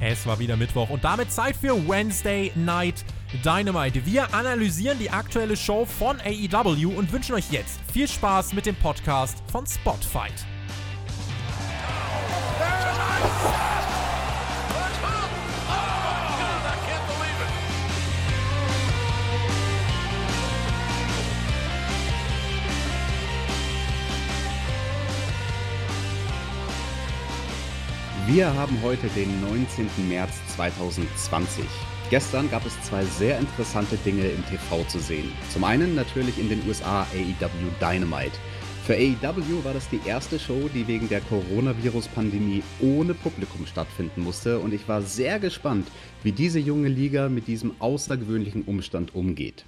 [0.00, 3.04] Es war wieder Mittwoch und damit Zeit für Wednesday Night
[3.44, 4.06] Dynamite.
[4.06, 8.76] Wir analysieren die aktuelle Show von AEW und wünschen euch jetzt viel Spaß mit dem
[8.76, 10.46] Podcast von Spotfight.
[28.30, 29.88] Wir haben heute den 19.
[30.06, 31.64] März 2020.
[32.10, 35.32] Gestern gab es zwei sehr interessante Dinge im TV zu sehen.
[35.48, 38.36] Zum einen natürlich in den USA AEW Dynamite.
[38.84, 44.58] Für AEW war das die erste Show, die wegen der Coronavirus-Pandemie ohne Publikum stattfinden musste
[44.58, 45.88] und ich war sehr gespannt,
[46.22, 49.64] wie diese junge Liga mit diesem außergewöhnlichen Umstand umgeht.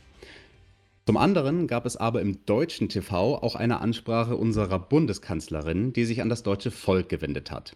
[1.06, 6.20] Zum anderen gab es aber im deutschen TV auch eine Ansprache unserer Bundeskanzlerin, die sich
[6.20, 7.74] an das deutsche Volk gewendet hat.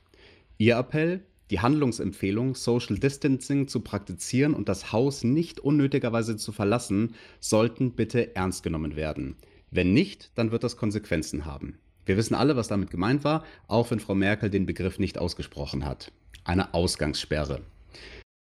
[0.57, 7.15] Ihr Appell, die Handlungsempfehlung, Social Distancing zu praktizieren und das Haus nicht unnötigerweise zu verlassen,
[7.41, 9.37] sollten bitte ernst genommen werden.
[9.71, 11.79] Wenn nicht, dann wird das Konsequenzen haben.
[12.07, 15.85] Wir wissen alle, was damit gemeint war, auch wenn Frau Merkel den Begriff nicht ausgesprochen
[15.85, 16.13] hat.
[16.45, 17.63] Eine Ausgangssperre.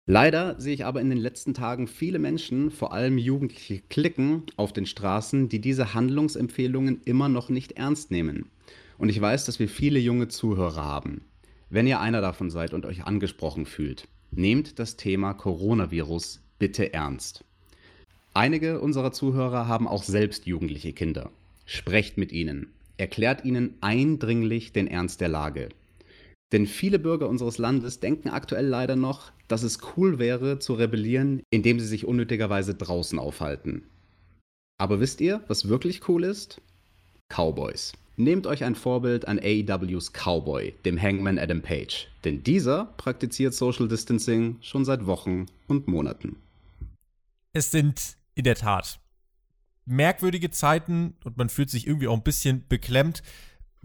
[0.06, 4.72] Leider sehe ich aber in den letzten Tagen viele Menschen, vor allem jugendliche Klicken, auf
[4.72, 8.50] den Straßen, die diese Handlungsempfehlungen immer noch nicht ernst nehmen.
[8.98, 11.22] Und ich weiß, dass wir viele junge Zuhörer haben.
[11.74, 17.42] Wenn ihr einer davon seid und euch angesprochen fühlt, nehmt das Thema Coronavirus bitte ernst.
[18.32, 21.32] Einige unserer Zuhörer haben auch selbst jugendliche Kinder.
[21.66, 22.68] Sprecht mit ihnen.
[22.96, 25.68] Erklärt ihnen eindringlich den Ernst der Lage.
[26.52, 31.42] Denn viele Bürger unseres Landes denken aktuell leider noch, dass es cool wäre zu rebellieren,
[31.50, 33.82] indem sie sich unnötigerweise draußen aufhalten.
[34.78, 36.60] Aber wisst ihr, was wirklich cool ist?
[37.28, 37.94] Cowboys.
[38.16, 43.88] Nehmt euch ein Vorbild an AEWs Cowboy, dem Hangman Adam Page, denn dieser praktiziert Social
[43.88, 46.36] Distancing schon seit Wochen und Monaten.
[47.52, 49.00] Es sind in der Tat
[49.86, 53.22] merkwürdige Zeiten und man fühlt sich irgendwie auch ein bisschen beklemmt.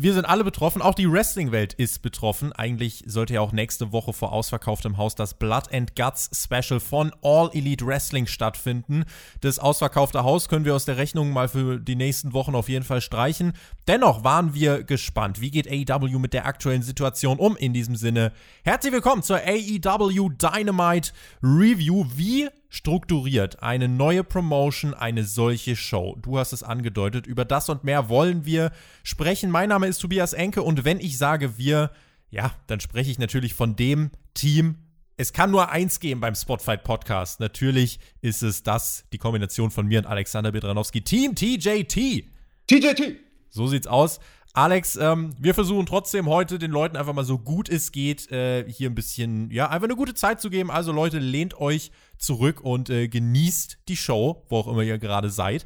[0.01, 2.53] Wir sind alle betroffen, auch die Wrestling-Welt ist betroffen.
[2.53, 7.11] Eigentlich sollte ja auch nächste Woche vor ausverkauftem Haus das Blood and Guts Special von
[7.21, 9.03] All Elite Wrestling stattfinden.
[9.41, 12.85] Das ausverkaufte Haus können wir aus der Rechnung mal für die nächsten Wochen auf jeden
[12.85, 13.51] Fall streichen.
[13.89, 15.41] Dennoch waren wir gespannt.
[15.41, 17.57] Wie geht AEW mit der aktuellen Situation um?
[17.57, 18.31] In diesem Sinne,
[18.63, 21.11] herzlich willkommen zur AEW Dynamite
[21.43, 22.05] Review.
[22.15, 26.17] Wie strukturiert eine neue Promotion eine solche Show?
[26.21, 27.27] Du hast es angedeutet.
[27.27, 28.71] Über das und mehr wollen wir
[29.03, 29.51] sprechen.
[29.51, 31.91] Mein Name ist Tobias Enke und wenn ich sage wir,
[32.29, 34.75] ja, dann spreche ich natürlich von dem Team.
[35.17, 37.39] Es kann nur eins geben beim Spotfight Podcast.
[37.39, 41.01] Natürlich ist es das, die Kombination von mir und Alexander Bedranowski.
[41.01, 42.25] Team TJT.
[42.67, 43.17] TJT.
[43.49, 44.19] So sieht's aus.
[44.59, 48.69] Alex, ähm, wir versuchen trotzdem heute den Leuten einfach mal so gut es geht, äh,
[48.69, 50.69] hier ein bisschen, ja, einfach eine gute Zeit zu geben.
[50.69, 55.29] Also Leute, lehnt euch zurück und äh, genießt die Show, wo auch immer ihr gerade
[55.29, 55.63] seid.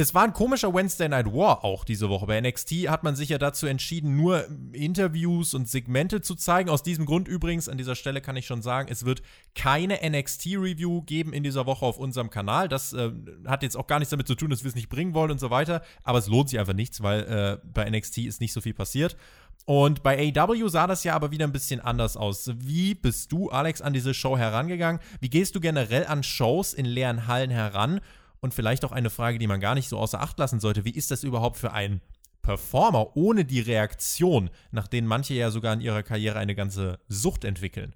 [0.00, 2.24] Das war ein komischer Wednesday Night War auch diese Woche.
[2.24, 6.70] Bei NXT hat man sich ja dazu entschieden, nur Interviews und Segmente zu zeigen.
[6.70, 9.20] Aus diesem Grund übrigens, an dieser Stelle kann ich schon sagen, es wird
[9.54, 12.66] keine NXT-Review geben in dieser Woche auf unserem Kanal.
[12.66, 13.10] Das äh,
[13.46, 15.38] hat jetzt auch gar nichts damit zu tun, dass wir es nicht bringen wollen und
[15.38, 15.82] so weiter.
[16.02, 19.18] Aber es lohnt sich einfach nichts, weil äh, bei NXT ist nicht so viel passiert.
[19.66, 22.50] Und bei AW sah das ja aber wieder ein bisschen anders aus.
[22.56, 25.02] Wie bist du, Alex, an diese Show herangegangen?
[25.20, 28.00] Wie gehst du generell an Shows in leeren Hallen heran?
[28.40, 30.84] Und vielleicht auch eine Frage, die man gar nicht so außer Acht lassen sollte.
[30.84, 32.00] Wie ist das überhaupt für einen
[32.42, 37.44] Performer ohne die Reaktion, nach denen manche ja sogar in ihrer Karriere eine ganze Sucht
[37.44, 37.94] entwickeln?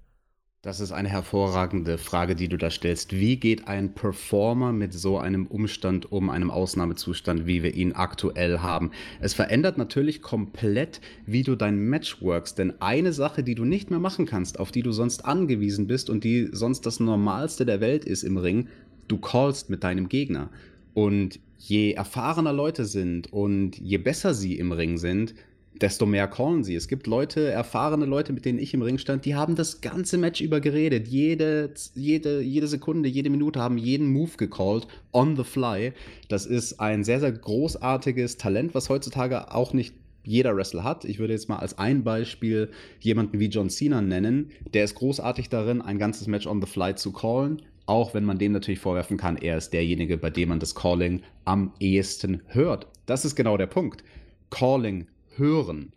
[0.65, 3.13] Das ist eine hervorragende Frage, die du da stellst.
[3.13, 8.57] Wie geht ein Performer mit so einem Umstand um, einem Ausnahmezustand, wie wir ihn aktuell
[8.57, 8.89] haben?
[9.19, 12.57] Es verändert natürlich komplett, wie du dein Match workst.
[12.57, 16.09] Denn eine Sache, die du nicht mehr machen kannst, auf die du sonst angewiesen bist
[16.09, 18.67] und die sonst das Normalste der Welt ist im Ring,
[19.07, 20.49] du callst mit deinem Gegner.
[20.93, 25.35] Und je erfahrener Leute sind und je besser sie im Ring sind,
[25.81, 26.75] desto mehr callen sie.
[26.75, 30.17] Es gibt Leute, erfahrene Leute, mit denen ich im Ring stand, die haben das ganze
[30.17, 31.07] Match über geredet.
[31.07, 35.93] Jede, jede, jede Sekunde, jede Minute haben jeden Move gecallt, on the fly.
[36.29, 39.93] Das ist ein sehr, sehr großartiges Talent, was heutzutage auch nicht
[40.23, 41.05] jeder Wrestler hat.
[41.05, 42.69] Ich würde jetzt mal als ein Beispiel
[42.99, 44.51] jemanden wie John Cena nennen.
[44.73, 47.61] Der ist großartig darin, ein ganzes Match on the fly zu callen.
[47.85, 51.21] Auch wenn man dem natürlich vorwerfen kann, er ist derjenige, bei dem man das Calling
[51.45, 52.87] am ehesten hört.
[53.05, 54.03] Das ist genau der Punkt.
[54.49, 55.91] Calling hören.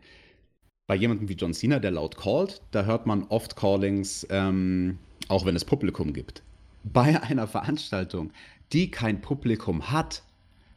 [0.87, 4.99] Bei jemandem wie John Cena, der laut callt, da hört man oft Callings, ähm,
[5.29, 6.43] auch wenn es Publikum gibt.
[6.85, 8.32] Bei einer Veranstaltung,
[8.73, 10.23] die kein Publikum hat,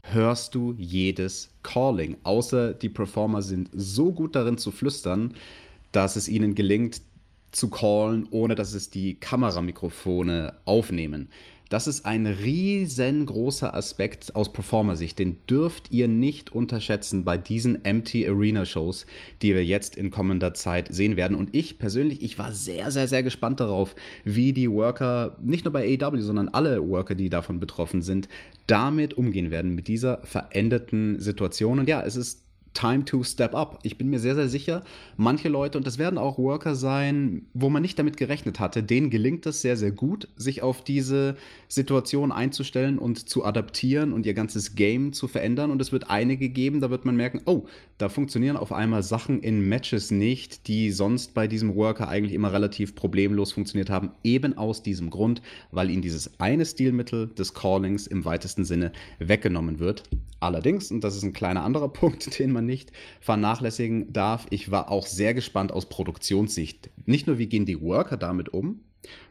[0.04, 2.18] hörst du jedes Calling.
[2.24, 5.34] Außer die Performer sind so gut darin zu flüstern,
[5.92, 7.02] dass es ihnen gelingt,
[7.52, 11.30] zu callen, ohne dass es die Kameramikrofone aufnehmen.
[11.72, 15.18] Das ist ein riesengroßer Aspekt aus Performer-Sicht.
[15.18, 19.06] Den dürft ihr nicht unterschätzen bei diesen Empty Arena Shows,
[19.42, 21.38] die wir jetzt in kommender Zeit sehen werden.
[21.38, 23.96] Und ich persönlich, ich war sehr, sehr, sehr gespannt darauf,
[24.26, 28.28] wie die Worker, nicht nur bei AEW, sondern alle Worker, die davon betroffen sind,
[28.68, 31.80] damit umgehen werden, mit dieser veränderten Situation.
[31.80, 33.80] Und ja, es ist Time to step up.
[33.84, 34.84] Ich bin mir sehr, sehr sicher,
[35.18, 39.10] manche Leute, und das werden auch Worker sein, wo man nicht damit gerechnet hatte, denen
[39.10, 41.36] gelingt es sehr, sehr gut, sich auf diese
[41.68, 45.72] Situation einzustellen und zu adaptieren und ihr ganzes Game zu verändern.
[45.72, 47.66] Und es wird einige geben, da wird man merken, oh,
[47.98, 52.54] da funktionieren auf einmal Sachen in Matches nicht, die sonst bei diesem Worker eigentlich immer
[52.54, 55.42] relativ problemlos funktioniert haben, eben aus diesem Grund,
[55.72, 60.04] weil ihnen dieses eine Stilmittel des Callings im weitesten Sinne weggenommen wird.
[60.40, 64.48] Allerdings, und das ist ein kleiner anderer Punkt, den man man nicht vernachlässigen darf.
[64.50, 66.90] Ich war auch sehr gespannt aus Produktionssicht.
[67.06, 68.82] Nicht nur, wie gehen die Worker damit um,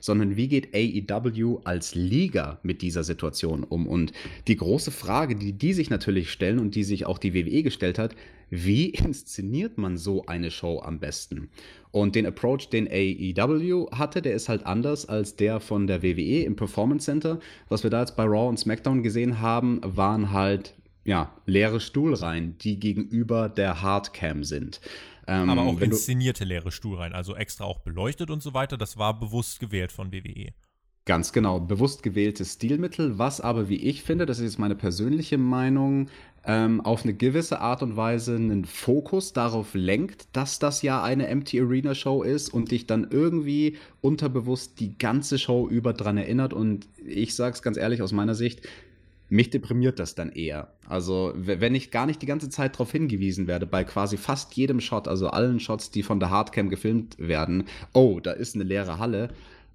[0.01, 3.87] sondern wie geht AEW als Liga mit dieser Situation um?
[3.87, 4.13] Und
[4.49, 7.99] die große Frage, die die sich natürlich stellen und die sich auch die WWE gestellt
[7.99, 8.17] hat,
[8.51, 11.51] wie inszeniert man so eine Show am besten?
[11.93, 16.43] Und den Approach, den AEW hatte, der ist halt anders als der von der WWE
[16.43, 17.39] im Performance Center.
[17.69, 20.75] Was wir da jetzt bei Raw und SmackDown gesehen haben, waren halt
[21.05, 24.81] ja, leere Stuhlreihen, die gegenüber der Hardcam sind.
[25.27, 29.19] Ähm, Aber auch inszenierte leere Stuhlreihen, also extra auch beleuchtet und so weiter, das war
[29.19, 30.53] bewusst gewählt von WWE.
[31.07, 35.39] Ganz genau, bewusst gewähltes Stilmittel, was aber, wie ich finde, das ist jetzt meine persönliche
[35.39, 36.09] Meinung,
[36.45, 41.27] ähm, auf eine gewisse Art und Weise einen Fokus darauf lenkt, dass das ja eine
[41.27, 46.53] Empty Arena Show ist und dich dann irgendwie unterbewusst die ganze Show über dran erinnert.
[46.53, 48.67] Und ich sag's ganz ehrlich aus meiner Sicht,
[49.31, 50.75] mich deprimiert das dann eher.
[50.87, 54.81] Also, wenn ich gar nicht die ganze Zeit darauf hingewiesen werde, bei quasi fast jedem
[54.81, 58.99] Shot, also allen Shots, die von der Hardcam gefilmt werden, oh, da ist eine leere
[58.99, 59.29] Halle.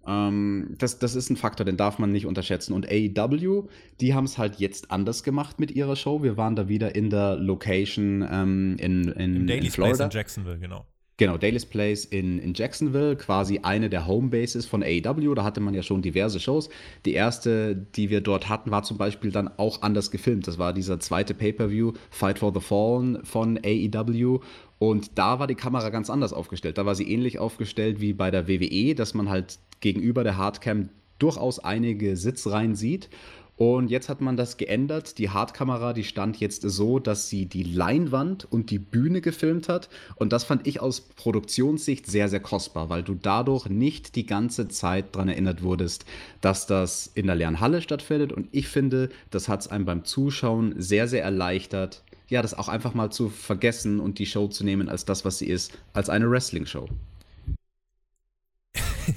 [0.06, 2.74] Ähm, das, das ist ein Faktor, den darf man nicht unterschätzen.
[2.74, 3.68] Und AEW,
[4.02, 6.22] die haben es halt jetzt anders gemacht mit ihrer Show.
[6.22, 9.96] Wir waren da wieder in der Location ähm, in, in, Im Daily in Florida.
[9.96, 10.86] Place in Jacksonville, genau.
[11.18, 15.34] Genau, Daily's Place in, in Jacksonville, quasi eine der Homebases von AEW.
[15.34, 16.68] Da hatte man ja schon diverse Shows.
[17.06, 20.46] Die erste, die wir dort hatten, war zum Beispiel dann auch anders gefilmt.
[20.46, 24.40] Das war dieser zweite Pay-Per-View, Fight for the Fallen von AEW.
[24.78, 26.78] Und da war die Kamera ganz anders aufgestellt.
[26.78, 30.90] Da war sie ähnlich aufgestellt wie bei der WWE, dass man halt gegenüber der Hardcam
[31.18, 33.10] durchaus einige Sitzreihen sieht.
[33.58, 35.18] Und jetzt hat man das geändert.
[35.18, 39.88] Die Hardkamera, die stand jetzt so, dass sie die Leinwand und die Bühne gefilmt hat.
[40.16, 44.68] Und das fand ich aus Produktionssicht sehr, sehr kostbar, weil du dadurch nicht die ganze
[44.68, 46.06] Zeit daran erinnert wurdest,
[46.42, 48.34] dass das in der leeren Halle stattfindet.
[48.34, 52.68] Und ich finde, das hat es einem beim Zuschauen sehr, sehr erleichtert, ja, das auch
[52.68, 56.10] einfach mal zu vergessen und die Show zu nehmen als das, was sie ist, als
[56.10, 56.90] eine Wrestling-Show.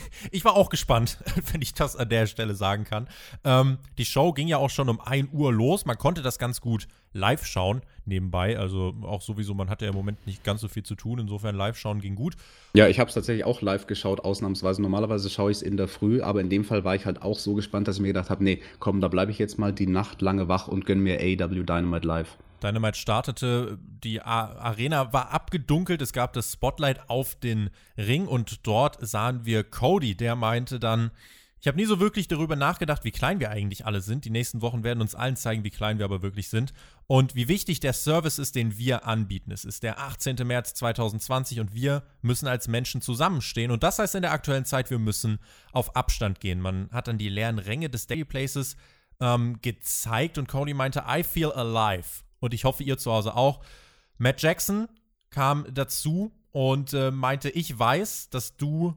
[0.31, 1.19] ich war auch gespannt,
[1.53, 3.09] wenn ich das an der Stelle sagen kann.
[3.45, 5.85] Ähm, die Show ging ja auch schon um 1 Uhr los.
[5.87, 8.59] Man konnte das ganz gut live schauen nebenbei.
[8.59, 11.19] Also auch sowieso, man hatte ja im Moment nicht ganz so viel zu tun.
[11.19, 12.35] Insofern live schauen ging gut.
[12.75, 14.83] Ja, ich habe es tatsächlich auch live geschaut, ausnahmsweise.
[14.83, 17.39] Normalerweise schaue ich es in der Früh, aber in dem Fall war ich halt auch
[17.39, 19.87] so gespannt, dass ich mir gedacht habe, nee, komm, da bleibe ich jetzt mal die
[19.87, 22.37] Nacht lange wach und gönne mir AW Dynamite live.
[22.63, 28.99] Dynamite startete, die Arena war abgedunkelt, es gab das Spotlight auf den Ring und dort
[29.07, 31.11] sahen wir Cody, der meinte dann,
[31.61, 34.25] ich habe nie so wirklich darüber nachgedacht, wie klein wir eigentlich alle sind.
[34.25, 36.73] Die nächsten Wochen werden uns allen zeigen, wie klein wir aber wirklich sind
[37.09, 39.51] und wie wichtig der Service ist, den wir anbieten.
[39.51, 40.37] Es ist der 18.
[40.47, 43.73] März 2020 und wir müssen als Menschen zusammenstehen.
[43.73, 45.41] Und das heißt in der aktuellen Zeit, wir müssen
[45.73, 46.61] auf Abstand gehen.
[46.61, 48.77] Man hat dann die leeren Ränge des Daily Places
[49.21, 53.61] ähm, gezeigt und Cody meinte, I feel alive und ich hoffe, ihr zu Hause auch.
[54.19, 54.89] Matt Jackson
[55.31, 58.95] kam dazu und äh, meinte, ich weiß, dass du,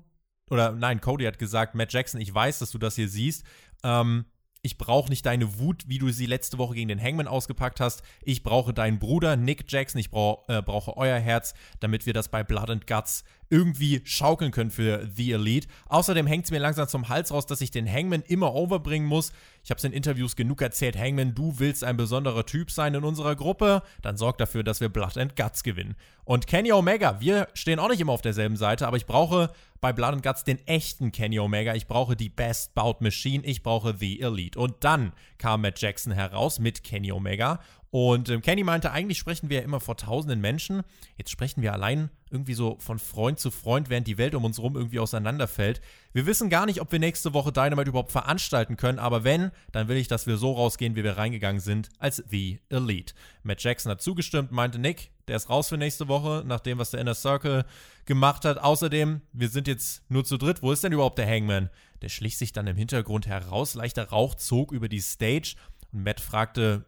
[0.50, 3.44] oder nein, Cody hat gesagt, Matt Jackson, ich weiß, dass du das hier siehst.
[3.84, 4.26] Ähm,
[4.64, 8.04] ich brauche nicht deine Wut, wie du sie letzte Woche gegen den Hangman ausgepackt hast.
[8.22, 10.00] Ich brauche deinen Bruder Nick Jackson.
[10.00, 14.51] Ich brauch, äh, brauche euer Herz, damit wir das bei Blood and Guts irgendwie schaukeln
[14.51, 15.67] können für The Elite.
[15.88, 19.34] Außerdem hängt es mir langsam zum Hals raus, dass ich den Hangman immer overbringen muss.
[19.63, 20.98] Ich habe es in Interviews genug erzählt.
[20.98, 23.84] Hangman, du willst ein besonderer Typ sein in unserer Gruppe.
[24.01, 25.96] Dann sorg dafür, dass wir Blood and Guts gewinnen.
[26.24, 29.91] Und Kenny Omega, wir stehen auch nicht immer auf derselben Seite, aber ich brauche bei
[29.91, 31.74] Blood and Guts den echten Kenny Omega.
[31.74, 33.43] Ich brauche die Best Bout Machine.
[33.43, 34.58] Ich brauche The Elite.
[34.58, 37.60] Und dann kam Matt Jackson heraus mit Kenny Omega.
[37.92, 40.82] Und ähm, Kenny meinte, eigentlich sprechen wir ja immer vor tausenden Menschen.
[41.18, 44.60] Jetzt sprechen wir allein irgendwie so von Freund zu Freund, während die Welt um uns
[44.60, 45.82] rum irgendwie auseinanderfällt.
[46.14, 49.90] Wir wissen gar nicht, ob wir nächste Woche Dynamite überhaupt veranstalten können, aber wenn, dann
[49.90, 53.14] will ich, dass wir so rausgehen, wie wir reingegangen sind, als The Elite.
[53.44, 56.92] Matt Jackson hat zugestimmt, meinte Nick, Der ist raus für nächste Woche, nach dem, was
[56.92, 57.66] der Inner Circle
[58.06, 58.58] gemacht hat.
[58.58, 60.62] Außerdem, wir sind jetzt nur zu dritt.
[60.62, 61.70] Wo ist denn überhaupt der Hangman?
[62.02, 63.74] Der schlich sich dann im Hintergrund heraus.
[63.74, 65.56] Leichter Rauch zog über die Stage.
[65.94, 66.86] Und Matt fragte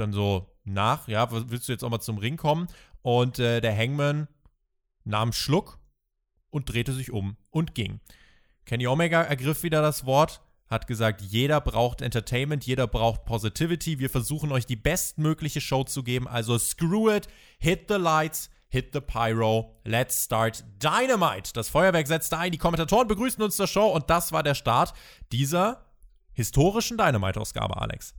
[0.00, 2.68] dann so nach, ja, willst du jetzt auch mal zum Ring kommen?
[3.02, 4.28] Und äh, der Hangman
[5.04, 5.78] nahm Schluck
[6.50, 8.00] und drehte sich um und ging.
[8.64, 13.98] Kenny Omega ergriff wieder das Wort, hat gesagt, jeder braucht Entertainment, jeder braucht Positivity.
[13.98, 16.26] Wir versuchen euch die bestmögliche Show zu geben.
[16.26, 21.52] Also screw it, hit the lights, hit the pyro, let's start Dynamite.
[21.52, 24.94] Das Feuerwerk setzte ein, die Kommentatoren begrüßten uns zur Show und das war der Start
[25.30, 25.84] dieser
[26.32, 28.14] historischen Dynamite-Ausgabe, Alex.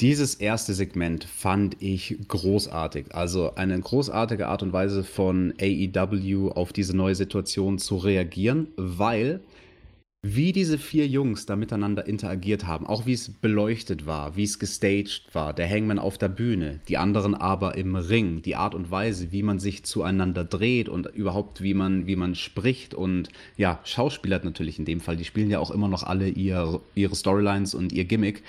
[0.00, 3.14] Dieses erste Segment fand ich großartig.
[3.14, 9.40] Also eine großartige Art und Weise von AEW auf diese neue Situation zu reagieren, weil
[10.22, 14.58] wie diese vier Jungs da miteinander interagiert haben, auch wie es beleuchtet war, wie es
[14.58, 18.90] gestaged war, der Hangman auf der Bühne, die anderen aber im Ring, die Art und
[18.90, 23.80] Weise, wie man sich zueinander dreht und überhaupt wie man, wie man spricht und ja,
[23.84, 27.74] Schauspieler natürlich in dem Fall, die spielen ja auch immer noch alle ihr, ihre Storylines
[27.74, 28.42] und ihr Gimmick.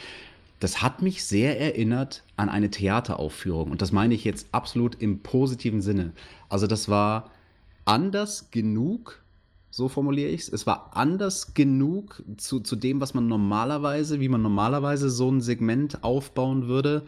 [0.62, 5.20] Das hat mich sehr erinnert an eine Theateraufführung und das meine ich jetzt absolut im
[5.20, 6.13] positiven Sinne.
[6.50, 7.32] Also das war
[7.84, 9.24] anders genug,
[9.72, 10.50] so formuliere ich es.
[10.50, 15.41] Es war anders genug zu, zu dem, was man normalerweise, wie man normalerweise so ein
[15.41, 17.06] Segment aufbauen würde.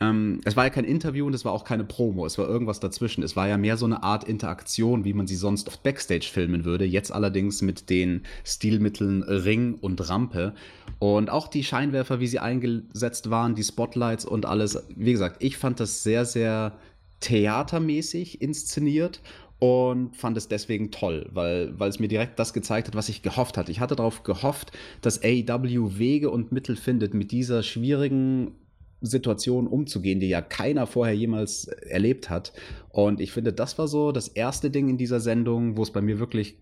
[0.00, 2.80] Ähm, es war ja kein Interview und es war auch keine Promo, es war irgendwas
[2.80, 3.22] dazwischen.
[3.22, 6.64] Es war ja mehr so eine Art Interaktion, wie man sie sonst oft Backstage filmen
[6.64, 6.84] würde.
[6.84, 10.54] Jetzt allerdings mit den Stilmitteln Ring und Rampe.
[10.98, 14.82] Und auch die Scheinwerfer, wie sie eingesetzt waren, die Spotlights und alles.
[14.96, 16.72] Wie gesagt, ich fand das sehr, sehr
[17.20, 19.20] theatermäßig inszeniert
[19.58, 23.22] und fand es deswegen toll, weil, weil es mir direkt das gezeigt hat, was ich
[23.22, 23.72] gehofft hatte.
[23.72, 28.52] Ich hatte darauf gehofft, dass AEW Wege und Mittel findet, mit dieser schwierigen
[29.00, 32.52] Situation umzugehen, die ja keiner vorher jemals erlebt hat.
[32.90, 36.00] Und ich finde, das war so das erste Ding in dieser Sendung, wo es bei
[36.00, 36.56] mir wirklich,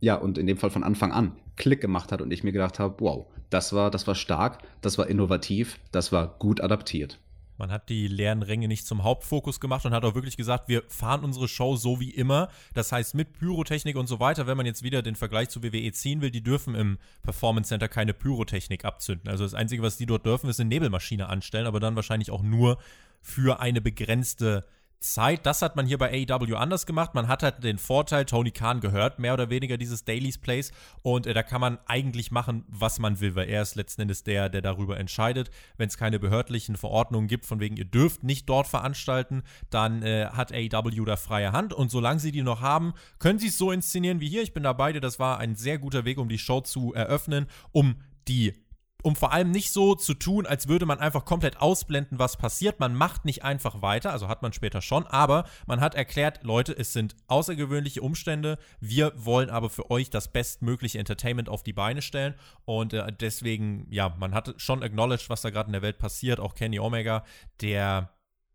[0.00, 2.78] ja, und in dem Fall von Anfang an Klick gemacht hat und ich mir gedacht
[2.78, 7.18] habe, wow, das war, das war stark, das war innovativ, das war gut adaptiert.
[7.58, 10.84] Man hat die leeren Ränge nicht zum Hauptfokus gemacht und hat auch wirklich gesagt, wir
[10.86, 12.50] fahren unsere Show so wie immer.
[12.72, 15.90] Das heißt, mit Pyrotechnik und so weiter, wenn man jetzt wieder den Vergleich zu WWE
[15.90, 19.28] ziehen will, die dürfen im Performance Center keine Pyrotechnik abzünden.
[19.28, 22.42] Also das Einzige, was die dort dürfen, ist eine Nebelmaschine anstellen, aber dann wahrscheinlich auch
[22.42, 22.78] nur
[23.22, 24.64] für eine begrenzte
[25.00, 25.46] Zeit.
[25.46, 27.14] Das hat man hier bei AEW anders gemacht.
[27.14, 31.26] Man hat halt den Vorteil, Tony Khan gehört mehr oder weniger dieses Daily's Place und
[31.26, 34.48] äh, da kann man eigentlich machen, was man will, weil er ist letzten Endes der,
[34.48, 35.50] der darüber entscheidet.
[35.76, 40.26] Wenn es keine behördlichen Verordnungen gibt, von wegen ihr dürft nicht dort veranstalten, dann äh,
[40.26, 43.70] hat AEW da freie Hand und solange sie die noch haben, können sie es so
[43.70, 44.42] inszenieren wie hier.
[44.42, 45.00] Ich bin da beide.
[45.00, 48.54] Das war ein sehr guter Weg, um die Show zu eröffnen, um die
[49.02, 52.80] um vor allem nicht so zu tun, als würde man einfach komplett ausblenden, was passiert.
[52.80, 56.76] Man macht nicht einfach weiter, also hat man später schon, aber man hat erklärt, Leute,
[56.76, 58.58] es sind außergewöhnliche Umstände.
[58.80, 63.86] Wir wollen aber für euch das bestmögliche Entertainment auf die Beine stellen und äh, deswegen,
[63.90, 66.40] ja, man hat schon acknowledged, was da gerade in der Welt passiert.
[66.40, 67.24] Auch Kenny Omega,
[67.60, 68.10] der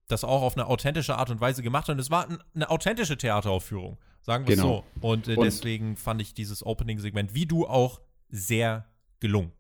[0.08, 1.94] das auch auf eine authentische Art und Weise gemacht hat.
[1.94, 4.86] Und es war eine authentische Theateraufführung, sagen wir genau.
[5.02, 5.08] so.
[5.08, 8.86] Und, äh, und deswegen fand ich dieses Opening-Segment, wie du auch, sehr
[9.20, 9.52] gelungen.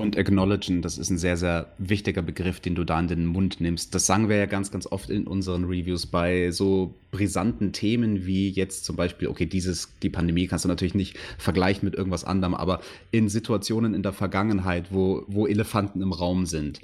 [0.00, 3.60] Und acknowledgen, das ist ein sehr, sehr wichtiger Begriff, den du da in den Mund
[3.60, 3.94] nimmst.
[3.94, 8.48] Das sagen wir ja ganz, ganz oft in unseren Reviews bei so brisanten Themen wie
[8.50, 12.54] jetzt zum Beispiel, okay, dieses, die Pandemie kannst du natürlich nicht vergleichen mit irgendwas anderem,
[12.54, 12.80] aber
[13.10, 16.80] in Situationen in der Vergangenheit, wo, wo Elefanten im Raum sind,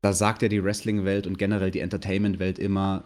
[0.00, 3.04] da sagt ja die Wrestling-Welt und generell die Entertainment-Welt immer,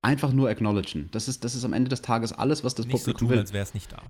[0.00, 1.08] einfach nur acknowledgen.
[1.12, 3.30] Das ist, das ist am Ende des Tages alles, was das nicht Publikum so tun,
[3.30, 3.38] will.
[3.38, 4.02] als wäre es nicht da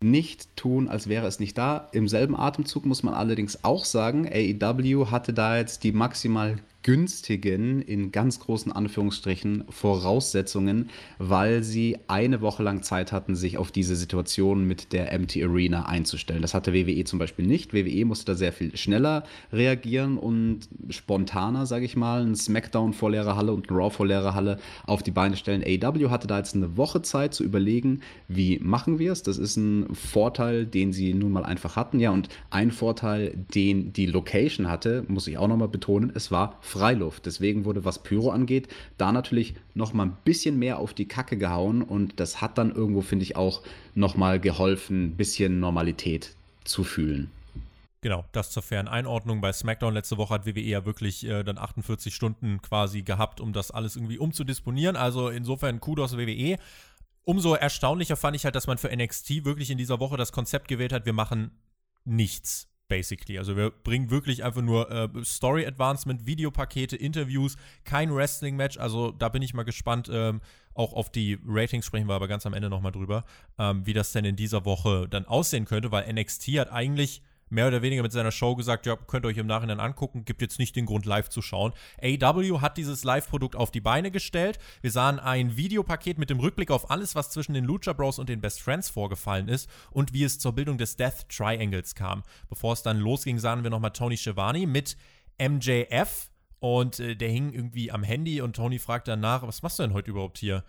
[0.00, 1.88] nicht tun, als wäre es nicht da.
[1.92, 7.82] Im selben Atemzug muss man allerdings auch sagen, AEW hatte da jetzt die maximal günstigen,
[7.82, 13.96] in ganz großen Anführungsstrichen, Voraussetzungen, weil sie eine Woche lang Zeit hatten, sich auf diese
[13.96, 16.40] Situation mit der Empty Arena einzustellen.
[16.40, 17.74] Das hatte WWE zum Beispiel nicht.
[17.74, 23.10] WWE musste da sehr viel schneller reagieren und spontaner, sage ich mal, ein SmackDown vor
[23.10, 25.62] leerer Halle und ein Raw vor leerer Halle auf die Beine stellen.
[25.62, 29.22] AEW hatte da jetzt eine Woche Zeit zu überlegen, wie machen wir es.
[29.22, 31.98] Das ist ein Vorteil, den sie nun mal einfach hatten.
[31.98, 36.58] Ja, und ein Vorteil, den die Location hatte, muss ich auch nochmal betonen, es war
[36.68, 37.26] Freiluft.
[37.26, 41.36] Deswegen wurde, was Pyro angeht, da natürlich noch mal ein bisschen mehr auf die Kacke
[41.36, 43.62] gehauen und das hat dann irgendwo, finde ich, auch
[43.94, 46.34] noch mal geholfen, ein bisschen Normalität
[46.64, 47.30] zu fühlen.
[48.00, 49.40] Genau, das zur fairen Einordnung.
[49.40, 53.52] Bei SmackDown letzte Woche hat WWE ja wirklich äh, dann 48 Stunden quasi gehabt, um
[53.52, 54.94] das alles irgendwie umzudisponieren.
[54.94, 56.58] Also insofern Kudos WWE.
[57.24, 60.68] Umso erstaunlicher fand ich halt, dass man für NXT wirklich in dieser Woche das Konzept
[60.68, 61.50] gewählt hat, wir machen
[62.04, 63.38] nichts basically.
[63.38, 68.78] Also wir bringen wirklich einfach nur äh, Story Advancement, Videopakete, Interviews, kein Wrestling-Match.
[68.78, 70.10] Also da bin ich mal gespannt.
[70.12, 70.40] Ähm,
[70.74, 73.24] auch auf die Ratings sprechen wir aber ganz am Ende nochmal drüber,
[73.58, 77.68] ähm, wie das denn in dieser Woche dann aussehen könnte, weil NXT hat eigentlich mehr
[77.68, 80.58] oder weniger mit seiner Show gesagt, ja, könnt ihr euch im Nachhinein angucken, gibt jetzt
[80.58, 81.72] nicht den Grund, live zu schauen.
[82.02, 84.58] AW hat dieses Live-Produkt auf die Beine gestellt.
[84.80, 88.28] Wir sahen ein Videopaket mit dem Rückblick auf alles, was zwischen den Lucha Bros und
[88.28, 92.22] den Best Friends vorgefallen ist und wie es zur Bildung des Death Triangles kam.
[92.48, 94.96] Bevor es dann losging, sahen wir nochmal Tony Schiavone mit
[95.40, 99.84] MJF und äh, der hing irgendwie am Handy und Tony fragt danach, was machst du
[99.84, 100.64] denn heute überhaupt hier?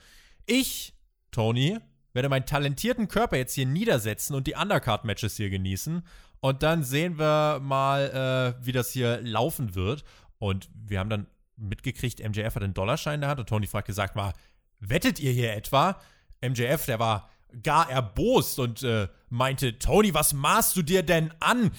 [0.45, 0.93] Ich,
[1.31, 1.79] Tony,
[2.13, 6.03] werde meinen talentierten Körper jetzt hier niedersetzen und die Undercard-Matches hier genießen.
[6.41, 10.03] Und dann sehen wir mal, äh, wie das hier laufen wird.
[10.38, 11.27] Und wir haben dann
[11.58, 14.34] mitgekriegt, MJF hat einen Dollarschein in der Hand und Tony fragt gesagt mal,
[14.79, 16.00] wettet ihr hier etwa?
[16.41, 17.29] MJF, der war
[17.63, 21.72] gar erbost und äh, meinte, Tony, was maßt du dir denn an?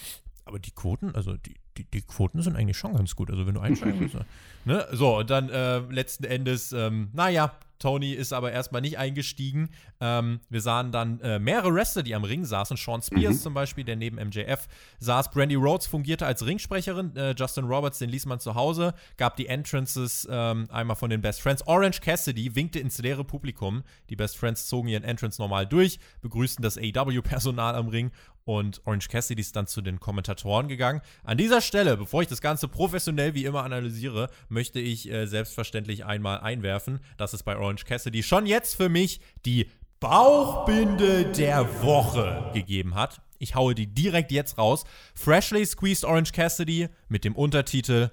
[0.45, 3.31] Aber die Quoten, also die, die, die Quoten sind eigentlich schon ganz gut.
[3.31, 4.15] Also wenn du einsteigst,
[4.65, 4.87] ne?
[4.91, 9.69] So, und dann äh, letzten Endes, ähm, naja, Tony ist aber erstmal nicht eingestiegen.
[9.99, 12.77] Ähm, wir sahen dann äh, mehrere Wrestler, die am Ring saßen.
[12.77, 13.39] Sean Spears mhm.
[13.39, 14.67] zum Beispiel, der neben MJF
[14.99, 15.31] saß.
[15.31, 17.15] Brandy Rhodes fungierte als Ringsprecherin.
[17.15, 18.93] Äh, Justin Roberts, den ließ man zu Hause.
[19.17, 21.65] Gab die Entrances ähm, einmal von den Best Friends.
[21.67, 23.83] Orange Cassidy winkte ins leere Publikum.
[24.09, 28.11] Die Best Friends zogen ihren Entrance normal durch, begrüßten das AEW-Personal am Ring
[28.45, 31.01] und Orange Cassidy ist dann zu den Kommentatoren gegangen.
[31.23, 36.05] An dieser Stelle, bevor ich das Ganze professionell wie immer analysiere, möchte ich äh, selbstverständlich
[36.05, 39.69] einmal einwerfen, dass es bei Orange Cassidy schon jetzt für mich die
[39.99, 43.21] Bauchbinde der Woche gegeben hat.
[43.37, 44.83] Ich haue die direkt jetzt raus.
[45.15, 48.09] Freshly Squeezed Orange Cassidy mit dem Untertitel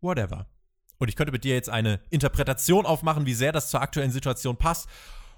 [0.00, 0.46] Whatever.
[0.98, 4.56] Und ich könnte mit dir jetzt eine Interpretation aufmachen, wie sehr das zur aktuellen Situation
[4.56, 4.88] passt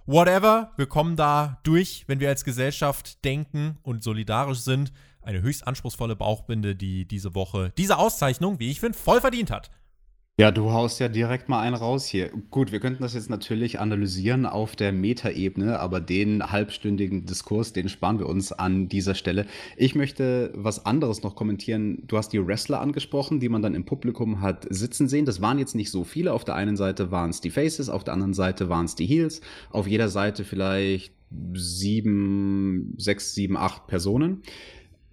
[0.08, 4.92] whatever, wir kommen da durch, wenn wir als Gesellschaft denken und solidarisch sind.
[5.20, 9.70] Eine höchst anspruchsvolle Bauchbinde, die diese Woche diese Auszeichnung, wie ich finde, voll verdient hat.
[10.40, 12.30] Ja, du haust ja direkt mal einen raus hier.
[12.52, 17.88] Gut, wir könnten das jetzt natürlich analysieren auf der Metaebene, aber den halbstündigen Diskurs, den
[17.88, 19.46] sparen wir uns an dieser Stelle.
[19.76, 22.04] Ich möchte was anderes noch kommentieren.
[22.06, 25.24] Du hast die Wrestler angesprochen, die man dann im Publikum hat sitzen sehen.
[25.24, 26.32] Das waren jetzt nicht so viele.
[26.32, 29.06] Auf der einen Seite waren es die Faces, auf der anderen Seite waren es die
[29.06, 29.40] Heels.
[29.70, 31.12] Auf jeder Seite vielleicht
[31.54, 34.42] sieben, sechs, sieben, acht Personen.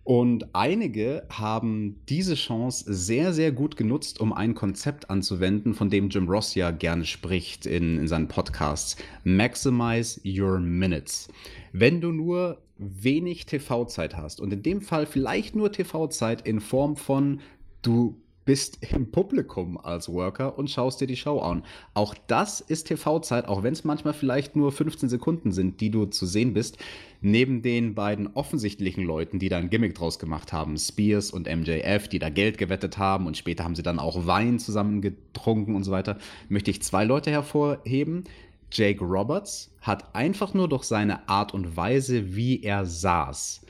[0.06, 6.10] Und einige haben diese Chance sehr, sehr gut genutzt, um ein Konzept anzuwenden, von dem
[6.10, 8.98] Jim Ross ja gerne spricht in, in seinen Podcasts.
[9.24, 11.28] Maximize your minutes.
[11.74, 16.98] Wenn du nur wenig TV-Zeit hast und in dem Fall vielleicht nur TV-Zeit in Form
[16.98, 17.39] von
[17.82, 21.64] du bist im Publikum als Worker und schaust dir die Show an.
[21.94, 26.06] Auch das ist TV-Zeit, auch wenn es manchmal vielleicht nur 15 Sekunden sind, die du
[26.06, 26.78] zu sehen bist.
[27.22, 32.08] Neben den beiden offensichtlichen Leuten, die da ein Gimmick draus gemacht haben, Spears und MJF,
[32.08, 35.84] die da Geld gewettet haben und später haben sie dann auch Wein zusammen getrunken und
[35.84, 38.26] so weiter, möchte ich zwei Leute hervorheben.
[38.72, 43.62] Jake Roberts hat einfach nur durch seine Art und Weise, wie er saß,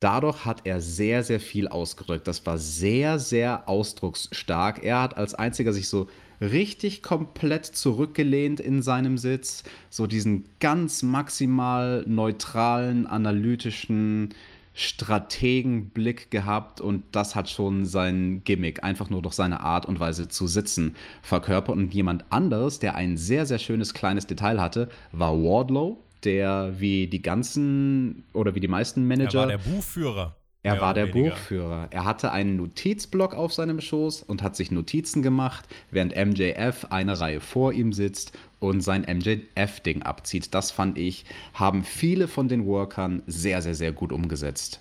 [0.00, 2.28] Dadurch hat er sehr, sehr viel ausgedrückt.
[2.28, 4.84] Das war sehr, sehr ausdrucksstark.
[4.84, 6.06] Er hat als einziger sich so
[6.40, 14.34] richtig komplett zurückgelehnt in seinem Sitz, so diesen ganz maximal neutralen, analytischen
[14.72, 20.28] Strategenblick gehabt und das hat schon sein Gimmick, einfach nur durch seine Art und Weise
[20.28, 21.76] zu sitzen, verkörpert.
[21.76, 27.06] Und jemand anderes, der ein sehr, sehr schönes kleines Detail hatte, war Wardlow der wie
[27.06, 29.40] die ganzen oder wie die meisten Manager.
[29.40, 30.36] Er war der Buchführer.
[30.62, 31.30] Er war der weniger.
[31.30, 31.88] Buchführer.
[31.90, 37.18] Er hatte einen Notizblock auf seinem Schoß und hat sich Notizen gemacht, während MJF eine
[37.18, 40.54] Reihe vor ihm sitzt und sein MJF-Ding abzieht.
[40.54, 44.80] Das fand ich, haben viele von den Workern sehr, sehr, sehr gut umgesetzt.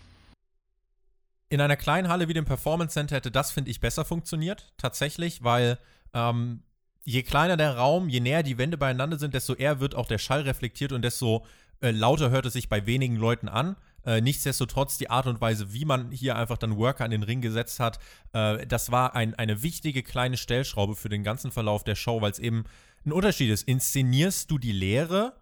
[1.49, 4.73] In einer kleinen Halle wie dem Performance Center hätte das, finde ich, besser funktioniert.
[4.77, 5.77] Tatsächlich, weil
[6.13, 6.61] ähm,
[7.07, 10.17] je kleiner der Raum, je näher die Wände beieinander sind, desto eher wird auch der
[10.17, 11.45] Schall reflektiert und desto
[11.79, 13.77] äh, lauter hört es sich bei wenigen Leuten an.
[14.05, 17.39] Äh, nichtsdestotrotz die Art und Weise, wie man hier einfach dann Worker an den Ring
[17.39, 17.99] gesetzt hat,
[18.33, 22.31] äh, das war ein, eine wichtige kleine Stellschraube für den ganzen Verlauf der Show, weil
[22.31, 22.65] es eben
[23.05, 23.63] ein Unterschied ist.
[23.63, 25.33] Inszenierst du die Lehre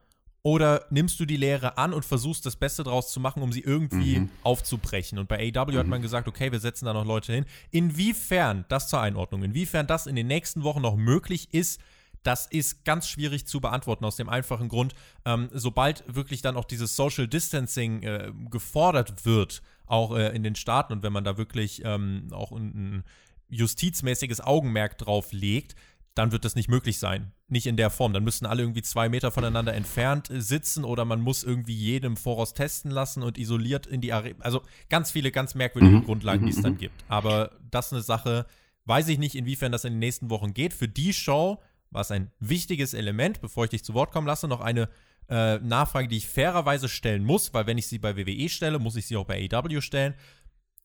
[0.45, 3.61] oder nimmst du die Lehre an und versuchst das Beste draus zu machen, um sie
[3.61, 4.29] irgendwie mhm.
[4.43, 5.17] aufzubrechen?
[5.17, 5.77] Und bei AW mhm.
[5.79, 7.45] hat man gesagt, okay, wir setzen da noch Leute hin.
[7.71, 11.81] Inwiefern, das zur Einordnung, inwiefern das in den nächsten Wochen noch möglich ist,
[12.21, 14.93] das ist ganz schwierig zu beantworten, aus dem einfachen Grund,
[15.25, 20.53] ähm, sobald wirklich dann auch dieses Social Distancing äh, gefordert wird, auch äh, in den
[20.53, 23.03] Staaten und wenn man da wirklich ähm, auch ein, ein
[23.49, 25.75] justizmäßiges Augenmerk drauf legt,
[26.13, 27.31] dann wird das nicht möglich sein.
[27.47, 28.13] Nicht in der Form.
[28.13, 32.17] Dann müssten alle irgendwie zwei Meter voneinander entfernt äh, sitzen oder man muss irgendwie jedem
[32.17, 34.39] Voraus testen lassen und isoliert in die Arena.
[34.39, 36.05] Also ganz viele ganz merkwürdige mhm.
[36.05, 36.79] Grundlagen, die es dann mhm.
[36.79, 37.05] gibt.
[37.07, 38.45] Aber das ist eine Sache,
[38.85, 40.73] weiß ich nicht, inwiefern das in den nächsten Wochen geht.
[40.73, 43.41] Für die Show war es ein wichtiges Element.
[43.41, 44.89] Bevor ich dich zu Wort kommen lasse, noch eine
[45.29, 48.95] äh, Nachfrage, die ich fairerweise stellen muss, weil wenn ich sie bei WWE stelle, muss
[48.95, 50.15] ich sie auch bei AEW stellen.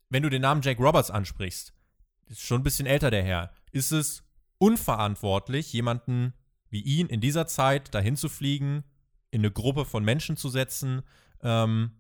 [0.09, 1.73] Wenn du den Namen Jake Roberts ansprichst,
[2.27, 4.23] ist schon ein bisschen älter der Herr, ist es
[4.59, 6.35] unverantwortlich, jemanden
[6.71, 8.85] wie ihn in dieser Zeit dahin zu fliegen,
[9.31, 11.03] in eine Gruppe von Menschen zu setzen
[11.43, 11.93] ähm,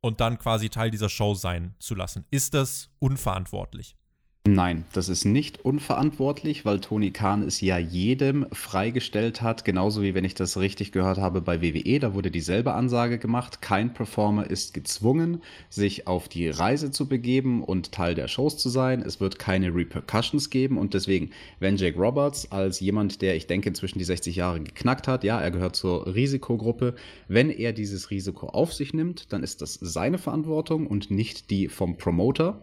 [0.00, 2.24] und dann quasi Teil dieser Show sein zu lassen.
[2.30, 3.96] Ist das unverantwortlich?
[4.46, 10.12] Nein, das ist nicht unverantwortlich, weil Tony Khan es ja jedem freigestellt hat, genauso wie
[10.12, 14.50] wenn ich das richtig gehört habe bei WWE, da wurde dieselbe Ansage gemacht, kein Performer
[14.50, 19.18] ist gezwungen, sich auf die Reise zu begeben und Teil der Shows zu sein, es
[19.18, 23.98] wird keine Repercussions geben und deswegen, wenn Jake Roberts als jemand, der ich denke inzwischen
[23.98, 26.96] die 60 Jahre geknackt hat, ja, er gehört zur Risikogruppe,
[27.28, 31.68] wenn er dieses Risiko auf sich nimmt, dann ist das seine Verantwortung und nicht die
[31.68, 32.60] vom Promoter.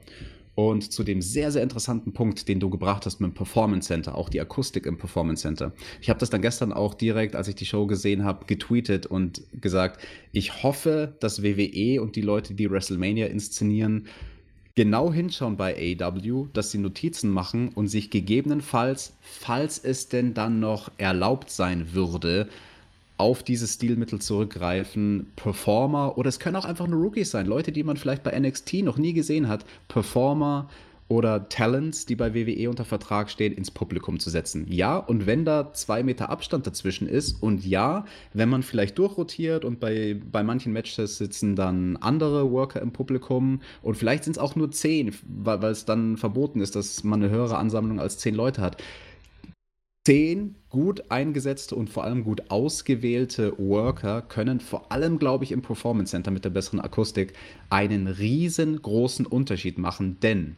[0.53, 4.15] Und zu dem sehr, sehr interessanten Punkt, den du gebracht hast mit dem Performance Center,
[4.15, 5.71] auch die Akustik im Performance Center.
[6.01, 9.43] Ich habe das dann gestern auch direkt, als ich die Show gesehen habe, getweetet und
[9.53, 10.01] gesagt,
[10.33, 14.07] ich hoffe, dass WWE und die Leute, die WrestleMania inszenieren,
[14.75, 20.59] genau hinschauen bei AW, dass sie Notizen machen und sich gegebenenfalls, falls es denn dann
[20.59, 22.49] noch erlaubt sein würde,
[23.21, 27.83] auf dieses Stilmittel zurückgreifen, Performer oder es können auch einfach nur Rookies sein, Leute, die
[27.83, 30.69] man vielleicht bei NXT noch nie gesehen hat, Performer
[31.07, 34.65] oder Talents, die bei WWE unter Vertrag stehen, ins Publikum zu setzen.
[34.69, 39.65] Ja, und wenn da zwei Meter Abstand dazwischen ist und ja, wenn man vielleicht durchrotiert
[39.65, 44.39] und bei, bei manchen Matches sitzen dann andere Worker im Publikum und vielleicht sind es
[44.39, 48.17] auch nur zehn, weil, weil es dann verboten ist, dass man eine höhere Ansammlung als
[48.17, 48.81] zehn Leute hat
[50.05, 55.61] zehn gut eingesetzte und vor allem gut ausgewählte Worker können vor allem, glaube ich, im
[55.61, 57.33] Performance Center mit der besseren Akustik
[57.69, 60.19] einen riesengroßen Unterschied machen.
[60.21, 60.55] Denn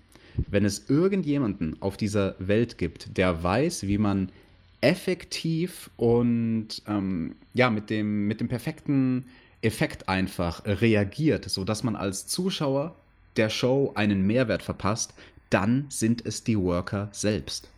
[0.49, 4.31] wenn es irgendjemanden auf dieser Welt gibt, der weiß, wie man
[4.81, 9.25] effektiv und ähm, ja, mit dem, mit dem perfekten
[9.61, 12.95] Effekt einfach reagiert, sodass man als Zuschauer
[13.37, 15.13] der Show einen Mehrwert verpasst,
[15.49, 17.69] dann sind es die Worker selbst.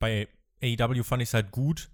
[0.00, 0.26] Bei
[0.62, 1.90] AEW fand ich es halt gut.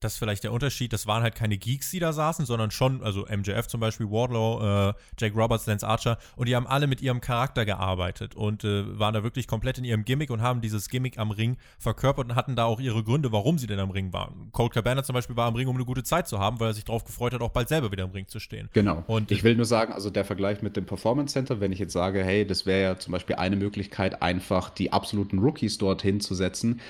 [0.00, 0.94] Das ist vielleicht der Unterschied.
[0.94, 4.88] Das waren halt keine Geeks, die da saßen, sondern schon, also MJF zum Beispiel, Wardlow,
[4.88, 6.16] äh, Jake Roberts, Lance Archer.
[6.36, 9.84] Und die haben alle mit ihrem Charakter gearbeitet und äh, waren da wirklich komplett in
[9.84, 13.30] ihrem Gimmick und haben dieses Gimmick am Ring verkörpert und hatten da auch ihre Gründe,
[13.30, 14.48] warum sie denn am Ring waren.
[14.52, 16.74] Cold Cabana zum Beispiel war am Ring, um eine gute Zeit zu haben, weil er
[16.74, 18.70] sich darauf gefreut hat, auch bald selber wieder am Ring zu stehen.
[18.72, 19.04] Genau.
[19.06, 21.92] Und ich will nur sagen, also der Vergleich mit dem Performance Center, wenn ich jetzt
[21.92, 26.34] sage, hey, das wäre ja zum Beispiel eine Möglichkeit, einfach die absoluten Rookies dorthin zu
[26.34, 26.80] setzen,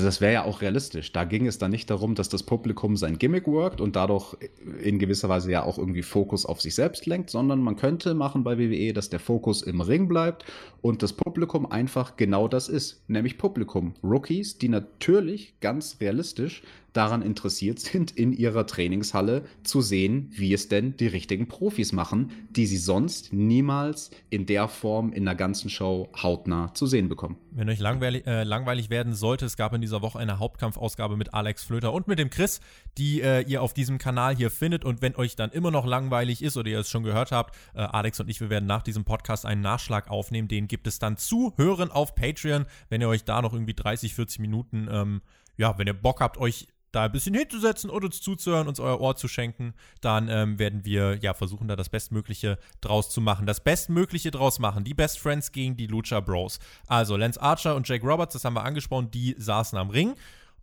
[0.00, 1.12] das wäre ja auch realistisch.
[1.12, 4.36] Da ging es dann nicht darum, dass das Publikum sein Gimmick workt und dadurch
[4.82, 8.44] in gewisser Weise ja auch irgendwie Fokus auf sich selbst lenkt, sondern man könnte machen
[8.44, 10.44] bei WWE, dass der Fokus im Ring bleibt
[10.82, 13.94] und das Publikum einfach genau das ist, nämlich Publikum.
[14.02, 16.62] Rookies, die natürlich ganz realistisch
[16.96, 22.30] daran interessiert sind, in ihrer Trainingshalle zu sehen, wie es denn die richtigen Profis machen,
[22.50, 27.36] die sie sonst niemals in der Form in der ganzen Show hautnah zu sehen bekommen.
[27.52, 31.32] Wenn euch langweilig, äh, langweilig werden sollte, es gab in dieser Woche eine Hauptkampfausgabe mit
[31.34, 32.60] Alex Flöter und mit dem Chris,
[32.98, 34.84] die äh, ihr auf diesem Kanal hier findet.
[34.84, 37.80] Und wenn euch dann immer noch langweilig ist oder ihr es schon gehört habt, äh,
[37.80, 40.48] Alex und ich, wir werden nach diesem Podcast einen Nachschlag aufnehmen.
[40.48, 44.14] Den gibt es dann zu hören auf Patreon, wenn ihr euch da noch irgendwie 30,
[44.14, 45.22] 40 Minuten, ähm,
[45.56, 49.00] ja, wenn ihr Bock habt, euch da ein bisschen hinzusetzen und uns zuzuhören, uns euer
[49.00, 53.46] Ohr zu schenken, dann ähm, werden wir ja versuchen, da das Bestmögliche draus zu machen.
[53.46, 54.82] Das Bestmögliche draus machen.
[54.82, 56.58] Die Best Friends gegen die Lucha Bros.
[56.86, 60.14] Also Lance Archer und Jake Roberts, das haben wir angesprochen, die saßen am Ring.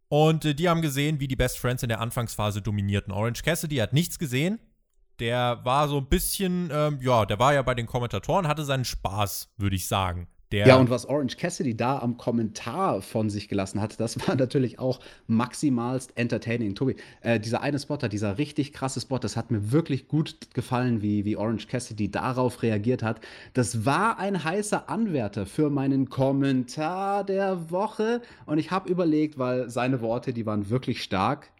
[0.10, 3.14] Und äh, die haben gesehen, wie die Best Friends in der Anfangsphase dominierten.
[3.14, 4.60] Orange Cassidy hat nichts gesehen.
[5.20, 8.86] Der war so ein bisschen, ähm, ja, der war ja bei den Kommentatoren, hatte seinen
[8.86, 10.28] Spaß, würde ich sagen.
[10.54, 14.36] Der ja, und was Orange Cassidy da am Kommentar von sich gelassen hat, das war
[14.36, 16.76] natürlich auch maximalst entertaining.
[16.76, 21.02] Tobi, äh, dieser eine Spotter, dieser richtig krasse Spot, das hat mir wirklich gut gefallen,
[21.02, 23.20] wie, wie Orange Cassidy darauf reagiert hat.
[23.54, 28.22] Das war ein heißer Anwärter für meinen Kommentar der Woche.
[28.46, 31.52] Und ich habe überlegt, weil seine Worte, die waren wirklich stark.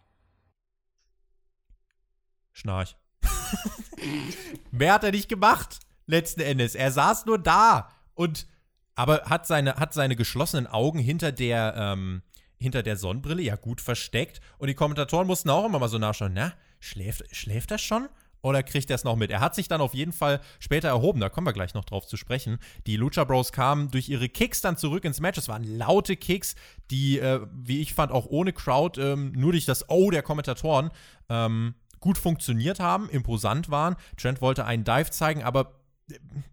[2.52, 2.96] Schnarch.
[4.70, 6.76] Mehr hat er nicht gemacht, letzten Endes.
[6.76, 8.46] Er saß nur da und
[8.94, 12.22] aber hat seine, hat seine geschlossenen Augen hinter der, ähm,
[12.58, 14.40] hinter der Sonnenbrille ja gut versteckt.
[14.58, 18.08] Und die Kommentatoren mussten auch immer mal so nachschauen, na, schläft, schläft er schon?
[18.44, 19.30] oder kriegt er es noch mit?
[19.30, 22.06] Er hat sich dann auf jeden Fall später erhoben, da kommen wir gleich noch drauf
[22.06, 22.58] zu sprechen.
[22.86, 25.38] Die Lucha Bros kamen durch ihre Kicks dann zurück ins Match.
[25.38, 26.54] Es waren laute Kicks,
[26.90, 30.90] die, äh, wie ich fand, auch ohne Crowd, ähm, nur durch das Oh der Kommentatoren
[31.30, 33.96] ähm, gut funktioniert haben, imposant waren.
[34.18, 35.80] Trent wollte einen Dive zeigen, aber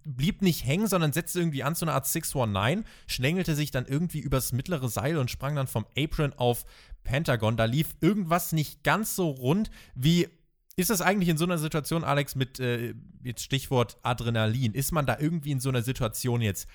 [0.03, 4.19] blieb nicht hängen, sondern setzte irgendwie an zu einer Art 619, schlängelte sich dann irgendwie
[4.19, 6.65] übers mittlere Seil und sprang dann vom Apron auf
[7.03, 7.57] Pentagon.
[7.57, 10.27] Da lief irgendwas nicht ganz so rund wie
[10.77, 14.73] ist das eigentlich in so einer Situation, Alex, mit äh, jetzt Stichwort Adrenalin?
[14.73, 16.67] Ist man da irgendwie in so einer Situation jetzt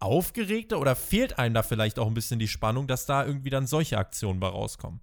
[0.00, 3.66] aufgeregter oder fehlt einem da vielleicht auch ein bisschen die Spannung, dass da irgendwie dann
[3.66, 5.00] solche Aktionen bei rauskommen?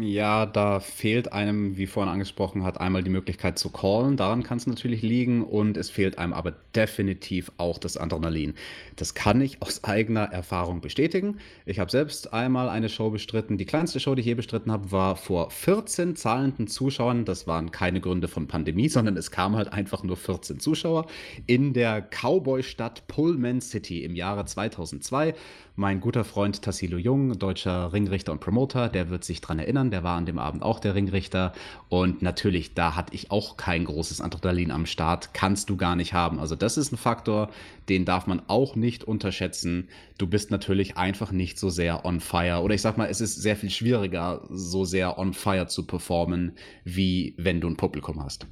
[0.00, 4.16] Ja, da fehlt einem, wie vorhin angesprochen hat, einmal die Möglichkeit zu callen.
[4.16, 5.42] Daran kann es natürlich liegen.
[5.42, 8.54] Und es fehlt einem aber definitiv auch das Adrenalin.
[8.94, 11.38] Das kann ich aus eigener Erfahrung bestätigen.
[11.66, 13.58] Ich habe selbst einmal eine Show bestritten.
[13.58, 17.24] Die kleinste Show, die ich je bestritten habe, war vor 14 zahlenden Zuschauern.
[17.24, 21.06] Das waren keine Gründe von Pandemie, sondern es kamen halt einfach nur 14 Zuschauer
[21.46, 25.34] in der Cowboy-Stadt Pullman City im Jahre 2002.
[25.80, 30.02] Mein guter Freund Tassilo Jung, deutscher Ringrichter und Promoter, der wird sich dran erinnern, der
[30.02, 31.52] war an dem Abend auch der Ringrichter.
[31.88, 35.34] Und natürlich, da hatte ich auch kein großes Adrenalin am Start.
[35.34, 36.40] Kannst du gar nicht haben.
[36.40, 37.50] Also, das ist ein Faktor,
[37.88, 39.88] den darf man auch nicht unterschätzen.
[40.18, 42.62] Du bist natürlich einfach nicht so sehr on fire.
[42.62, 46.56] Oder ich sag mal, es ist sehr viel schwieriger, so sehr on fire zu performen,
[46.82, 48.48] wie wenn du ein Publikum hast.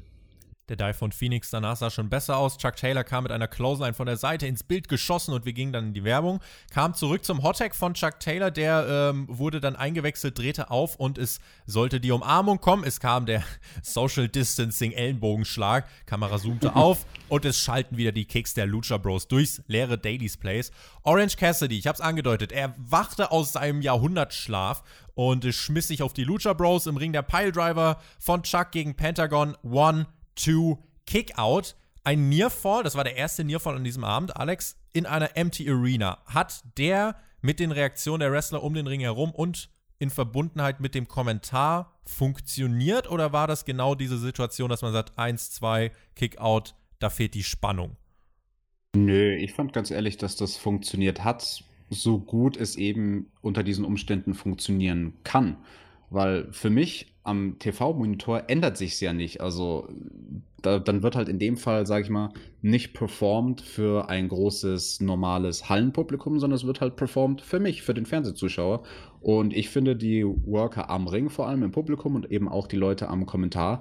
[0.68, 2.58] Der Dive von Phoenix danach sah schon besser aus.
[2.58, 5.72] Chuck Taylor kam mit einer Clothesline von der Seite ins Bild geschossen und wir gingen
[5.72, 6.40] dann in die Werbung.
[6.70, 11.18] Kam zurück zum Hottag von Chuck Taylor, der ähm, wurde dann eingewechselt, drehte auf und
[11.18, 12.82] es sollte die Umarmung kommen.
[12.82, 13.44] Es kam der
[13.82, 15.86] Social Distancing Ellenbogenschlag.
[16.04, 20.36] Kamera zoomte auf und es schalten wieder die Kicks der Lucha Bros durchs leere Dailies
[20.36, 20.72] Place.
[21.04, 24.82] Orange Cassidy, ich hab's angedeutet, er wachte aus seinem Jahrhundertschlaf
[25.14, 29.56] und schmiss sich auf die Lucha Bros im Ring der Piledriver von Chuck gegen Pentagon.
[29.62, 31.74] One, to Kickout.
[32.04, 36.18] Ein Nearfall, das war der erste Nearfall an diesem Abend, Alex, in einer Empty Arena.
[36.26, 40.94] Hat der mit den Reaktionen der Wrestler um den Ring herum und in Verbundenheit mit
[40.94, 46.74] dem Kommentar funktioniert oder war das genau diese Situation, dass man sagt, 1, 2, Kickout,
[46.98, 47.96] da fehlt die Spannung?
[48.94, 53.84] Nö, ich fand ganz ehrlich, dass das funktioniert hat, so gut es eben unter diesen
[53.84, 55.56] Umständen funktionieren kann.
[56.10, 59.40] Weil für mich am TV-Monitor ändert sich es ja nicht.
[59.40, 59.88] Also
[60.62, 62.30] da, dann wird halt in dem Fall, sage ich mal,
[62.62, 67.94] nicht performt für ein großes, normales Hallenpublikum, sondern es wird halt performt für mich, für
[67.94, 68.82] den Fernsehzuschauer.
[69.20, 72.76] Und ich finde, die Worker am Ring, vor allem im Publikum und eben auch die
[72.76, 73.80] Leute am Kommentar,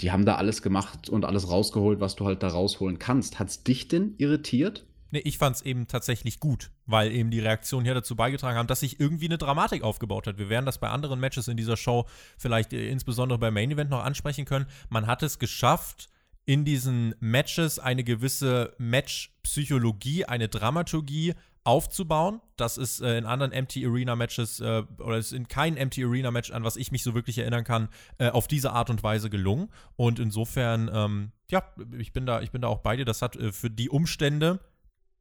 [0.00, 3.38] die haben da alles gemacht und alles rausgeholt, was du halt da rausholen kannst.
[3.38, 4.84] Hat es dich denn irritiert?
[5.10, 8.66] Nee, ich fand es eben tatsächlich gut, weil eben die Reaktionen hier dazu beigetragen haben,
[8.66, 10.38] dass sich irgendwie eine Dramatik aufgebaut hat.
[10.38, 12.06] Wir werden das bei anderen Matches in dieser Show
[12.38, 14.66] vielleicht äh, insbesondere beim Main Event noch ansprechen können.
[14.88, 16.08] Man hat es geschafft,
[16.46, 22.40] in diesen Matches eine gewisse Match-Psychologie, eine Dramaturgie aufzubauen.
[22.56, 26.30] Das ist äh, in anderen Empty Arena Matches äh, oder ist in keinem Empty Arena
[26.30, 27.88] Match, an was ich mich so wirklich erinnern kann,
[28.18, 29.68] äh, auf diese Art und Weise gelungen.
[29.96, 31.64] Und insofern, ähm, ja,
[31.98, 33.04] ich bin da, ich bin da auch bei dir.
[33.04, 34.60] Das hat äh, für die Umstände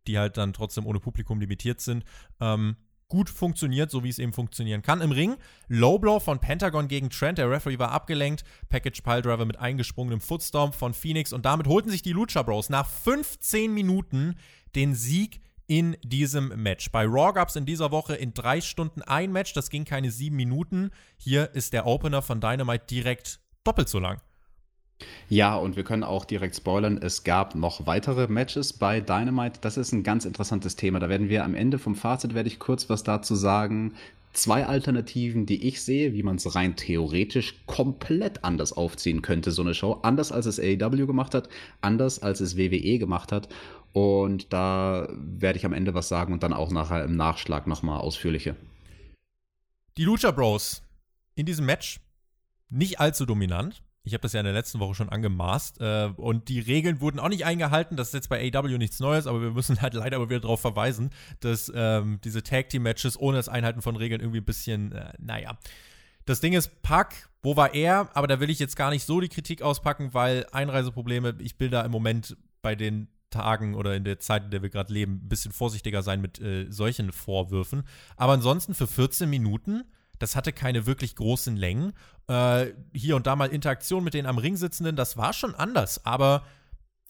[0.08, 2.04] die halt dann trotzdem ohne Publikum limitiert sind,
[2.39, 5.02] ähm, gut funktioniert, so wie es eben funktionieren kann.
[5.02, 5.36] Im Ring,
[5.68, 10.74] Low Blow von Pentagon gegen Trent, der Referee war abgelenkt, Package Piledriver mit eingesprungenem Footstomp
[10.74, 14.36] von Phoenix und damit holten sich die Lucha Bros nach 15 Minuten
[14.76, 16.91] den Sieg in diesem Match.
[16.91, 20.12] Bei Raw gab es in dieser Woche in drei Stunden ein Match, das ging keine
[20.12, 20.91] sieben Minuten.
[21.18, 24.22] Hier ist der Opener von Dynamite direkt doppelt so lang.
[25.27, 29.60] Ja, und wir können auch direkt spoilern, es gab noch weitere Matches bei Dynamite.
[29.62, 30.99] Das ist ein ganz interessantes Thema.
[30.99, 33.95] Da werden wir am Ende vom Fazit, werde ich kurz was dazu sagen.
[34.34, 39.62] Zwei Alternativen, die ich sehe, wie man es rein theoretisch komplett anders aufziehen könnte, so
[39.62, 39.99] eine Show.
[40.03, 41.49] Anders als es AEW gemacht hat,
[41.81, 43.49] anders als es WWE gemacht hat.
[43.93, 48.01] Und da werde ich am Ende was sagen und dann auch nachher im Nachschlag nochmal
[48.01, 48.55] ausführlicher.
[49.97, 50.84] Die Lucha Bros
[51.36, 52.01] in diesem Match
[52.69, 53.81] nicht allzu dominant.
[54.06, 55.82] Ich habe das ja in der letzten Woche schon angemaßt.
[55.82, 57.98] Äh, und die Regeln wurden auch nicht eingehalten.
[57.98, 60.62] Das ist jetzt bei AW nichts Neues, aber wir müssen halt leider aber wieder darauf
[60.62, 64.91] verweisen, dass ähm, diese Tag Team Matches ohne das Einhalten von Regeln irgendwie ein bisschen,
[64.91, 65.58] äh, naja.
[66.26, 68.10] Das Ding ist, Pack, wo war er?
[68.15, 71.70] Aber da will ich jetzt gar nicht so die Kritik auspacken, weil Einreiseprobleme, ich will
[71.70, 75.22] da im Moment bei den Tagen oder in der Zeit, in der wir gerade leben,
[75.24, 77.84] ein bisschen vorsichtiger sein mit äh, solchen Vorwürfen.
[78.18, 79.84] Aber ansonsten für 14 Minuten
[80.19, 81.93] das hatte keine wirklich großen Längen.
[82.28, 86.06] Äh, hier und da mal Interaktion mit den am Ring sitzenden, das war schon anders.
[86.06, 86.45] Aber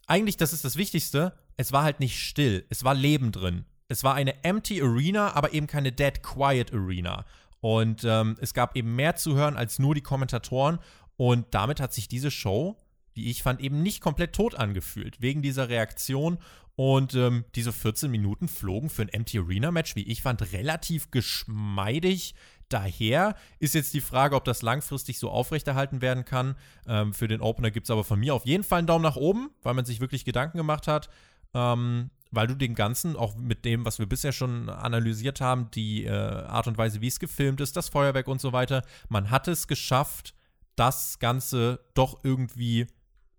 [0.08, 2.66] eigentlich, das ist das Wichtigste, es war halt nicht still.
[2.70, 3.66] Es war Leben drin.
[3.88, 7.26] Es war eine empty Arena, aber eben keine dead quiet Arena.
[7.62, 10.80] Und ähm, es gab eben mehr zu hören als nur die Kommentatoren.
[11.18, 12.78] Und damit hat sich diese Show
[13.16, 16.38] wie ich fand, eben nicht komplett tot angefühlt, wegen dieser Reaktion.
[16.76, 21.10] Und ähm, diese 14 Minuten flogen für ein Empty Arena Match, wie ich fand, relativ
[21.10, 22.36] geschmeidig
[22.70, 23.36] daher.
[23.60, 26.56] Ist jetzt die Frage, ob das langfristig so aufrechterhalten werden kann.
[26.88, 29.16] Ähm, für den Opener gibt es aber von mir auf jeden Fall einen Daumen nach
[29.16, 31.10] oben, weil man sich wirklich Gedanken gemacht hat.
[31.54, 36.04] Ähm, weil du dem Ganzen, auch mit dem, was wir bisher schon analysiert haben, die
[36.04, 39.48] äh, Art und Weise, wie es gefilmt ist, das Feuerwerk und so weiter, man hat
[39.48, 40.34] es geschafft,
[40.76, 42.88] das Ganze doch irgendwie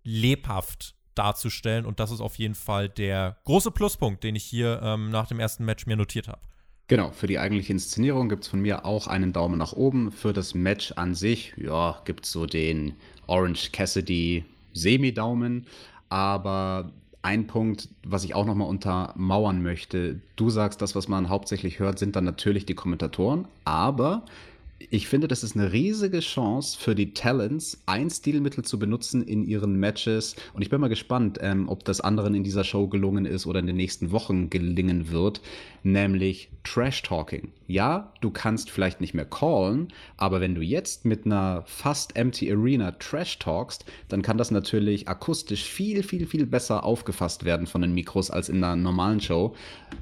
[0.03, 1.85] lebhaft darzustellen.
[1.85, 5.41] Und das ist auf jeden Fall der große Pluspunkt, den ich hier ähm, nach dem
[5.41, 6.41] ersten Match mir notiert habe.
[6.89, 10.13] Genau, für die eigentliche Inszenierung gibt es von mir auch einen Daumen nach oben.
[10.13, 12.95] Für das Match an sich, ja, gibt es so den
[13.27, 15.67] Orange Cassidy Semi-Daumen.
[16.09, 20.21] Aber ein Punkt, was ich auch nochmal untermauern möchte.
[20.37, 23.49] Du sagst, das, was man hauptsächlich hört, sind dann natürlich die Kommentatoren.
[23.65, 24.25] Aber
[24.79, 29.43] ich finde, das ist eine riesige Chance für die Talents, ein Stilmittel zu benutzen in
[29.43, 30.37] ihren Matches.
[30.53, 33.61] Und ich bin mal gespannt, ähm, ob das anderen in dieser Show gelungen ist oder
[33.61, 35.41] in den nächsten Wochen gelingen wird,
[35.83, 37.53] nämlich Trash Talking.
[37.69, 42.53] Ja, du kannst vielleicht nicht mehr callen, aber wenn du jetzt mit einer fast empty
[42.53, 47.83] Arena Trash talkst, dann kann das natürlich akustisch viel, viel, viel besser aufgefasst werden von
[47.83, 49.55] den Mikros als in einer normalen Show.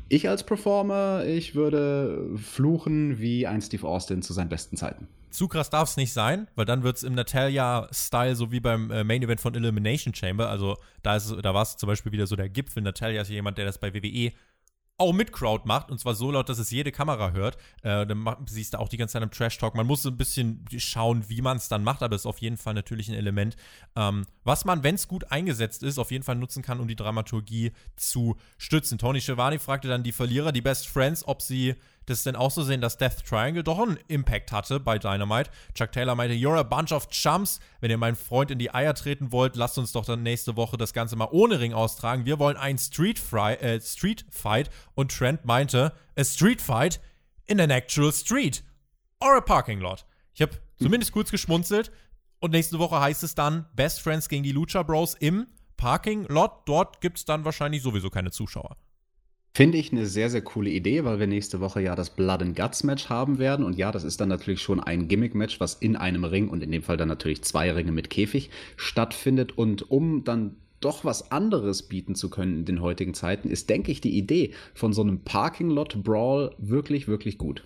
[0.08, 5.08] Ich als Performer, ich würde fluchen wie ein Steve Austin zu seinen besten Zeiten.
[5.30, 8.90] Zu krass darf es nicht sein, weil dann wird es im Natalia-Style so wie beim
[8.92, 10.48] äh, Main Event von Elimination Chamber.
[10.48, 12.84] Also da, da war es zum Beispiel wieder so der Gipfel.
[12.84, 14.32] Natalia ist jemand, der das bei WWE
[14.96, 17.56] auch mit Crowd macht und zwar so laut, dass es jede Kamera hört.
[17.82, 19.74] Äh, dann macht, siehst du auch die ganze Zeit im Trash Talk.
[19.74, 22.38] Man muss so ein bisschen schauen, wie man es dann macht, aber es ist auf
[22.38, 23.56] jeden Fall natürlich ein Element,
[23.96, 26.96] ähm, was man, wenn es gut eingesetzt ist, auf jeden Fall nutzen kann, um die
[26.96, 28.98] Dramaturgie zu stützen.
[28.98, 31.74] Tony Schiavone fragte dann die Verlierer, die Best Friends, ob sie
[32.06, 35.50] das denn auch so sehen, dass Death Triangle doch einen Impact hatte bei Dynamite.
[35.74, 37.60] Chuck Taylor meinte, you're a bunch of chumps.
[37.80, 40.76] Wenn ihr meinen Freund in die Eier treten wollt, lasst uns doch dann nächste Woche
[40.76, 42.26] das Ganze mal ohne Ring austragen.
[42.26, 44.70] Wir wollen einen Street, Fry, äh, Street Fight.
[44.94, 47.00] Und Trent meinte, a Street Fight
[47.46, 48.62] in an actual street.
[49.20, 50.04] Or a parking lot.
[50.34, 51.90] Ich habe zumindest kurz geschmunzelt.
[52.40, 56.62] Und nächste Woche heißt es dann Best Friends gegen die Lucha Bros im Parking Lot.
[56.66, 58.76] Dort gibt es dann wahrscheinlich sowieso keine Zuschauer.
[59.56, 62.56] Finde ich eine sehr, sehr coole Idee, weil wir nächste Woche ja das Blood and
[62.56, 63.64] Guts Match haben werden.
[63.64, 66.72] Und ja, das ist dann natürlich schon ein Gimmick-Match, was in einem Ring und in
[66.72, 69.56] dem Fall dann natürlich zwei Ringe mit Käfig stattfindet.
[69.56, 73.92] Und um dann doch was anderes bieten zu können in den heutigen Zeiten, ist, denke
[73.92, 77.62] ich, die Idee von so einem Parking Lot Brawl wirklich, wirklich gut.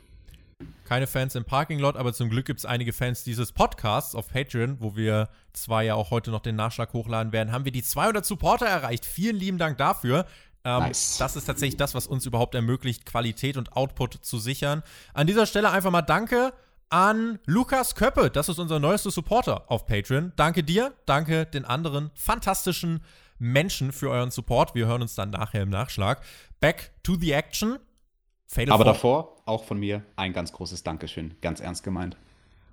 [0.84, 4.28] Keine Fans im Parking Lot, aber zum Glück gibt es einige Fans dieses Podcasts auf
[4.28, 7.82] Patreon, wo wir zwar ja auch heute noch den Nachschlag hochladen werden, haben wir die
[7.82, 9.04] 200 Supporter erreicht.
[9.04, 10.26] Vielen lieben Dank dafür.
[10.68, 11.16] Ähm, nice.
[11.18, 14.82] Das ist tatsächlich das, was uns überhaupt ermöglicht, Qualität und Output zu sichern.
[15.14, 16.52] An dieser Stelle einfach mal Danke
[16.90, 18.30] an Lukas Köppe.
[18.30, 20.32] Das ist unser neuester Supporter auf Patreon.
[20.36, 23.02] Danke dir, danke den anderen fantastischen
[23.38, 24.74] Menschen für euren Support.
[24.74, 26.22] Wir hören uns dann nachher im Nachschlag.
[26.60, 27.78] Back to the action.
[28.46, 31.34] Fatal Aber davor auch von mir ein ganz großes Dankeschön.
[31.40, 32.16] Ganz ernst gemeint.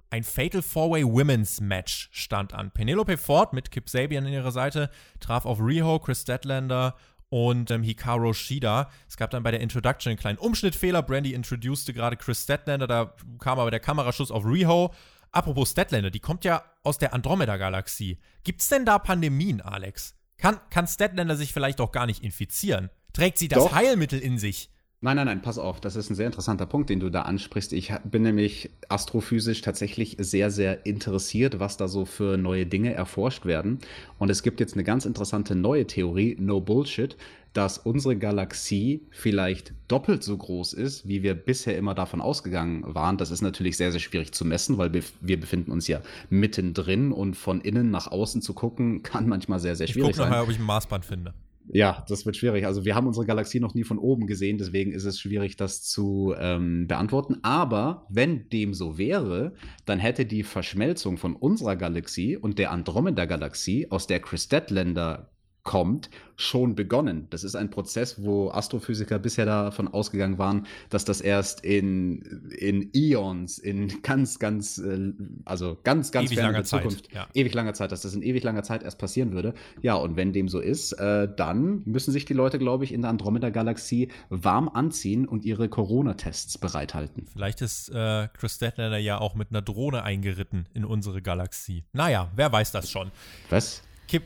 [0.09, 2.71] Ein Fatal Four-Way Women's Match stand an.
[2.71, 6.95] Penelope Ford mit Kip Sabian an ihrer Seite traf auf Riho, Chris Statlander
[7.35, 8.89] und ähm, Hikaru Shida.
[9.09, 11.03] Es gab dann bei der Introduction einen kleinen Umschnittfehler.
[11.03, 14.93] Brandy introduced gerade Chris Statlander, da kam aber der Kameraschuss auf Riho.
[15.33, 18.19] Apropos Statlander, die kommt ja aus der Andromeda-Galaxie.
[18.45, 20.15] Gibt's denn da Pandemien, Alex?
[20.37, 22.89] Kann, kann Statlander sich vielleicht auch gar nicht infizieren?
[23.11, 23.75] Trägt sie das Doch.
[23.75, 24.69] Heilmittel in sich?
[25.05, 27.73] Nein, nein, nein, pass auf, das ist ein sehr interessanter Punkt, den du da ansprichst.
[27.73, 33.45] Ich bin nämlich astrophysisch tatsächlich sehr, sehr interessiert, was da so für neue Dinge erforscht
[33.45, 33.77] werden.
[34.17, 37.17] Und es gibt jetzt eine ganz interessante neue Theorie, No Bullshit,
[37.53, 43.19] dass unsere Galaxie vielleicht doppelt so groß ist, wie wir bisher immer davon ausgegangen waren.
[43.19, 47.35] Das ist natürlich sehr, sehr schwierig zu messen, weil wir befinden uns ja mittendrin und
[47.35, 50.23] von innen nach außen zu gucken, kann manchmal sehr, sehr schwierig ich sein.
[50.23, 51.35] Ich gucke nachher, ob ich ein Maßband finde.
[51.71, 52.65] Ja, das wird schwierig.
[52.65, 55.83] Also wir haben unsere Galaxie noch nie von oben gesehen, deswegen ist es schwierig, das
[55.83, 57.37] zu ähm, beantworten.
[57.41, 59.53] Aber wenn dem so wäre,
[59.85, 65.34] dann hätte die Verschmelzung von unserer Galaxie und der Andromeda-Galaxie, aus der Chris Deadlander
[65.65, 67.27] kommt, schon begonnen.
[67.31, 72.21] Das ist ein Prozess, wo Astrophysiker bisher davon ausgegangen waren, dass das erst in,
[72.57, 77.27] in Eons, in ganz, ganz, äh, also ganz, ganz ewig langer Zukunft, Zeit, ja.
[77.33, 79.53] ewig langer Zeit, dass das in ewig langer Zeit erst passieren würde.
[79.81, 83.01] Ja, und wenn dem so ist, äh, dann müssen sich die Leute, glaube ich, in
[83.01, 87.25] der Andromeda-Galaxie warm anziehen und ihre Corona-Tests bereithalten.
[87.33, 91.85] Vielleicht ist äh, Chris Detlander ja auch mit einer Drohne eingeritten in unsere Galaxie.
[91.91, 93.11] Naja, wer weiß das schon.
[93.49, 93.81] Was?
[94.07, 94.23] Kip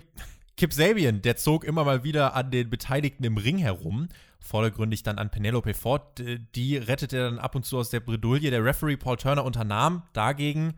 [0.60, 4.10] Kip Sabian, der zog immer mal wieder an den Beteiligten im Ring herum.
[4.41, 6.22] Vordergründig dann an Penelope Ford.
[6.53, 8.51] Die rettete er dann ab und zu aus der Bredouille.
[8.51, 10.74] Der Referee Paul Turner unternahm dagegen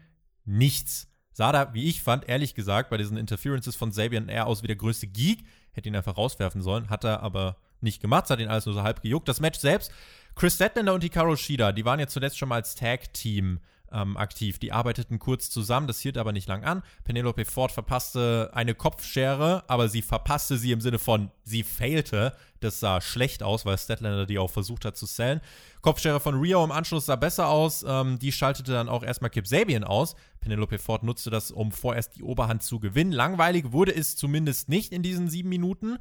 [0.46, 1.08] nichts.
[1.34, 4.68] Sah da, wie ich fand, ehrlich gesagt, bei diesen Interferences von Sabian eher aus wie
[4.68, 5.40] der größte Geek.
[5.72, 8.84] Hätte ihn einfach rauswerfen sollen, hat er aber nicht gemacht, hat ihn alles nur so
[8.84, 9.28] halb gejuckt.
[9.28, 9.92] Das Match selbst,
[10.36, 13.60] Chris Statlander und Hikaru Shida, die waren ja zuletzt schon mal als Tag-Team
[13.92, 14.60] ähm, aktiv.
[14.60, 16.84] Die arbeiteten kurz zusammen, das hielt aber nicht lang an.
[17.04, 22.34] Penelope Ford verpasste eine Kopfschere, aber sie verpasste sie im Sinne von, sie failte.
[22.60, 25.42] Das sah schlecht aus, weil Statlander die auch versucht hat zu sellen.
[25.82, 27.84] Kopfschere von Rio im Anschluss sah besser aus.
[27.88, 30.16] Ähm, die schaltete dann auch erstmal Kip Sabian aus.
[30.40, 33.12] Penelope Ford nutzte das, um vorerst die Oberhand zu gewinnen.
[33.12, 35.98] Langweilig wurde es zumindest nicht in diesen sieben Minuten.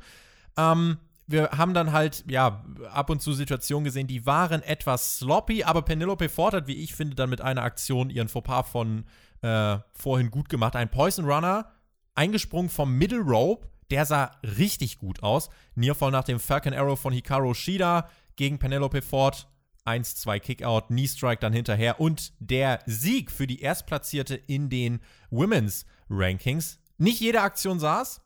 [0.56, 0.98] Ähm,
[1.30, 5.82] wir haben dann halt, ja, ab und zu Situationen gesehen, die waren etwas sloppy, aber
[5.82, 9.04] Penelope Ford hat, wie ich finde, dann mit einer Aktion ihren Fauxpas von
[9.42, 10.76] äh, vorhin gut gemacht.
[10.76, 11.70] Ein Poison Runner,
[12.14, 15.50] eingesprungen vom Middle Rope, der sah richtig gut aus.
[15.74, 19.46] Nearfall nach dem Falcon Arrow von Hikaru Shida gegen Penelope Ford.
[19.86, 25.00] 1-2 Kickout, Knee Strike dann hinterher und der Sieg für die Erstplatzierte in den
[25.30, 26.78] Women's Rankings.
[26.98, 28.20] Nicht jede Aktion saß,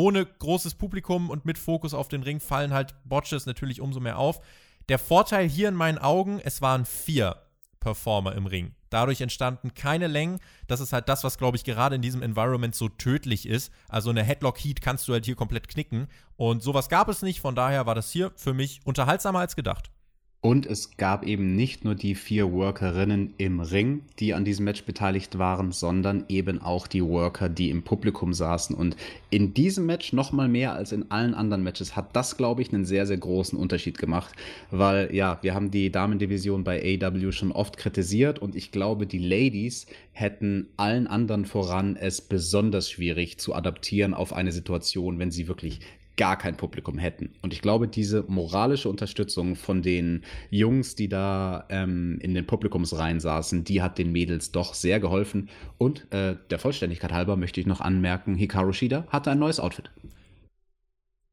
[0.00, 4.18] ohne großes Publikum und mit Fokus auf den Ring fallen halt Botches natürlich umso mehr
[4.18, 4.40] auf.
[4.88, 7.36] Der Vorteil hier in meinen Augen, es waren vier
[7.80, 8.74] Performer im Ring.
[8.88, 10.40] Dadurch entstanden keine Längen.
[10.66, 13.72] Das ist halt das, was, glaube ich, gerade in diesem Environment so tödlich ist.
[13.90, 16.08] Also eine Headlock-Heat kannst du halt hier komplett knicken.
[16.36, 17.40] Und sowas gab es nicht.
[17.40, 19.90] Von daher war das hier für mich unterhaltsamer als gedacht.
[20.42, 24.84] Und es gab eben nicht nur die vier Workerinnen im Ring, die an diesem Match
[24.84, 28.74] beteiligt waren, sondern eben auch die Worker, die im Publikum saßen.
[28.74, 28.96] Und
[29.28, 32.72] in diesem Match noch mal mehr als in allen anderen Matches hat das, glaube ich,
[32.72, 34.34] einen sehr, sehr großen Unterschied gemacht.
[34.70, 39.18] Weil ja, wir haben die Damendivision bei AW schon oft kritisiert und ich glaube, die
[39.18, 45.48] Ladies hätten allen anderen voran es besonders schwierig zu adaptieren auf eine Situation, wenn sie
[45.48, 45.80] wirklich
[46.20, 47.32] gar kein Publikum hätten.
[47.40, 53.20] Und ich glaube, diese moralische Unterstützung von den Jungs, die da ähm, in den Publikumsreihen
[53.20, 55.48] saßen, die hat den Mädels doch sehr geholfen.
[55.78, 59.90] Und äh, der Vollständigkeit halber möchte ich noch anmerken, Hikaru Shida hatte ein neues Outfit.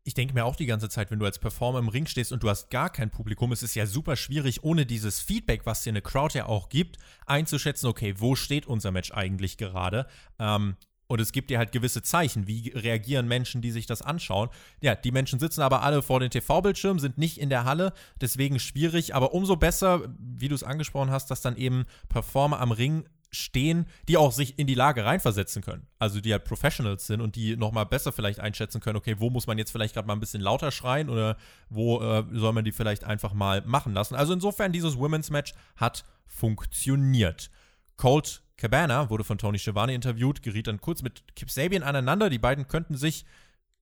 [0.05, 2.41] Ich denke mir auch die ganze Zeit, wenn du als Performer im Ring stehst und
[2.41, 5.89] du hast gar kein Publikum, es ist ja super schwierig, ohne dieses Feedback, was dir
[5.89, 10.07] eine Crowd ja auch gibt, einzuschätzen, okay, wo steht unser Match eigentlich gerade?
[10.39, 10.77] Ähm,
[11.07, 14.49] und es gibt dir halt gewisse Zeichen, wie reagieren Menschen, die sich das anschauen.
[14.81, 18.59] Ja, die Menschen sitzen aber alle vor den TV-Bildschirmen, sind nicht in der Halle, deswegen
[18.59, 23.05] schwierig, aber umso besser, wie du es angesprochen hast, dass dann eben Performer am Ring
[23.29, 25.85] stehen, die auch sich in die Lage reinversetzen können.
[25.99, 29.47] Also die halt Professionals sind und die nochmal besser vielleicht einschätzen können, okay, wo muss
[29.47, 31.37] man jetzt vielleicht gerade mal ein bisschen lauter schreien oder
[31.69, 34.15] wo äh, soll man die vielleicht einfach mal machen lassen.
[34.15, 37.49] Also insofern, dieses Women's Match hat funktioniert.
[37.97, 42.29] Colt Cabana wurde von Tony Schiavone interviewt, geriet dann kurz mit Kip Sabian aneinander.
[42.29, 43.25] Die beiden könnten sich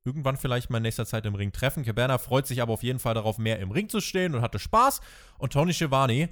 [0.04, 1.84] irgendwann vielleicht mal in nächster Zeit im Ring treffen.
[1.84, 4.60] Cabana freut sich aber auf jeden Fall darauf, mehr im Ring zu stehen und hatte
[4.60, 5.02] Spaß.
[5.38, 6.30] Und Tony Schiavone,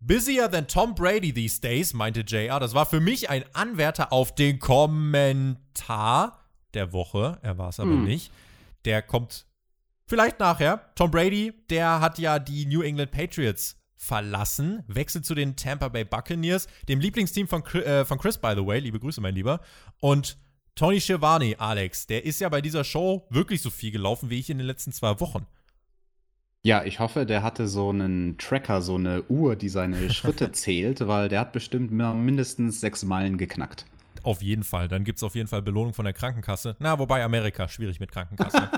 [0.00, 2.58] busier than Tom Brady these days, meinte JR.
[2.58, 6.40] Das war für mich ein Anwärter auf den Kommentar
[6.74, 7.38] der Woche.
[7.42, 8.04] Er war es aber hm.
[8.04, 8.32] nicht.
[8.84, 9.46] Der kommt
[10.06, 10.90] vielleicht nachher.
[10.96, 16.04] Tom Brady, der hat ja die New England Patriots verlassen, wechselt zu den Tampa Bay
[16.04, 18.78] Buccaneers, dem Lieblingsteam von, äh, von Chris, by the way.
[18.78, 19.60] Liebe Grüße, mein Lieber.
[20.00, 20.36] Und
[20.74, 24.50] Tony Schiavone, Alex, der ist ja bei dieser Show wirklich so viel gelaufen wie ich
[24.50, 25.46] in den letzten zwei Wochen.
[26.62, 31.06] Ja, ich hoffe, der hatte so einen Tracker, so eine Uhr, die seine Schritte zählt,
[31.06, 33.86] weil der hat bestimmt mindestens sechs Meilen geknackt.
[34.22, 34.88] Auf jeden Fall.
[34.88, 36.76] Dann gibt es auf jeden Fall Belohnung von der Krankenkasse.
[36.78, 38.70] Na, wobei Amerika, schwierig mit Krankenkasse.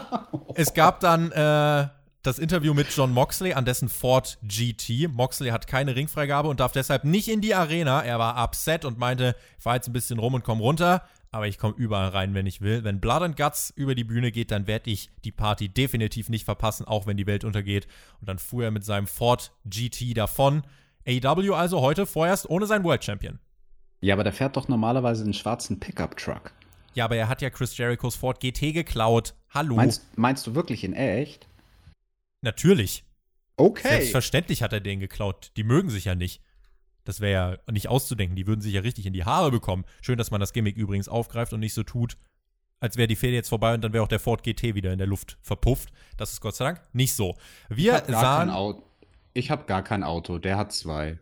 [0.54, 1.86] es gab dann äh,
[2.28, 5.08] das Interview mit John Moxley an dessen Ford GT.
[5.10, 8.02] Moxley hat keine Ringfreigabe und darf deshalb nicht in die Arena.
[8.02, 11.02] Er war upset und meinte, ich fahr jetzt ein bisschen rum und komm runter,
[11.32, 12.84] aber ich komme überall rein, wenn ich will.
[12.84, 16.44] Wenn Blood and Guts über die Bühne geht, dann werde ich die Party definitiv nicht
[16.44, 17.88] verpassen, auch wenn die Welt untergeht.
[18.20, 20.64] Und dann fuhr er mit seinem Ford GT davon.
[21.06, 23.38] AEW also heute vorerst ohne seinen World Champion.
[24.02, 26.52] Ja, aber der fährt doch normalerweise einen schwarzen Pickup-Truck.
[26.92, 29.34] Ja, aber er hat ja Chris Jerichos Ford GT geklaut.
[29.48, 29.76] Hallo.
[29.76, 31.47] Meinst, meinst du wirklich in echt?
[32.40, 33.04] Natürlich.
[33.56, 33.88] Okay.
[33.88, 35.52] Selbstverständlich hat er den geklaut.
[35.56, 36.42] Die mögen sich ja nicht.
[37.04, 37.32] Das wäre
[37.66, 38.36] ja nicht auszudenken.
[38.36, 39.84] Die würden sich ja richtig in die Haare bekommen.
[40.02, 42.16] Schön, dass man das Gimmick übrigens aufgreift und nicht so tut,
[42.80, 44.98] als wäre die Fehde jetzt vorbei und dann wäre auch der Ford GT wieder in
[44.98, 45.90] der Luft verpufft.
[46.16, 47.34] Das ist Gott sei Dank nicht so.
[47.68, 48.82] Wir ich sahen.
[49.34, 50.38] Ich habe gar kein Auto.
[50.38, 51.18] Der hat zwei.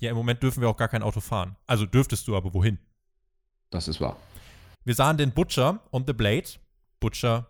[0.00, 1.56] Ja, im Moment dürfen wir auch gar kein Auto fahren.
[1.66, 2.78] Also dürftest du, aber wohin?
[3.70, 4.16] Das ist wahr.
[4.84, 6.48] Wir sahen den Butcher und The Blade.
[7.00, 7.46] Butcher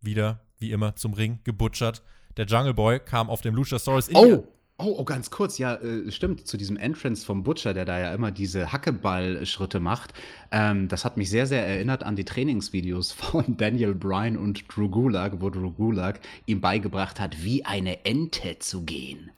[0.00, 2.02] wieder, wie immer, zum Ring gebutschert.
[2.36, 4.44] Der Jungle Boy kam auf dem Luchasaurus in oh.
[4.78, 8.12] Oh, oh, ganz kurz, ja, äh, stimmt, zu diesem Entrance vom Butcher, der da ja
[8.14, 10.12] immer diese Hackeball-Schritte macht.
[10.50, 14.88] Ähm, das hat mich sehr, sehr erinnert an die Trainingsvideos von Daniel Bryan und Drew
[14.88, 19.30] Gulag, wo Drew Gulag ihm beigebracht hat, wie eine Ente zu gehen.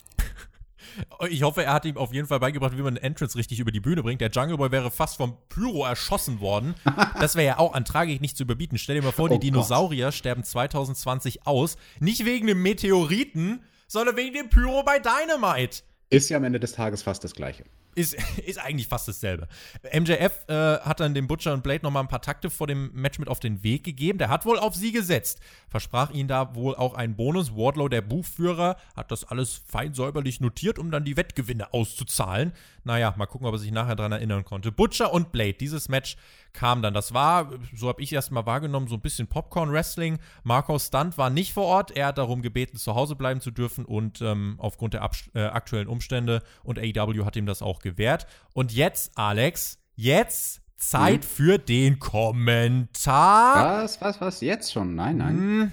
[1.28, 3.72] Ich hoffe, er hat ihm auf jeden Fall beigebracht, wie man einen Entrance richtig über
[3.72, 4.20] die Bühne bringt.
[4.20, 6.74] Der Jungle Boy wäre fast vom Pyro erschossen worden.
[7.20, 8.76] Das wäre ja auch an Tragik nicht zu überbieten.
[8.76, 10.14] Stell dir mal vor, die oh Dinosaurier Gott.
[10.14, 11.76] sterben 2020 aus.
[12.00, 15.82] Nicht wegen dem Meteoriten, sondern wegen dem Pyro bei Dynamite.
[16.10, 17.64] Ist ja am Ende des Tages fast das Gleiche.
[17.94, 18.16] Ist,
[18.46, 19.48] ist eigentlich fast dasselbe.
[19.92, 22.90] MJF äh, hat dann dem Butcher und Blade noch mal ein paar Takte vor dem
[22.92, 24.18] Match mit auf den Weg gegeben.
[24.18, 25.40] Der hat wohl auf sie gesetzt.
[25.68, 27.54] Versprach ihnen da wohl auch einen Bonus.
[27.54, 32.52] Wardlow, der Buchführer, hat das alles fein säuberlich notiert, um dann die Wettgewinne auszuzahlen.
[32.84, 34.70] Naja, mal gucken, ob er sich nachher daran erinnern konnte.
[34.70, 36.16] Butcher und Blade, dieses Match
[36.52, 36.94] kam dann.
[36.94, 40.18] Das war, so habe ich erst mal wahrgenommen, so ein bisschen Popcorn-Wrestling.
[40.44, 41.90] Marco Stunt war nicht vor Ort.
[41.90, 45.88] Er hat darum gebeten, zu Hause bleiben zu dürfen und ähm, aufgrund der äh, aktuellen
[45.88, 48.26] Umstände und AEW hat ihm das auch gewährt.
[48.52, 51.28] Und jetzt, Alex, jetzt Zeit mhm.
[51.28, 53.84] für den Kommentar.
[53.84, 54.40] Was, was, was?
[54.40, 54.96] Jetzt schon?
[54.96, 55.36] Nein, nein.
[55.36, 55.72] Hm,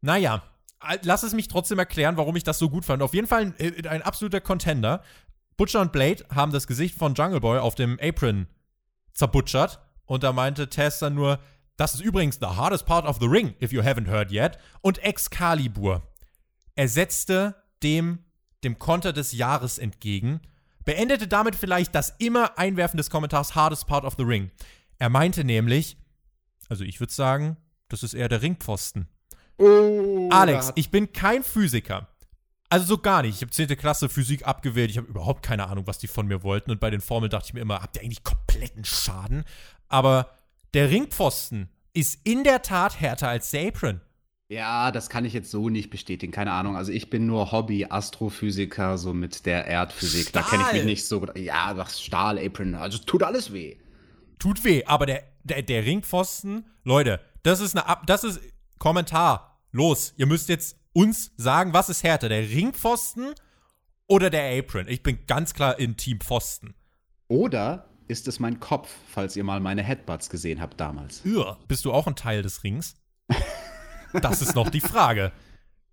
[0.00, 0.42] naja,
[1.02, 3.02] lass es mich trotzdem erklären, warum ich das so gut fand.
[3.02, 5.02] Auf jeden Fall ein, äh, ein absoluter Contender.
[5.56, 8.48] Butcher und Blade haben das Gesicht von Jungle Boy auf dem Apron
[9.12, 9.80] zerbutschert.
[10.04, 11.38] Und da meinte Tess dann nur,
[11.76, 14.58] das ist übrigens the hardest part of the ring, if you haven't heard yet.
[14.80, 16.02] Und Excalibur
[16.74, 18.18] ersetzte dem,
[18.62, 20.40] dem Konter des Jahres entgegen,
[20.84, 24.50] beendete damit vielleicht das immer Einwerfen des Kommentars hardest part of the ring.
[24.98, 25.96] Er meinte nämlich,
[26.68, 27.56] also ich würde sagen,
[27.88, 29.08] das ist eher der Ringpfosten.
[29.58, 32.08] Oh, Alex, ich bin kein Physiker.
[32.68, 33.36] Also so gar nicht.
[33.36, 33.68] Ich habe 10.
[33.76, 34.90] Klasse Physik abgewählt.
[34.90, 36.70] Ich habe überhaupt keine Ahnung, was die von mir wollten.
[36.70, 39.44] Und bei den Formeln dachte ich mir immer, habt ihr eigentlich kompletten Schaden?
[39.88, 40.30] Aber
[40.72, 44.00] der Ringpfosten ist in der Tat härter als der Apron.
[44.54, 46.32] Ja, das kann ich jetzt so nicht bestätigen.
[46.32, 46.76] Keine Ahnung.
[46.76, 50.28] Also ich bin nur Hobby-Astrophysiker, so mit der Erdphysik.
[50.28, 50.42] Stahl.
[50.42, 51.36] Da kenne ich mich nicht so gut.
[51.36, 52.76] Ja, was Stahl, Apron.
[52.76, 53.76] Also tut alles weh.
[54.38, 58.40] Tut weh, aber der, der, der Ringpfosten, Leute, das ist eine Ab das ist
[58.78, 59.60] Kommentar.
[59.72, 63.34] Los, ihr müsst jetzt uns sagen, was ist härter, der Ringpfosten
[64.06, 64.86] oder der Apron?
[64.86, 66.74] Ich bin ganz klar in Team Pfosten.
[67.26, 71.24] Oder ist es mein Kopf, falls ihr mal meine Headbutts gesehen habt damals.
[71.24, 71.58] Irr.
[71.66, 72.94] Bist du auch ein Teil des Rings?
[74.20, 75.32] Das ist noch die Frage.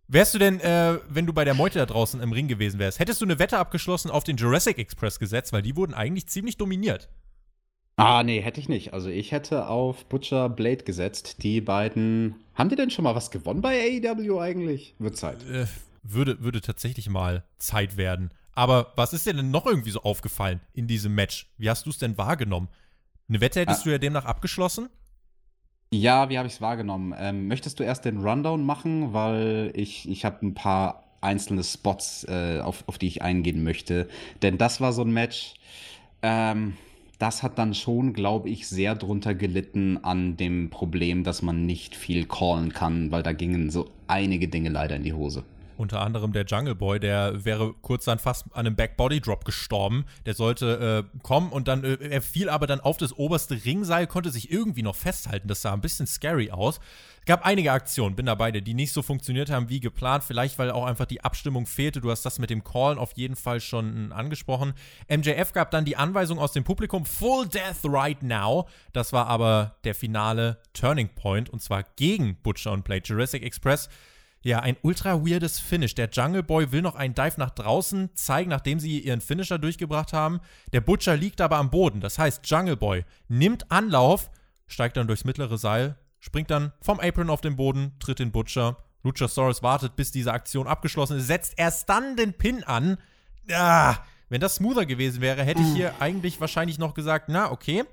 [0.07, 2.99] Wärst du denn, äh, wenn du bei der Meute da draußen im Ring gewesen wärst,
[2.99, 6.57] hättest du eine Wette abgeschlossen auf den Jurassic Express gesetzt, weil die wurden eigentlich ziemlich
[6.57, 7.09] dominiert.
[7.95, 8.93] Ah, nee, hätte ich nicht.
[8.93, 11.43] Also ich hätte auf Butcher Blade gesetzt.
[11.43, 12.35] Die beiden.
[12.55, 14.95] Haben die denn schon mal was gewonnen bei AEW eigentlich?
[14.99, 15.47] Wird Zeit.
[15.49, 15.67] Äh,
[16.03, 18.31] würde, würde tatsächlich mal Zeit werden.
[18.53, 21.49] Aber was ist dir denn noch irgendwie so aufgefallen in diesem Match?
[21.57, 22.69] Wie hast du es denn wahrgenommen?
[23.29, 23.83] Eine Wette hättest ah.
[23.85, 24.89] du ja demnach abgeschlossen?
[25.93, 27.13] Ja, wie habe ich es wahrgenommen?
[27.17, 29.13] Ähm, möchtest du erst den Rundown machen?
[29.13, 34.07] Weil ich, ich habe ein paar einzelne Spots, äh, auf, auf die ich eingehen möchte.
[34.41, 35.53] Denn das war so ein Match,
[36.21, 36.77] ähm,
[37.19, 41.95] das hat dann schon, glaube ich, sehr drunter gelitten an dem Problem, dass man nicht
[41.95, 45.43] viel callen kann, weil da gingen so einige Dinge leider in die Hose.
[45.81, 50.05] Unter anderem der Jungle Boy, der wäre kurz dann fast an einem Backbody Drop gestorben.
[50.27, 54.05] Der sollte äh, kommen und dann, äh, er fiel aber dann auf das oberste Ringseil,
[54.05, 55.47] konnte sich irgendwie noch festhalten.
[55.47, 56.79] Das sah ein bisschen scary aus.
[57.25, 60.23] Gab einige Aktionen, bin dabei, die nicht so funktioniert haben wie geplant.
[60.23, 61.99] Vielleicht, weil auch einfach die Abstimmung fehlte.
[61.99, 64.73] Du hast das mit dem Callen auf jeden Fall schon angesprochen.
[65.09, 68.67] MJF gab dann die Anweisung aus dem Publikum: Full Death right now.
[68.93, 73.89] Das war aber der finale Turning Point und zwar gegen Butcher und Play Jurassic Express.
[74.43, 75.93] Ja, ein ultra weirdes Finish.
[75.93, 80.13] Der Jungle Boy will noch einen Dive nach draußen zeigen, nachdem sie ihren Finisher durchgebracht
[80.13, 80.39] haben.
[80.73, 82.01] Der Butcher liegt aber am Boden.
[82.01, 84.31] Das heißt, Jungle Boy nimmt Anlauf,
[84.65, 88.77] steigt dann durchs mittlere Seil, springt dann vom Apron auf den Boden, tritt den Butcher.
[89.03, 92.97] Luchasaurus wartet, bis diese Aktion abgeschlossen ist, setzt erst dann den Pin an.
[93.51, 93.97] Ah,
[94.29, 97.83] wenn das smoother gewesen wäre, hätte ich hier eigentlich wahrscheinlich noch gesagt, na, okay.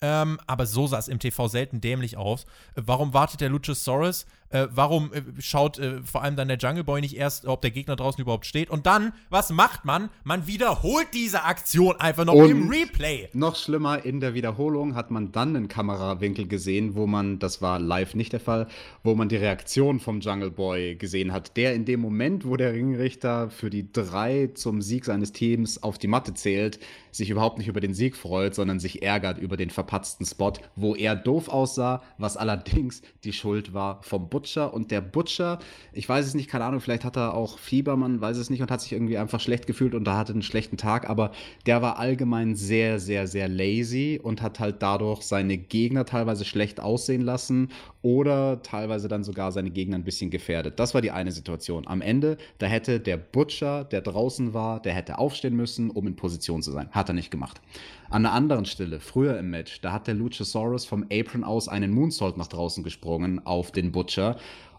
[0.00, 2.46] Ähm, aber so sah es im TV selten dämlich aus.
[2.76, 4.26] Warum wartet der Luchasaurus?
[4.50, 7.70] Äh, warum äh, schaut äh, vor allem dann der Jungle Boy nicht erst, ob der
[7.70, 8.70] Gegner draußen überhaupt steht?
[8.70, 10.08] Und dann, was macht man?
[10.24, 13.28] Man wiederholt diese Aktion einfach noch Und im Replay.
[13.34, 17.78] Noch schlimmer, in der Wiederholung hat man dann einen Kamerawinkel gesehen, wo man, das war
[17.78, 18.68] live nicht der Fall,
[19.02, 22.72] wo man die Reaktion vom Jungle Boy gesehen hat, der in dem Moment, wo der
[22.72, 26.80] Ringrichter für die drei zum Sieg seines Teams auf die Matte zählt,
[27.12, 30.94] sich überhaupt nicht über den Sieg freut, sondern sich ärgert über den verpatzten Spot, wo
[30.94, 34.37] er doof aussah, was allerdings die Schuld war vom Butcher.
[34.38, 35.58] Butcher und der Butcher,
[35.92, 38.62] ich weiß es nicht, keine Ahnung, vielleicht hat er auch Fieber, man weiß es nicht
[38.62, 41.32] und hat sich irgendwie einfach schlecht gefühlt und da hatte einen schlechten Tag, aber
[41.66, 46.78] der war allgemein sehr, sehr, sehr lazy und hat halt dadurch seine Gegner teilweise schlecht
[46.78, 47.70] aussehen lassen
[48.02, 50.78] oder teilweise dann sogar seine Gegner ein bisschen gefährdet.
[50.78, 51.86] Das war die eine Situation.
[51.86, 56.14] Am Ende, da hätte der Butcher, der draußen war, der hätte aufstehen müssen, um in
[56.14, 56.88] Position zu sein.
[56.92, 57.60] Hat er nicht gemacht.
[58.08, 61.92] An einer anderen Stelle, früher im Match, da hat der Luchasaurus vom Apron aus einen
[61.92, 64.36] Moonsault nach draußen gesprungen auf den Butcher.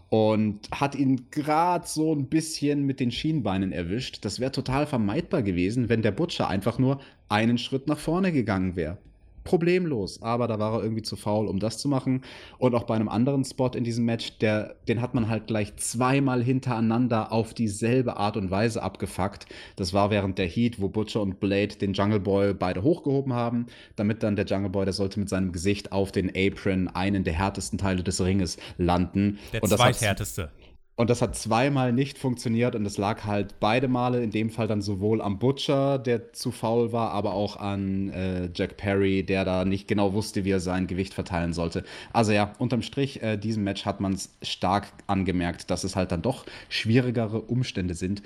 [0.08, 4.24] und hat ihn gerade so ein bisschen mit den Schienbeinen erwischt.
[4.24, 8.74] Das wäre total vermeidbar gewesen, wenn der Butcher einfach nur einen Schritt nach vorne gegangen
[8.74, 8.98] wäre
[9.44, 10.22] problemlos.
[10.22, 12.22] Aber da war er irgendwie zu faul, um das zu machen.
[12.58, 15.76] Und auch bei einem anderen Spot in diesem Match, der, den hat man halt gleich
[15.76, 19.46] zweimal hintereinander auf dieselbe Art und Weise abgefuckt.
[19.76, 23.66] Das war während der Heat, wo Butcher und Blade den Jungle Boy beide hochgehoben haben,
[23.96, 27.34] damit dann der Jungle Boy, der sollte mit seinem Gesicht auf den Apron einen der
[27.34, 29.38] härtesten Teile des Ringes landen.
[29.52, 30.50] Der und zweithärteste.
[31.00, 34.68] Und das hat zweimal nicht funktioniert und es lag halt beide Male, in dem Fall
[34.68, 39.46] dann sowohl am Butcher, der zu faul war, aber auch an äh, Jack Perry, der
[39.46, 41.84] da nicht genau wusste, wie er sein Gewicht verteilen sollte.
[42.12, 46.12] Also ja, unterm Strich, äh, diesem Match hat man es stark angemerkt, dass es halt
[46.12, 48.20] dann doch schwierigere Umstände sind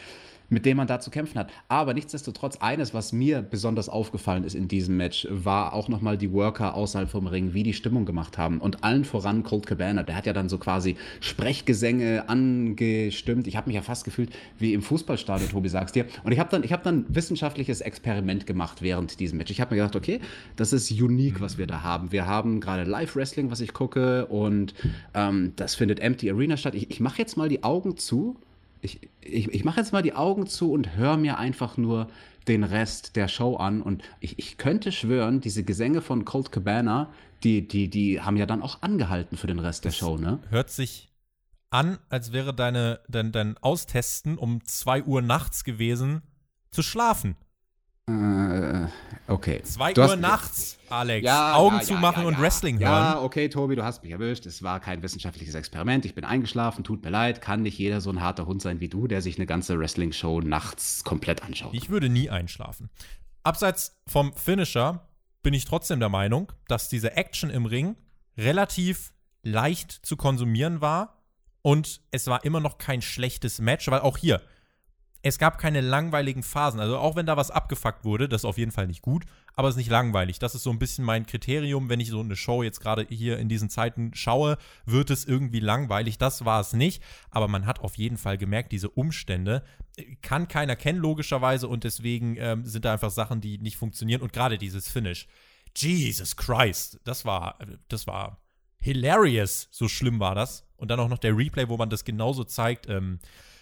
[0.48, 1.50] mit dem man da zu kämpfen hat.
[1.68, 6.32] Aber nichtsdestotrotz, eines, was mir besonders aufgefallen ist in diesem Match, war auch nochmal die
[6.32, 8.60] Worker außerhalb vom Ring, wie die Stimmung gemacht haben.
[8.60, 13.46] Und allen voran Colt Cabana, der hat ja dann so quasi Sprechgesänge angestimmt.
[13.46, 16.06] Ich habe mich ja fast gefühlt wie im Fußballstadion, Tobi, sagst dir.
[16.22, 19.50] Und ich habe dann, hab dann wissenschaftliches Experiment gemacht während diesem Match.
[19.50, 20.20] Ich habe mir gedacht, okay,
[20.56, 22.12] das ist unique, was wir da haben.
[22.12, 24.74] Wir haben gerade Live-Wrestling, was ich gucke, und
[25.14, 26.74] ähm, das findet Empty Arena statt.
[26.74, 28.36] Ich, ich mache jetzt mal die Augen zu
[28.84, 32.08] ich, ich, ich mache jetzt mal die Augen zu und höre mir einfach nur
[32.46, 33.80] den Rest der Show an.
[33.80, 37.10] Und ich, ich könnte schwören, diese Gesänge von Colt Cabana,
[37.42, 40.38] die, die, die haben ja dann auch angehalten für den Rest das der Show, ne?
[40.50, 41.10] Hört sich
[41.70, 46.22] an, als wäre deine, dein, dein Austesten um 2 Uhr nachts gewesen,
[46.70, 47.36] zu schlafen.
[48.06, 48.86] Äh,
[49.28, 49.62] okay.
[49.62, 51.24] Zwei du Uhr nachts, Alex.
[51.24, 52.90] Ja, Augen ja, zumachen ja, und Wrestling hören.
[52.90, 54.44] Ja, okay, Tobi, du hast mich erwischt.
[54.46, 56.04] Es war kein wissenschaftliches Experiment.
[56.04, 56.84] Ich bin eingeschlafen.
[56.84, 57.40] Tut mir leid.
[57.40, 60.40] Kann nicht jeder so ein harter Hund sein wie du, der sich eine ganze Wrestling-Show
[60.40, 61.72] nachts komplett anschaut.
[61.72, 62.90] Ich würde nie einschlafen.
[63.42, 65.08] Abseits vom Finisher
[65.42, 67.96] bin ich trotzdem der Meinung, dass diese Action im Ring
[68.36, 71.22] relativ leicht zu konsumieren war.
[71.62, 74.42] Und es war immer noch kein schlechtes Match, weil auch hier,
[75.24, 76.80] es gab keine langweiligen Phasen.
[76.80, 79.68] Also auch wenn da was abgefuckt wurde, das ist auf jeden Fall nicht gut, aber
[79.68, 80.38] es ist nicht langweilig.
[80.38, 83.38] Das ist so ein bisschen mein Kriterium, wenn ich so eine Show jetzt gerade hier
[83.38, 86.18] in diesen Zeiten schaue, wird es irgendwie langweilig.
[86.18, 89.64] Das war es nicht, aber man hat auf jeden Fall gemerkt, diese Umstände
[89.96, 94.20] äh, kann keiner kennen logischerweise und deswegen ähm, sind da einfach Sachen, die nicht funktionieren
[94.20, 95.26] und gerade dieses Finish.
[95.74, 97.58] Jesus Christ, das war
[97.88, 98.42] das war
[98.78, 102.44] hilarious, so schlimm war das und dann auch noch der Replay, wo man das genauso
[102.44, 102.90] zeigt.
[102.90, 103.20] Ähm,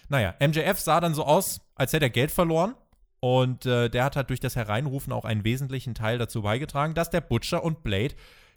[0.09, 2.75] naja, MJF sah dann so aus, als hätte er Geld verloren.
[3.19, 7.09] Und äh, der hat halt durch das Hereinrufen auch einen wesentlichen Teil dazu beigetragen, dass
[7.09, 8.15] der Butcher und Blade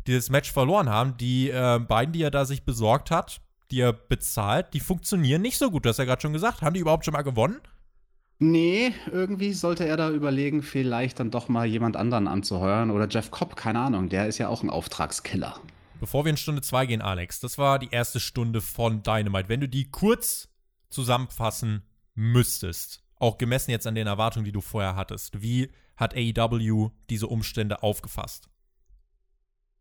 [0.09, 1.17] dieses Match verloren haben.
[1.17, 3.41] Die äh, beiden, die er da sich besorgt hat,
[3.71, 5.85] die er bezahlt, die funktionieren nicht so gut.
[5.85, 6.63] Du hast ja gerade schon gesagt.
[6.63, 7.61] Haben die überhaupt schon mal gewonnen?
[8.39, 12.91] Nee, irgendwie sollte er da überlegen, vielleicht dann doch mal jemand anderen anzuheuern.
[12.91, 14.09] Oder Jeff Cobb, keine Ahnung.
[14.09, 15.59] Der ist ja auch ein Auftragskiller.
[16.01, 19.49] Bevor wir in Stunde 2 gehen, Alex, das war die erste Stunde von Dynamite.
[19.49, 20.49] Wenn du die kurz
[20.97, 21.83] zusammenfassen
[22.15, 27.27] müsstest, auch gemessen jetzt an den Erwartungen, die du vorher hattest, wie hat AEW diese
[27.27, 28.49] Umstände aufgefasst?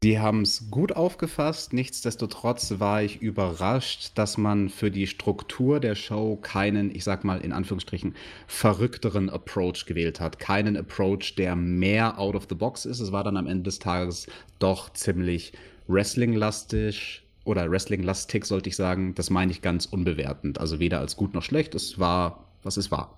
[0.04, 1.74] Die haben es gut aufgefasst.
[1.74, 7.40] Nichtsdestotrotz war ich überrascht, dass man für die Struktur der Show keinen, ich sag mal
[7.42, 8.14] in Anführungsstrichen,
[8.46, 10.38] verrückteren Approach gewählt hat.
[10.38, 13.00] Keinen Approach, der mehr out of the box ist.
[13.00, 14.28] Es war dann am Ende des Tages
[14.60, 15.54] doch ziemlich
[15.88, 20.60] wrestling-lastig, oder Wrestling-lastig sollte ich sagen, das meine ich ganz unbewertend.
[20.60, 23.18] Also weder als gut noch schlecht, es war, was es war.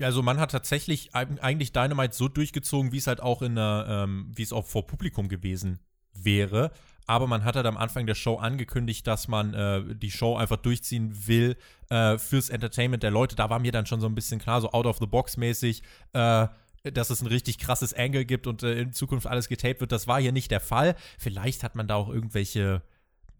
[0.00, 4.32] Also man hat tatsächlich eigentlich Dynamite so durchgezogen, wie es halt auch in der, ähm,
[4.34, 5.78] wie es auch vor Publikum gewesen
[6.12, 6.72] wäre.
[7.06, 10.56] Aber man hat halt am Anfang der Show angekündigt, dass man äh, die Show einfach
[10.56, 11.56] durchziehen will
[11.90, 13.36] äh, fürs Entertainment der Leute.
[13.36, 15.82] Da war mir dann schon so ein bisschen klar, so out of the box mäßig.
[16.12, 16.48] Äh,
[16.84, 19.92] dass es ein richtig krasses Angle gibt und äh, in Zukunft alles getaped wird.
[19.92, 20.94] Das war hier nicht der Fall.
[21.18, 22.82] Vielleicht hat man da auch irgendwelche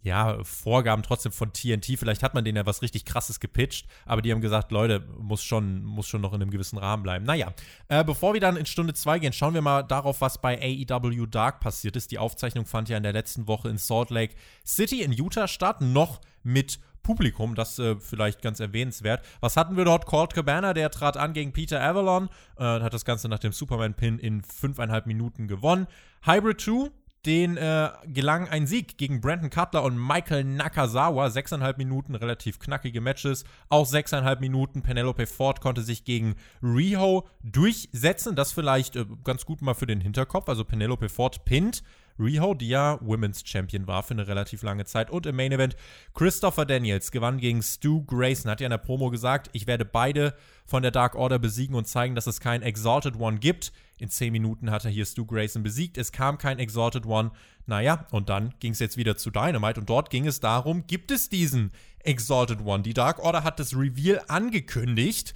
[0.02, 1.98] ja, Vorgaben trotzdem von TNT.
[1.98, 5.42] Vielleicht hat man denen ja was richtig krasses gepitcht, aber die haben gesagt, Leute, muss
[5.42, 7.24] schon, muss schon noch in einem gewissen Rahmen bleiben.
[7.24, 7.52] Naja,
[7.88, 11.26] äh, bevor wir dann in Stunde 2 gehen, schauen wir mal darauf, was bei AEW
[11.26, 12.10] Dark passiert ist.
[12.10, 14.34] Die Aufzeichnung fand ja in der letzten Woche in Salt Lake
[14.64, 16.78] City in Utah statt, noch mit
[17.08, 19.24] Publikum, das äh, vielleicht ganz erwähnenswert.
[19.40, 20.04] Was hatten wir dort?
[20.04, 22.28] Colt Cabana, der trat an gegen Peter Avalon,
[22.58, 25.86] äh, hat das Ganze nach dem Superman-Pin in fünfeinhalb Minuten gewonnen.
[26.26, 26.90] Hybrid 2,
[27.24, 31.30] den äh, gelang ein Sieg gegen Brandon Cutler und Michael Nakazawa.
[31.30, 33.44] Sechseinhalb Minuten, relativ knackige Matches.
[33.70, 34.82] Auch sechseinhalb Minuten.
[34.82, 38.36] Penelope Ford konnte sich gegen Riho durchsetzen.
[38.36, 40.50] Das vielleicht äh, ganz gut mal für den Hinterkopf.
[40.50, 41.82] Also Penelope Ford pinnt
[42.18, 45.10] Riho, die ja Women's Champion war für eine relativ lange Zeit.
[45.10, 45.76] Und im Main Event
[46.14, 48.50] Christopher Daniels gewann gegen Stu Grayson.
[48.50, 50.34] Hat ja in der Promo gesagt, ich werde beide
[50.66, 53.72] von der Dark Order besiegen und zeigen, dass es keinen Exalted One gibt.
[53.98, 55.98] In 10 Minuten hat er hier Stu Grayson besiegt.
[55.98, 57.32] Es kam kein Exalted One.
[57.66, 61.10] Naja, und dann ging es jetzt wieder zu Dynamite und dort ging es darum, gibt
[61.10, 62.82] es diesen Exalted One?
[62.82, 65.34] Die Dark Order hat das Reveal angekündigt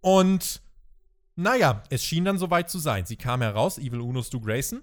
[0.00, 0.60] und
[1.34, 3.06] naja, es schien dann soweit zu sein.
[3.06, 4.82] Sie kam heraus, Evil Uno Stu Grayson.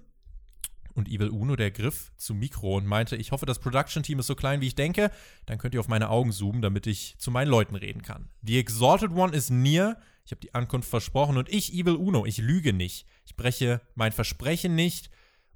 [0.94, 4.34] Und Evil Uno, der griff zum Mikro und meinte, ich hoffe, das Production-Team ist so
[4.34, 5.10] klein, wie ich denke.
[5.46, 8.28] Dann könnt ihr auf meine Augen zoomen, damit ich zu meinen Leuten reden kann.
[8.42, 9.96] Die Exalted One ist near.
[10.24, 11.36] Ich habe die Ankunft versprochen.
[11.36, 13.06] Und ich, Evil Uno, ich lüge nicht.
[13.24, 15.10] Ich breche mein Versprechen nicht.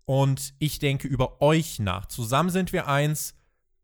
[0.05, 2.07] Und ich denke über euch nach.
[2.07, 3.35] Zusammen sind wir eins.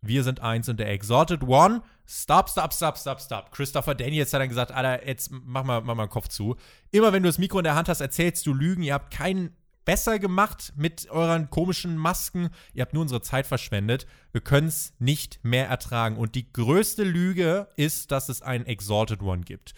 [0.03, 1.83] Wir sind eins und der Exalted One.
[2.07, 3.53] Stop, stop, stop, stop, stop.
[3.53, 6.57] Christopher Daniels hat dann gesagt, Alter, jetzt mach mal, mach mal den Kopf zu.
[6.91, 8.83] Immer wenn du das Mikro in der Hand hast, erzählst du Lügen.
[8.83, 9.55] Ihr habt keinen
[9.85, 12.51] besser gemacht mit euren komischen Masken.
[12.75, 14.07] Ihr habt nur unsere Zeit verschwendet.
[14.33, 16.17] Wir können es nicht mehr ertragen.
[16.17, 19.75] Und die größte Lüge ist, dass es einen Exalted One gibt.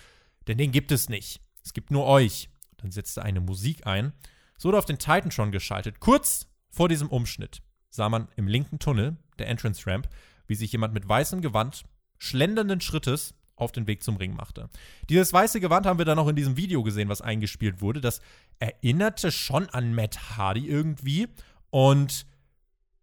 [0.48, 1.40] Denn den gibt es nicht.
[1.64, 2.48] Es gibt nur euch.
[2.78, 4.12] Dann setzt er eine Musik ein.
[4.58, 6.00] So wurde auf den Titan schon geschaltet.
[6.00, 10.08] Kurz vor diesem Umschnitt sah man im linken Tunnel der Entrance Ramp,
[10.46, 11.84] wie sich jemand mit weißem Gewand
[12.18, 14.68] schlendernden Schrittes auf den Weg zum Ring machte.
[15.08, 18.00] Dieses weiße Gewand haben wir dann noch in diesem Video gesehen, was eingespielt wurde.
[18.00, 18.20] Das
[18.58, 21.28] erinnerte schon an Matt Hardy irgendwie.
[21.70, 22.26] Und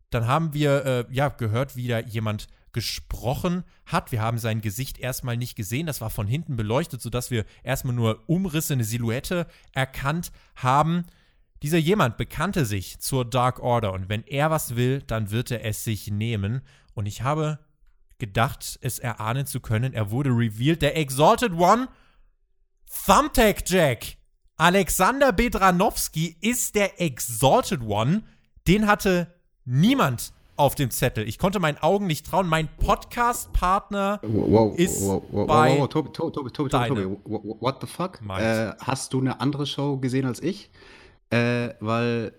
[0.10, 4.12] dann haben wir äh, ja gehört, wie da jemand gesprochen hat.
[4.12, 5.88] Wir haben sein Gesicht erstmal nicht gesehen.
[5.88, 11.06] Das war von hinten beleuchtet, sodass wir erstmal nur Umrisse, eine Silhouette erkannt haben.
[11.62, 15.66] Dieser jemand bekannte sich zur Dark Order und wenn er was will, dann wird er
[15.66, 16.62] es sich nehmen.
[16.94, 17.60] Und ich habe
[18.20, 19.94] gedacht, es erahnen zu können.
[19.94, 20.82] Er wurde revealed.
[20.82, 21.88] Der Exalted One,
[23.06, 24.18] Thumbtack Jack.
[24.58, 28.24] Alexander Bedranowski ist der Exalted One.
[28.68, 29.34] Den hatte
[29.66, 31.26] niemand auf dem Zettel.
[31.26, 32.46] Ich konnte meinen Augen nicht trauen.
[32.46, 34.20] Mein Podcast-Partner
[34.76, 38.20] ist bei Tobi, Tobi, Tobi, Tobi, what the fuck?
[38.38, 40.70] Äh, hast du eine andere Show gesehen als ich?
[41.30, 42.34] Äh, weil,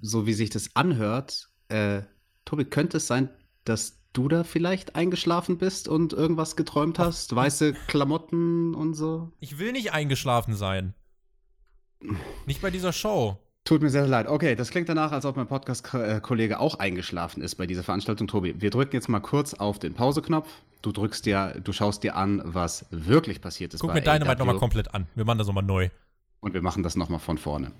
[0.00, 2.02] so wie sich das anhört, äh,
[2.44, 3.28] Tobi, könnte es sein,
[3.64, 7.34] dass du da vielleicht eingeschlafen bist und irgendwas geträumt hast?
[7.34, 9.30] Weiße Klamotten und so?
[9.40, 10.94] Ich will nicht eingeschlafen sein.
[12.46, 13.38] Nicht bei dieser Show.
[13.64, 14.26] Tut mir sehr leid.
[14.26, 18.26] Okay, das klingt danach, als ob mein Podcast-Kollege auch eingeschlafen ist bei dieser Veranstaltung.
[18.26, 20.48] Tobi, wir drücken jetzt mal kurz auf den Pauseknopf.
[20.82, 23.80] Du drückst dir, du schaust dir an, was wirklich passiert ist.
[23.80, 25.06] Guck mir Dynamite nochmal komplett an.
[25.14, 25.90] Wir machen das nochmal neu.
[26.40, 27.70] Und wir machen das nochmal von vorne.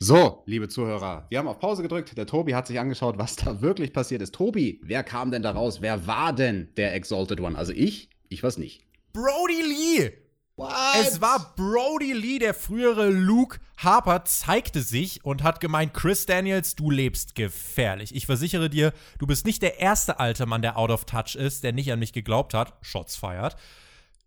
[0.00, 2.16] So, liebe Zuhörer, wir haben auf Pause gedrückt.
[2.16, 4.32] Der Tobi hat sich angeschaut, was da wirklich passiert ist.
[4.32, 5.82] Tobi, wer kam denn da raus?
[5.82, 7.58] Wer war denn der Exalted One?
[7.58, 8.08] Also ich?
[8.28, 8.86] Ich weiß nicht.
[9.12, 10.12] Brody Lee!
[10.54, 10.72] What?
[11.00, 16.76] Es war Brody Lee, der frühere Luke Harper, zeigte sich und hat gemeint, Chris Daniels,
[16.76, 18.14] du lebst gefährlich.
[18.14, 21.64] Ich versichere dir, du bist nicht der erste alte Mann, der out of touch ist,
[21.64, 22.74] der nicht an mich geglaubt hat.
[22.82, 23.56] Shots feiert.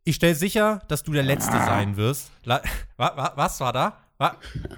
[0.03, 1.65] Ich stelle sicher, dass du der Letzte ah.
[1.65, 2.31] sein wirst.
[2.97, 3.97] Was war da?
[4.21, 4.33] Was?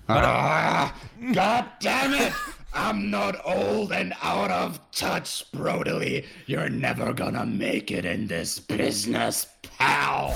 [0.07, 0.95] Ah,
[1.33, 2.31] God damn it!
[2.73, 6.23] I'm not old and out of touch, Brody.
[6.45, 9.45] You're never gonna make it in this business,
[9.77, 10.33] pal.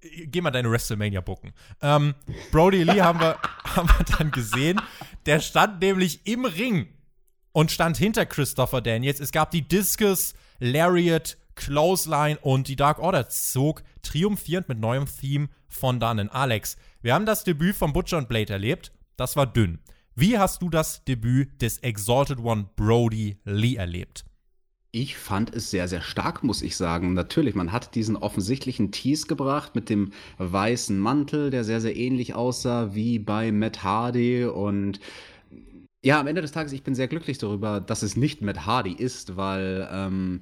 [0.00, 1.52] Geh mal deine WrestleMania bucken.
[1.82, 2.14] Ähm,
[2.52, 4.80] Brody Lee haben wir, haben wir dann gesehen.
[5.26, 6.88] Der stand nämlich im Ring
[7.52, 9.20] und stand hinter Christopher Daniels.
[9.20, 15.48] Es gab die Discus, Lariat, Clothesline und die Dark Order zog triumphierend mit neuem Theme
[15.68, 16.30] von dannen.
[16.30, 16.76] Alex,
[17.06, 18.90] wir haben das Debüt von Butcher und Blade erlebt.
[19.16, 19.78] Das war dünn.
[20.16, 24.24] Wie hast du das Debüt des Exalted One Brody Lee erlebt?
[24.90, 27.14] Ich fand es sehr, sehr stark, muss ich sagen.
[27.14, 32.34] Natürlich, man hat diesen offensichtlichen Tease gebracht mit dem weißen Mantel, der sehr, sehr ähnlich
[32.34, 34.44] aussah wie bei Matt Hardy.
[34.44, 34.98] Und
[36.02, 38.92] ja, am Ende des Tages, ich bin sehr glücklich darüber, dass es nicht Matt Hardy
[38.92, 40.40] ist, weil ähm,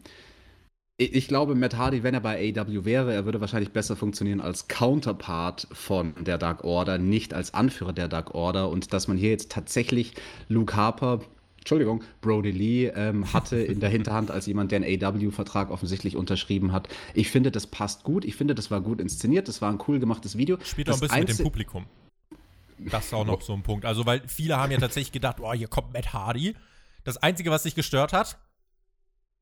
[0.97, 4.69] ich glaube, Matt Hardy, wenn er bei AEW wäre, er würde wahrscheinlich besser funktionieren als
[4.69, 8.69] Counterpart von der Dark Order, nicht als Anführer der Dark Order.
[8.69, 10.15] Und dass man hier jetzt tatsächlich
[10.49, 11.21] Luke Harper,
[11.59, 16.71] Entschuldigung, Brody Lee ähm, hatte in der Hinterhand als jemand, der einen AEW-Vertrag offensichtlich unterschrieben
[16.71, 16.89] hat.
[17.13, 18.25] Ich finde, das passt gut.
[18.25, 19.49] Ich finde, das war gut inszeniert.
[19.49, 20.59] Das war ein cool gemachtes Video.
[20.63, 21.87] Spielt auch ein bisschen mit dem Publikum.
[22.79, 23.85] Das ist auch noch so ein Punkt.
[23.85, 26.55] Also, weil viele haben ja tatsächlich gedacht, oh, hier kommt Matt Hardy.
[27.03, 28.39] Das Einzige, was sich gestört hat,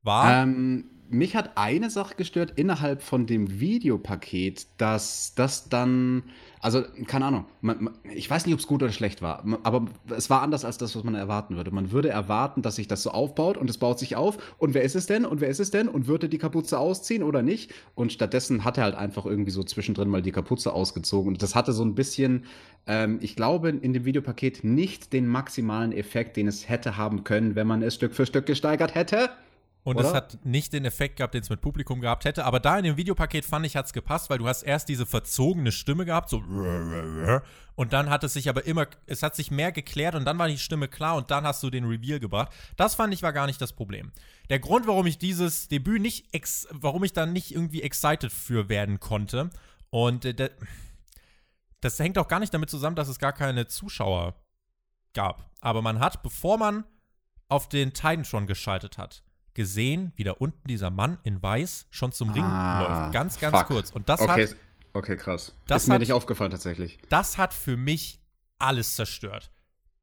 [0.01, 0.43] war.
[0.43, 6.23] Ähm, mich hat eine Sache gestört innerhalb von dem Videopaket, dass das dann,
[6.59, 9.85] also keine Ahnung, man, man, ich weiß nicht, ob es gut oder schlecht war, aber
[10.15, 11.71] es war anders als das, was man erwarten würde.
[11.71, 14.81] Man würde erwarten, dass sich das so aufbaut und es baut sich auf und wer
[14.81, 17.73] ist es denn und wer ist es denn und würde die Kapuze ausziehen oder nicht?
[17.95, 21.55] Und stattdessen hat er halt einfach irgendwie so zwischendrin mal die Kapuze ausgezogen und das
[21.55, 22.45] hatte so ein bisschen,
[22.87, 27.55] ähm, ich glaube, in dem Videopaket nicht den maximalen Effekt, den es hätte haben können,
[27.55, 29.29] wenn man es Stück für Stück gesteigert hätte.
[29.83, 32.45] Und es hat nicht den Effekt gehabt, den es mit Publikum gehabt hätte.
[32.45, 35.05] Aber da in dem Videopaket fand ich, hat es gepasst, weil du hast erst diese
[35.05, 36.41] verzogene Stimme gehabt, so
[37.75, 40.47] und dann hat es sich aber immer, es hat sich mehr geklärt und dann war
[40.47, 42.53] die Stimme klar und dann hast du den Reveal gebracht.
[42.77, 44.11] Das fand ich war gar nicht das Problem.
[44.49, 48.69] Der Grund, warum ich dieses Debüt nicht, ex, warum ich da nicht irgendwie excited für
[48.69, 49.49] werden konnte
[49.89, 50.49] und äh,
[51.81, 54.35] das hängt auch gar nicht damit zusammen, dass es gar keine Zuschauer
[55.13, 55.51] gab.
[55.59, 56.85] Aber man hat, bevor man
[57.49, 59.23] auf den Titan schon geschaltet hat,
[59.53, 63.13] gesehen, wie da unten dieser Mann in Weiß schon zum Ring Ah, läuft.
[63.13, 63.67] Ganz, ganz fuck.
[63.67, 63.91] kurz.
[63.91, 64.55] Und das okay, hat,
[64.93, 65.53] okay, krass.
[65.67, 66.97] das ist mir hat- nicht aufgefallen tatsächlich.
[67.09, 68.19] das hat für mich
[68.59, 69.51] alles zerstört.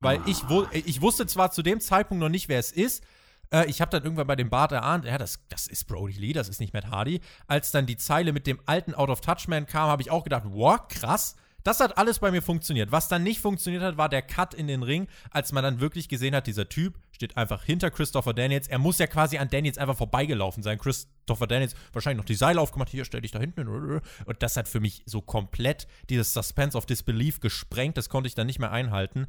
[0.03, 3.05] Weil ich, wu ich wusste zwar zu dem Zeitpunkt noch nicht, wer es ist.
[3.53, 6.33] Äh, ich habe dann irgendwann bei dem Bart erahnt, ja, das, das ist Brody Lee,
[6.33, 7.21] das ist nicht Matt Hardy.
[7.47, 11.37] Als dann die Zeile mit dem alten Out-of-Touch-Man kam, habe ich auch gedacht, wow, krass.
[11.65, 12.93] Das hat alles bei mir funktioniert.
[12.93, 16.09] Was dann nicht funktioniert hat, war der Cut in den Ring, als man dann wirklich
[16.09, 18.67] gesehen hat, dieser Typ steht einfach hinter Christopher Daniels.
[18.69, 20.79] Er muss ja quasi an Daniels einfach vorbeigelaufen sein.
[20.79, 23.69] Christopher Daniels wahrscheinlich noch die Seile aufgemacht, hier stell dich da hinten.
[23.69, 24.01] hin.
[24.25, 27.97] Und das hat für mich so komplett dieses Suspense of Disbelief gesprengt.
[27.97, 29.27] Das konnte ich dann nicht mehr einhalten.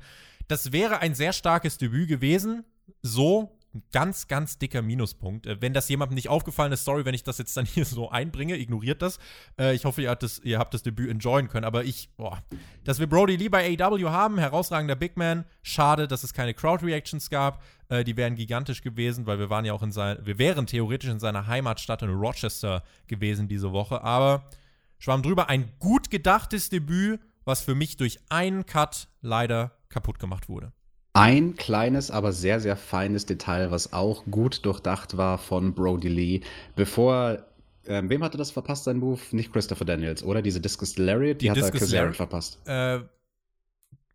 [0.47, 2.63] Das wäre ein sehr starkes Debüt gewesen.
[3.01, 5.47] So ein ganz, ganz dicker Minuspunkt.
[5.47, 8.09] Äh, Wenn das jemandem nicht aufgefallen ist, sorry, wenn ich das jetzt dann hier so
[8.09, 9.19] einbringe, ignoriert das.
[9.59, 11.65] Äh, ich hoffe, ihr habt, das, ihr habt das Debüt enjoyen können.
[11.65, 12.43] Aber ich, boah,
[12.84, 15.45] dass wir Brody Lee bei AEW haben, herausragender Big Man.
[15.61, 17.63] Schade, dass es keine Crowd-Reactions gab.
[17.89, 21.09] Äh, die wären gigantisch gewesen, weil wir waren ja auch in sein, wir wären theoretisch
[21.09, 24.01] in seiner Heimatstadt in Rochester gewesen diese Woche.
[24.03, 24.49] Aber
[24.97, 30.47] schwamm drüber, ein gut gedachtes Debüt, was für mich durch einen Cut leider kaputt gemacht
[30.47, 30.72] wurde.
[31.14, 36.41] Ein kleines, aber sehr, sehr feines Detail, was auch gut durchdacht war von Brody Lee,
[36.76, 37.45] bevor.
[37.86, 39.20] Ähm, wem hatte das verpasst, sein Move?
[39.32, 40.41] Nicht Christopher Daniels, oder?
[40.41, 42.16] Diese Discus Lariat, die, Die hat er Discus Kazarian Lariat?
[42.16, 42.59] verpasst.
[42.66, 42.99] Äh,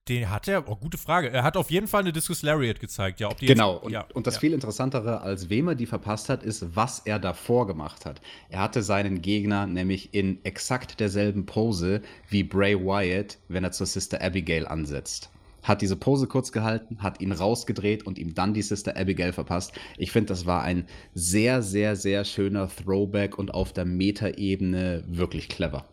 [0.08, 1.30] den hat er, oh, gute Frage.
[1.30, 3.28] Er hat auf jeden Fall eine Discus Lariat gezeigt, ja.
[3.40, 4.40] Genau, jetzt, und, ja, und das ja.
[4.40, 8.20] viel interessantere, als wem er die verpasst hat, ist, was er davor gemacht hat.
[8.48, 13.86] Er hatte seinen Gegner nämlich in exakt derselben Pose wie Bray Wyatt, wenn er zur
[13.86, 15.30] Sister Abigail ansetzt.
[15.66, 19.72] Hat diese Pose kurz gehalten, hat ihn rausgedreht und ihm dann die Sister Abigail verpasst.
[19.98, 25.48] Ich finde, das war ein sehr, sehr, sehr schöner Throwback und auf der Metaebene wirklich
[25.48, 25.84] clever.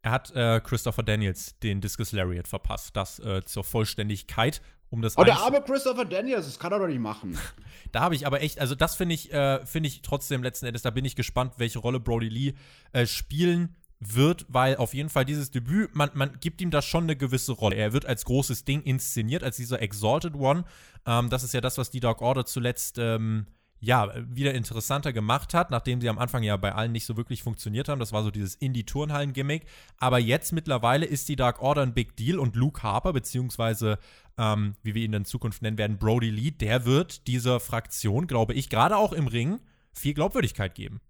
[0.00, 2.96] Er hat äh, Christopher Daniels den Discus Lariat verpasst.
[2.96, 4.62] Das äh, zur Vollständigkeit.
[4.88, 7.38] Um das Oh, der arme Christopher Daniels, das kann er doch nicht machen.
[7.90, 10.80] Da habe ich aber echt, also das finde ich, äh, finde ich trotzdem letzten Endes,
[10.80, 12.54] da bin ich gespannt, welche Rolle Brody Lee
[12.92, 17.04] äh, spielen wird, weil auf jeden Fall dieses Debüt, man, man gibt ihm da schon
[17.04, 17.76] eine gewisse Rolle.
[17.76, 20.64] Er wird als großes Ding inszeniert, als dieser Exalted One.
[21.06, 23.46] Ähm, das ist ja das, was die Dark Order zuletzt ähm,
[23.84, 27.42] ja, wieder interessanter gemacht hat, nachdem sie am Anfang ja bei allen nicht so wirklich
[27.42, 27.98] funktioniert haben.
[27.98, 29.64] Das war so dieses Indie-Turnhallen-Gimmick.
[29.98, 33.98] Aber jetzt mittlerweile ist die Dark Order ein Big Deal und Luke Harper, beziehungsweise,
[34.38, 38.54] ähm, wie wir ihn in Zukunft nennen werden, Brody Lee, der wird dieser Fraktion, glaube
[38.54, 39.60] ich, gerade auch im Ring,
[39.92, 41.00] viel Glaubwürdigkeit geben.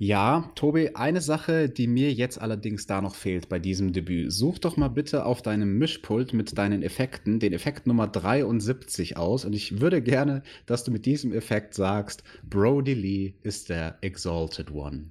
[0.00, 4.32] Ja, Tobi, eine Sache, die mir jetzt allerdings da noch fehlt bei diesem Debüt.
[4.32, 9.44] Such doch mal bitte auf deinem Mischpult mit deinen Effekten den Effekt Nummer 73 aus
[9.44, 14.70] und ich würde gerne, dass du mit diesem Effekt sagst, Brody Lee ist der Exalted
[14.70, 15.10] One.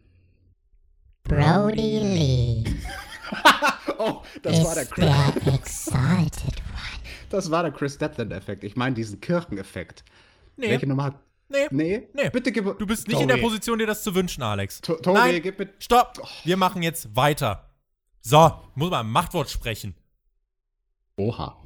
[1.25, 2.63] Brody Lee
[3.97, 5.05] Oh, das war der ist Chris,
[5.43, 7.01] der Exalted One.
[7.29, 8.63] das war der Chris Deadland-Effekt.
[8.63, 10.05] Ich meine diesen Kircheneffekt.
[10.55, 11.26] Nee, Welche Nummer hat.
[11.49, 12.29] Nee, Nee, Nee.
[12.29, 12.77] bitte gib.
[12.77, 13.37] du bist nicht in der.
[13.37, 14.81] Position, dir das zu wünschen, Alex.
[14.81, 15.69] To Tobi, Nein, gib mir.
[15.79, 17.69] stopp, wir machen jetzt weiter.
[18.21, 19.95] So, muss mal ein Machtwort sprechen.
[21.17, 21.57] Oha.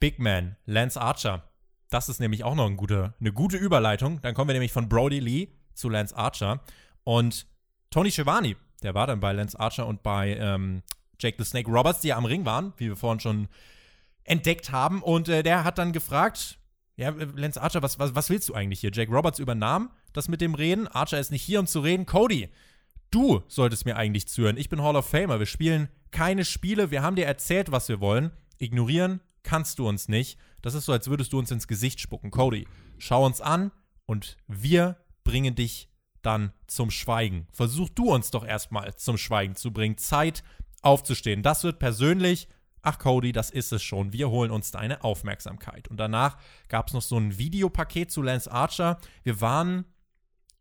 [0.00, 1.48] Big Man, Lance Archer.
[1.90, 4.20] Das ist nämlich auch noch ein gute, eine gute Überleitung.
[4.22, 6.60] Dann kommen wir nämlich von Brody Lee zu Lance Archer.
[7.04, 7.46] Und
[7.90, 10.82] Tony Schiavone, der war dann bei Lance Archer und bei ähm,
[11.20, 13.48] Jake the Snake Roberts, die ja am Ring waren, wie wir vorhin schon
[14.24, 15.02] entdeckt haben.
[15.02, 16.58] Und äh, der hat dann gefragt,
[16.96, 18.90] ja, äh, Lance Archer, was, was, was willst du eigentlich hier?
[18.92, 20.88] Jake Roberts übernahm das mit dem Reden.
[20.88, 22.06] Archer ist nicht hier, um zu reden.
[22.06, 22.48] Cody,
[23.10, 24.56] du solltest mir eigentlich zuhören.
[24.56, 25.38] Ich bin Hall of Famer.
[25.38, 26.90] Wir spielen keine Spiele.
[26.90, 28.30] Wir haben dir erzählt, was wir wollen.
[28.58, 30.38] Ignorieren kannst du uns nicht.
[30.62, 32.30] Das ist so, als würdest du uns ins Gesicht spucken.
[32.30, 32.66] Cody,
[32.98, 33.72] schau uns an
[34.06, 35.90] und wir bringen dich
[36.22, 37.48] dann zum Schweigen.
[37.52, 39.98] Versuch du uns doch erstmal zum Schweigen zu bringen.
[39.98, 40.42] Zeit
[40.80, 41.42] aufzustehen.
[41.42, 42.48] Das wird persönlich.
[42.84, 44.12] Ach, Cody, das ist es schon.
[44.12, 45.88] Wir holen uns deine Aufmerksamkeit.
[45.88, 46.36] Und danach
[46.68, 48.98] gab es noch so ein Videopaket zu Lance Archer.
[49.22, 49.86] Wir waren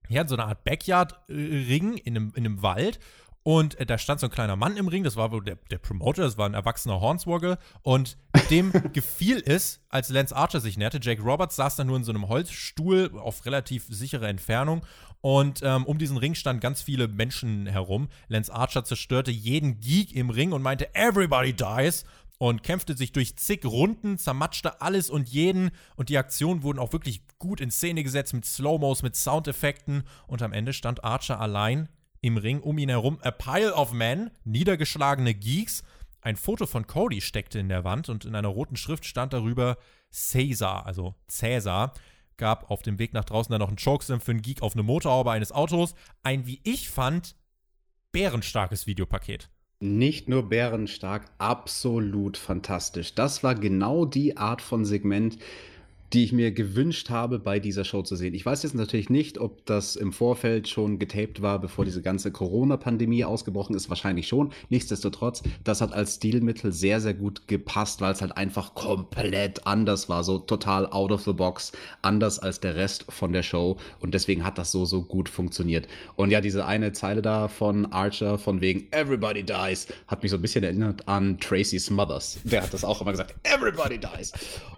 [0.10, 3.00] hatten so eine Art Backyard-Ring in einem, in einem Wald.
[3.44, 5.78] Und äh, da stand so ein kleiner Mann im Ring, das war wohl der, der
[5.78, 7.58] Promoter, das war ein erwachsener Hornswoggle.
[7.82, 8.18] Und
[8.50, 11.00] dem gefiel es, als Lance Archer sich näherte.
[11.02, 14.86] Jake Roberts saß da nur in so einem Holzstuhl auf relativ sichere Entfernung.
[15.26, 18.10] Und ähm, um diesen Ring standen ganz viele Menschen herum.
[18.28, 22.04] Lance Archer zerstörte jeden Geek im Ring und meinte, Everybody dies
[22.40, 26.92] und kämpfte sich durch zig Runden, zermatschte alles und jeden und die Aktionen wurden auch
[26.92, 31.88] wirklich gut in Szene gesetzt mit Slow-Mos, mit Soundeffekten und am Ende stand Archer allein
[32.20, 35.84] im Ring um ihn herum a pile of men, niedergeschlagene Geeks.
[36.20, 39.78] Ein Foto von Cody steckte in der Wand und in einer roten Schrift stand darüber
[40.12, 41.94] Caesar, also Cäsar.
[42.38, 44.84] Gab auf dem Weg nach draußen dann noch einen Chokeslam für einen Geek auf eine
[44.84, 45.96] Motorhaube eines Autos.
[46.24, 47.36] Ein, wie ich fand,
[48.12, 49.50] bärenstarkes Videopaket.
[49.80, 53.16] Nicht nur bärenstark, absolut fantastisch.
[53.16, 55.38] Das war genau die Art von Segment,
[56.14, 58.36] die ich mir gewünscht habe, bei dieser Show zu sehen.
[58.36, 62.32] Ich weiß jetzt natürlich nicht, ob das im Vorfeld schon getaped war, bevor diese ganze
[62.32, 63.90] Corona-Pandemie ausgebrochen ist.
[63.90, 64.52] Wahrscheinlich schon.
[64.70, 70.08] Nichtsdestotrotz, das hat als Stilmittel sehr, sehr gut gepasst, weil es halt einfach komplett anders
[70.08, 70.24] war.
[70.24, 71.72] So total out of the box,
[72.04, 73.78] anders als der Rest von der Show.
[74.00, 75.88] Und deswegen hat das so, so gut funktioniert.
[76.16, 80.38] Und ja, diese eine Zeile da von Archer, von wegen Everybody dies, hat mich so
[80.38, 82.38] ein bisschen erinnert an Tracy Smothers.
[82.44, 83.34] Der hat das auch immer gesagt.
[83.42, 84.32] Everybody dies.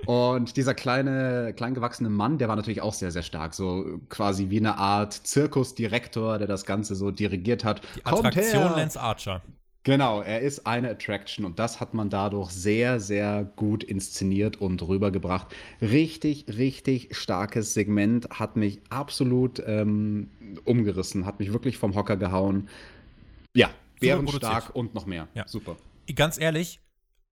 [0.05, 1.24] Und dieser kleine
[1.55, 3.53] kleingewachsene Mann, der war natürlich auch sehr, sehr stark.
[3.53, 7.81] So quasi wie eine Art Zirkusdirektor, der das Ganze so dirigiert hat.
[7.95, 9.41] Die Attraktion Lance Archer.
[9.85, 14.81] Genau, er ist eine Attraction und das hat man dadurch sehr, sehr gut inszeniert und
[14.81, 15.55] rübergebracht.
[15.79, 20.31] Richtig, richtig starkes Segment, hat mich absolut ähm,
[20.63, 22.67] umgerissen, hat mich wirklich vom Hocker gehauen.
[23.53, 23.69] Ja,
[23.99, 25.27] bärenstark und noch mehr.
[25.35, 25.47] Ja.
[25.47, 25.75] Super.
[26.15, 26.79] Ganz ehrlich,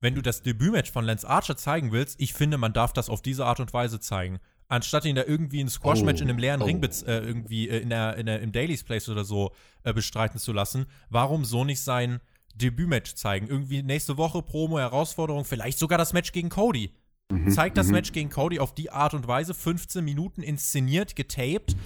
[0.04, 3.22] wenn du das Debütmatch von Lance Archer zeigen willst, ich finde, man darf das auf
[3.22, 4.40] diese Art und Weise zeigen.
[4.68, 6.66] Anstatt ihn da irgendwie ein Squash-Match Oh, in einem leeren oh.
[6.66, 10.40] Ring äh, irgendwie äh, in der, in der, im Daily's Place oder so äh, bestreiten
[10.40, 12.20] zu lassen, warum so nicht sein
[12.54, 13.48] Debütmatch zeigen?
[13.48, 16.92] Irgendwie nächste Woche Promo, Herausforderung, vielleicht sogar das Match gegen Cody.
[17.32, 21.78] Mhm, Zeigt das Match gegen Cody auf die Art und Weise, 15 Minuten inszeniert, getaped.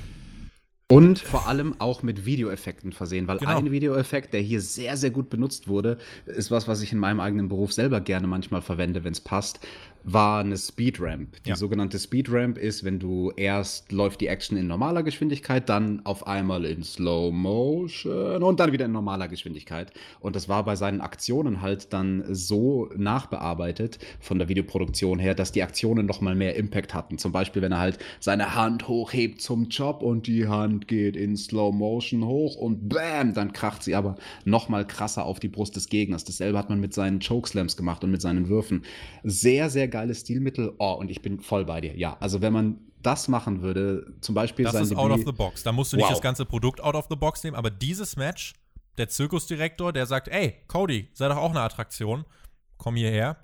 [0.90, 3.58] Und vor allem auch mit Videoeffekten versehen, weil Genau.
[3.58, 7.20] ein Videoeffekt, der hier sehr, sehr gut benutzt wurde, ist was, was ich in meinem
[7.20, 9.60] eigenen Beruf selber gerne manchmal verwende, wenn es passt,
[10.10, 11.44] war eine Speedramp.
[11.44, 11.56] Die Ja.
[11.58, 16.64] sogenannte Speedramp ist, wenn du erst läuft die Action in normaler Geschwindigkeit, dann auf einmal
[16.64, 19.92] in Slow Motion und dann wieder in normaler Geschwindigkeit.
[20.22, 25.52] Und das war bei seinen Aktionen halt dann so nachbearbeitet von der Videoproduktion her, dass
[25.52, 27.18] die Aktionen noch mal mehr Impact hatten.
[27.18, 31.36] Zum Beispiel, wenn er halt seine Hand hochhebt zum Job und die Hand geht in
[31.36, 35.76] Slow Motion hoch und bam, dann kracht sie aber noch mal krasser auf die Brust
[35.76, 36.24] des Gegners.
[36.24, 38.84] Dasselbe hat man mit seinen Chokeslams gemacht und mit seinen Würfen.
[39.26, 40.74] Sehr, sehr geiles Stilmittel.
[40.78, 41.98] Oh, und ich bin voll bei dir.
[41.98, 45.26] Ja, also wenn man das machen würde, zum Beispiel Das sein ist out Debüt- of
[45.26, 45.64] the box.
[45.64, 46.12] Da musst du nicht Wow.
[46.14, 48.54] das ganze Produkt out of the box nehmen, aber dieses Match,
[48.98, 52.26] der Zirkusdirektor, der sagt, ey, Cody, sei doch auch eine Attraktion,
[52.78, 53.38] komm hierher.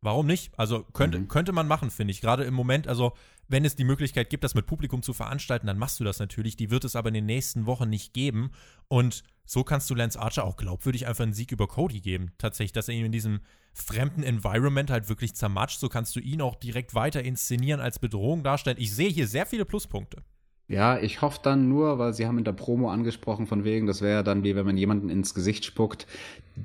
[0.00, 0.52] Warum nicht?
[0.56, 1.28] Also könnte, Mhm.
[1.28, 2.20] könnte man machen, finde ich.
[2.20, 3.12] Gerade im Moment, also
[3.48, 6.56] wenn es die Möglichkeit gibt, das mit Publikum zu veranstalten, dann machst du das natürlich.
[6.56, 8.50] Die wird es aber in den nächsten Wochen nicht geben.
[8.88, 12.30] Und so kannst du Lance Archer auch glaubwürdig einfach einen Sieg über Cody geben.
[12.38, 13.40] Tatsächlich, dass er ihn in diesem
[13.80, 15.80] fremden Environment halt wirklich zermatscht.
[15.80, 18.76] So kannst du ihn auch direkt weiter inszenieren, als Bedrohung darstellen.
[18.78, 20.22] Ich sehe hier sehr viele Pluspunkte.
[20.68, 24.02] Ja, ich hoffe dann nur, weil Sie haben in der Promo angesprochen, von wegen, das
[24.02, 26.06] wäre dann wie wenn man jemanden ins Gesicht spuckt.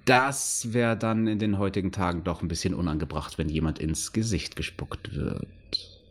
[0.03, 4.57] Das wäre dann in den heutigen Tagen doch ein bisschen unangebracht, wenn jemand ins Gesicht
[4.57, 5.47] gespuckt wird.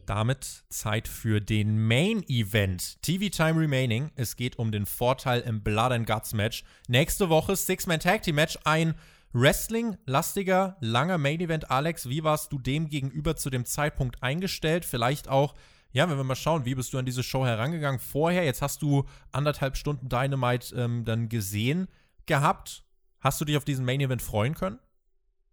[0.06, 3.00] Damit Zeit für den Main Event.
[3.02, 4.10] TV Time Remaining.
[4.16, 6.64] Es geht um den Vorteil im Blood and Guts Match.
[6.88, 8.58] Nächste Woche Six-Man Tag Team Match.
[8.64, 8.94] Ein
[9.32, 11.70] Wrestling-lastiger, langer Main Event.
[11.70, 14.84] Alex, wie warst du dem gegenüber zu dem Zeitpunkt eingestellt?
[14.84, 15.54] Vielleicht auch,
[15.92, 18.44] ja, wenn wir mal schauen, wie bist du an diese Show herangegangen vorher?
[18.44, 21.88] Jetzt hast du anderthalb Stunden Dynamite ähm, dann gesehen
[22.26, 22.84] gehabt.
[23.20, 24.78] Hast du dich auf diesen Main Event freuen können?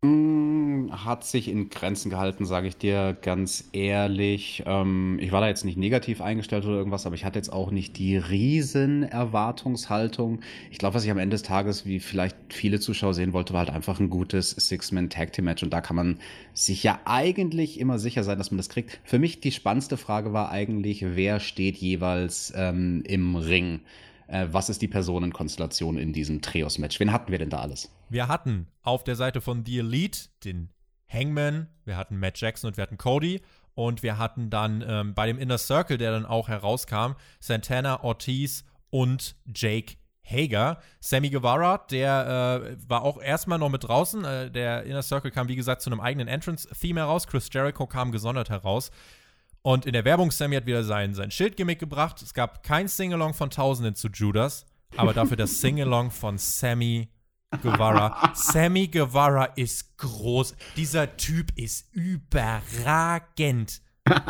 [0.01, 4.63] Mm, Hat sich in Grenzen gehalten, sage ich dir ganz ehrlich.
[4.65, 7.69] Ähm, ich war da jetzt nicht negativ eingestellt oder irgendwas, aber ich hatte jetzt auch
[7.71, 10.39] nicht die riesen Erwartungshaltung.
[10.71, 13.59] Ich glaube, was ich am Ende des Tages, wie vielleicht viele Zuschauer sehen wollte, war
[13.59, 16.19] halt einfach ein gutes Six-Man-Tag-Team-Match und da kann man
[16.53, 18.99] sich ja eigentlich immer sicher sein, dass man das kriegt.
[19.03, 23.81] Für mich die spannendste Frage war eigentlich, wer steht jeweils ähm, im Ring?
[24.27, 26.99] Äh, was ist die Personenkonstellation in diesem Trios-Match?
[27.01, 27.89] Wen hatten wir denn da alles?
[28.09, 30.69] Wir hatten auf der Seite von The Elite den
[31.07, 33.41] Hangman, wir hatten Matt Jackson und wir hatten Cody.
[33.75, 38.65] Und wir hatten dann ähm, bei dem Inner Circle, der dann auch herauskam, Santana, Ortiz
[38.89, 39.95] und Jake
[40.29, 40.79] Hager.
[40.99, 44.25] Sammy Guevara, der äh, war auch erstmal noch mit draußen.
[44.25, 47.25] Äh, der Inner Circle kam, wie gesagt, zu einem eigenen Entrance-Theme heraus.
[47.25, 48.91] Chris Jericho kam gesondert heraus.
[49.61, 52.21] Und in der Werbung, Sammy hat wieder sein, sein Schildgimmick gebracht.
[52.21, 54.65] Es gab kein Singalong von Tausenden zu Judas,
[54.97, 57.09] aber dafür das Singalong von Sammy
[57.61, 58.31] Guevara.
[58.35, 60.55] Sammy Guevara ist groß.
[60.75, 63.81] Dieser Typ ist überragend.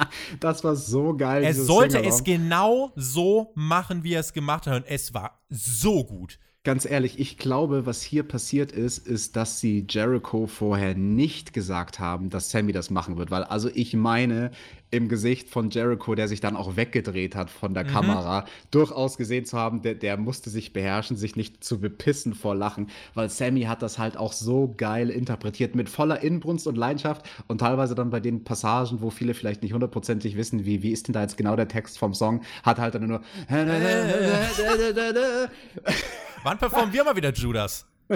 [0.41, 1.43] Das war so geil.
[1.43, 2.13] Er sollte Singalong.
[2.17, 4.83] es genau so machen, wie er es gemacht hat.
[4.83, 6.37] Und es war so gut.
[6.65, 11.99] Ganz ehrlich, ich glaube, was hier passiert ist, ist, dass sie Jericho vorher nicht gesagt
[11.99, 13.31] haben, dass Sammy das machen wird.
[13.31, 14.51] Weil, also ich meine,
[14.91, 19.45] im Gesicht von Jericho, der sich dann auch weggedreht hat von der Kamera, durchaus gesehen
[19.45, 22.89] zu haben, der, der musste sich beherrschen, sich nicht zu bepissen vor Lachen.
[23.13, 27.59] Weil Sammy hat das halt auch so geil interpretiert, mit voller Inbrunst und Leidenschaft und
[27.59, 31.13] teilweise dann bei den Passagen, wo viele vielleicht nicht hundertprozentig wissen, wie, wie ist denn
[31.13, 33.21] da jetzt genau der Text vom Song, hat halt dann nur.
[36.43, 37.85] Wann performen wir mal wieder Judas?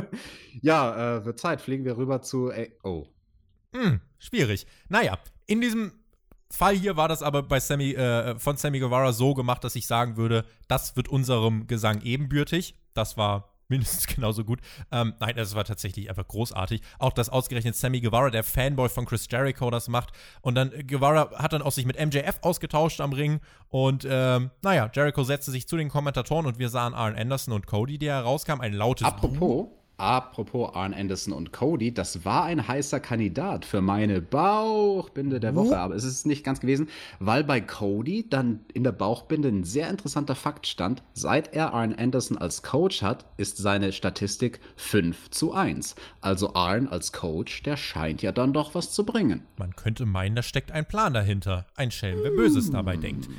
[0.61, 1.61] Ja, äh, wird Zeit.
[1.61, 2.49] Fliegen wir rüber zu.
[2.49, 3.05] Ey, oh.
[3.75, 4.65] Hm, schwierig.
[4.89, 5.91] Naja, in diesem
[6.49, 9.85] Fall hier war das aber bei Sammy, äh, von Sammy Guevara so gemacht, dass ich
[9.85, 12.75] sagen würde, das wird unserem Gesang ebenbürtig.
[12.95, 14.59] Das war mindestens genauso gut.
[14.91, 16.81] Ähm, nein, das war tatsächlich einfach großartig.
[16.99, 20.11] Auch, dass ausgerechnet Sammy Guevara, der Fanboy von Chris Jericho, das macht.
[20.41, 23.39] Und dann äh, Guevara hat dann auch sich mit MJF ausgetauscht am Ring.
[23.69, 27.65] Und ähm, naja, Jericho setzte sich zu den Kommentatoren und wir sahen Arn Anderson und
[27.65, 28.61] Cody, die herauskam.
[28.61, 29.67] Ein lautes Apropos,
[30.03, 35.77] apropos Arn Anderson und Cody, das war ein heißer Kandidat für meine Bauchbinde der Woche,
[35.77, 36.89] aber es ist nicht ganz gewesen,
[37.19, 41.03] weil bei Cody dann in der Bauchbinde ein sehr interessanter Fakt stand.
[41.13, 45.95] Seit er Arn Anderson als Coach hat, ist seine Statistik 5 zu 1.
[46.19, 49.43] Also Arn als Coach, der scheint ja dann doch was zu bringen.
[49.57, 51.65] Man könnte meinen, da steckt ein Plan dahinter.
[51.75, 53.29] Ein Schelm, wer Böses dabei denkt.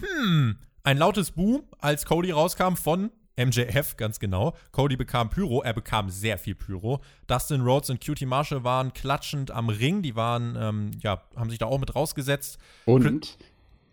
[0.00, 0.56] Hm.
[0.82, 4.54] Ein lautes Bu, als Cody rauskam von MJF, ganz genau.
[4.72, 7.00] Cody bekam Pyro, er bekam sehr viel Pyro.
[7.26, 11.58] Dustin Rhodes und Cutie Marshall waren klatschend am Ring, die waren, ähm, ja, haben sich
[11.58, 12.58] da auch mit rausgesetzt.
[12.84, 13.36] Und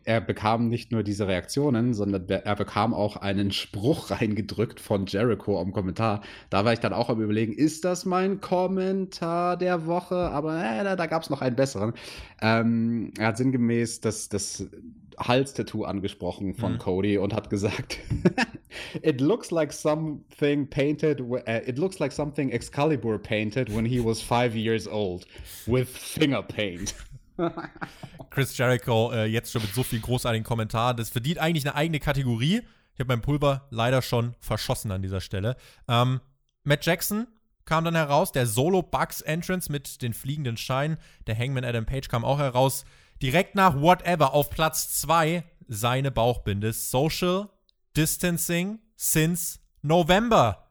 [0.04, 5.06] er bekam nicht nur diese Reaktionen, sondern der- er bekam auch einen Spruch reingedrückt von
[5.06, 6.22] Jericho am Kommentar.
[6.50, 10.16] Da war ich dann auch am Überlegen, ist das mein Kommentar der Woche?
[10.32, 11.94] Aber äh, da, da gab es noch einen besseren.
[12.42, 14.66] Ähm, er hat sinngemäß das, das
[15.28, 16.78] Halstattoo angesprochen von Mhm.
[16.80, 18.00] Cody und hat gesagt,
[19.02, 24.22] it looks like something painted, uh, it looks like something Excalibur painted when he was
[24.22, 25.26] five years old
[25.66, 26.96] with finger paint.
[28.30, 30.98] Chris Jericho äh, jetzt schon mit so vielen großartigen Kommentaren.
[30.98, 32.62] Das verdient eigentlich eine eigene Kategorie.
[32.94, 35.56] Ich habe mein Pulver leider schon verschossen an dieser Stelle.
[35.88, 36.20] Ähm,
[36.64, 37.28] Matt Jackson
[37.66, 40.98] kam dann heraus, der Solo Bugs Entrance mit den fliegenden Scheinen.
[41.28, 42.86] Der Hangman Adam Page kam auch heraus.
[43.22, 46.74] Direkt nach Whatever auf Platz 2 seine Bauchbinde.
[46.74, 47.50] Social
[47.96, 50.68] Distancing since November.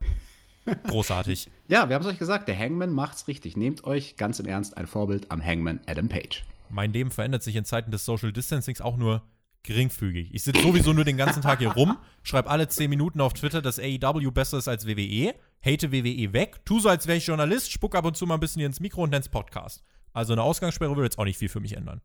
[0.89, 1.49] Großartig.
[1.71, 3.57] Ja, wir haben es euch gesagt, der Hangman macht's richtig.
[3.57, 6.45] Nehmt euch ganz im Ernst ein Vorbild am Hangman Adam Page.
[6.69, 9.23] mein Leben verändert sich in Zeiten des Social Distancings auch nur
[9.63, 10.35] geringfügig.
[10.35, 13.63] Ich sitze sowieso nur den ganzen Tag hier rum, schreibe alle 10 Minuten auf Twitter,
[13.63, 15.33] dass AEW besser ist als WWE,
[15.65, 18.41] hate WWE weg, tu so, als wäre ich Journalist, spuck ab und zu mal ein
[18.41, 19.85] bisschen hier ins Mikro und nenn's Podcast.
[20.13, 22.01] Also eine Ausgangssperre würde jetzt auch nicht viel für mich ändern.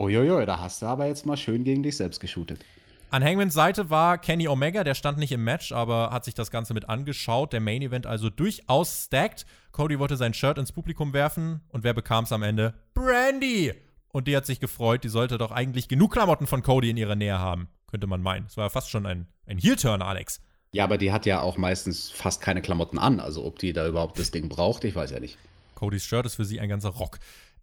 [0.00, 2.64] Uiuiui, da hast du aber jetzt mal schön gegen dich selbst geshootet.
[3.10, 6.50] An Hangmans Seite war Kenny Omega, der stand nicht im Match, aber hat sich das
[6.50, 7.52] Ganze mit angeschaut.
[7.52, 9.44] Der Main Event also durchaus stacked.
[9.72, 12.72] Cody wollte sein Shirt ins Publikum werfen und wer bekam es am Ende?
[12.94, 13.74] Brandy!
[14.12, 17.14] Und die hat sich gefreut, die sollte doch eigentlich genug Klamotten von Cody in ihrer
[17.14, 18.46] Nähe haben, könnte man meinen.
[18.46, 20.40] Das war ja fast schon ein, ein Heel-Turn, Alex.
[20.72, 23.20] Ja, aber die hat ja auch meistens fast keine Klamotten an.
[23.20, 25.36] Also ob die da überhaupt das Ding braucht, ich weiß ja nicht.
[25.74, 27.18] Codys Shirt ist für sie ein ganzer Rock.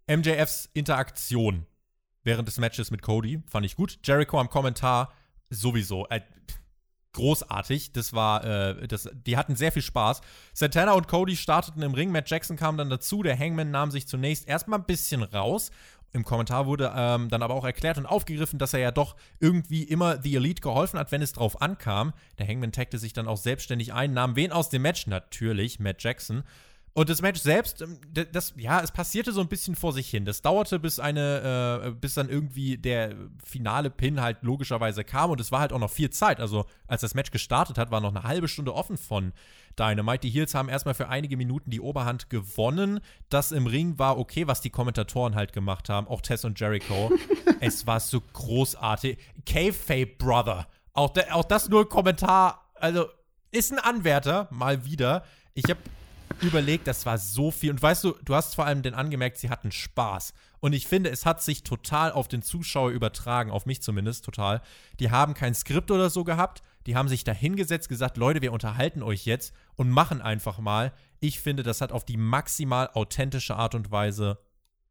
[0.06, 1.66] MJFs Interaktion
[2.28, 3.98] während des Matches mit Cody fand ich gut.
[4.04, 5.12] Jericho am Kommentar
[5.48, 6.06] sowieso.
[6.08, 6.20] Äh,
[7.14, 7.92] großartig.
[7.92, 10.20] Das war, äh, das, die hatten sehr viel Spaß.
[10.52, 12.12] Santana und Cody starteten im Ring.
[12.12, 13.22] Matt Jackson kam dann dazu.
[13.22, 15.70] Der Hangman nahm sich zunächst erstmal ein bisschen raus.
[16.12, 19.82] Im Kommentar wurde ähm, dann aber auch erklärt und aufgegriffen, dass er ja doch irgendwie
[19.82, 22.12] immer The Elite geholfen hat, wenn es drauf ankam.
[22.38, 25.06] Der Hangman tagte sich dann auch selbstständig ein, nahm wen aus dem Match?
[25.06, 26.44] Natürlich, Matt Jackson.
[26.98, 28.00] Und das Match selbst, ähm,
[28.32, 30.24] das, ja, es passierte so ein bisschen vor sich hin.
[30.24, 35.40] Das dauerte, bis eine, äh, bis dann irgendwie der finale Pin halt logischerweise kam und
[35.40, 36.40] es war halt auch noch viel Zeit.
[36.40, 39.32] Also, als das Match gestartet hat, war noch eine halbe Stunde offen von
[39.78, 40.22] Dynamite.
[40.26, 42.98] Die Heels haben erstmal für einige Minuten die Oberhand gewonnen.
[43.28, 46.08] Das im Ring war okay, was die Kommentatoren halt gemacht haben.
[46.08, 47.12] Auch Tess und Jericho.
[47.60, 49.18] es war so großartig.
[49.46, 50.66] K-Fape Brother.
[50.94, 52.68] Auch, da- auch das nur ein Kommentar.
[52.74, 53.06] Also,
[53.52, 55.22] ist ein Anwärter, mal wieder.
[55.54, 55.78] Ich habe
[56.40, 57.70] überlegt, das war so viel.
[57.70, 60.32] Und weißt du, du hast vor allem den angemerkt, sie hatten Spaß.
[60.60, 64.60] Und ich finde, es hat sich total auf den Zuschauer übertragen, auf mich zumindest total.
[65.00, 66.62] Die haben kein Skript oder so gehabt.
[66.86, 70.92] Die haben sich da hingesetzt, gesagt, Leute, wir unterhalten euch jetzt und machen einfach mal.
[71.20, 74.38] Ich finde, das hat auf die maximal authentische Art und Weise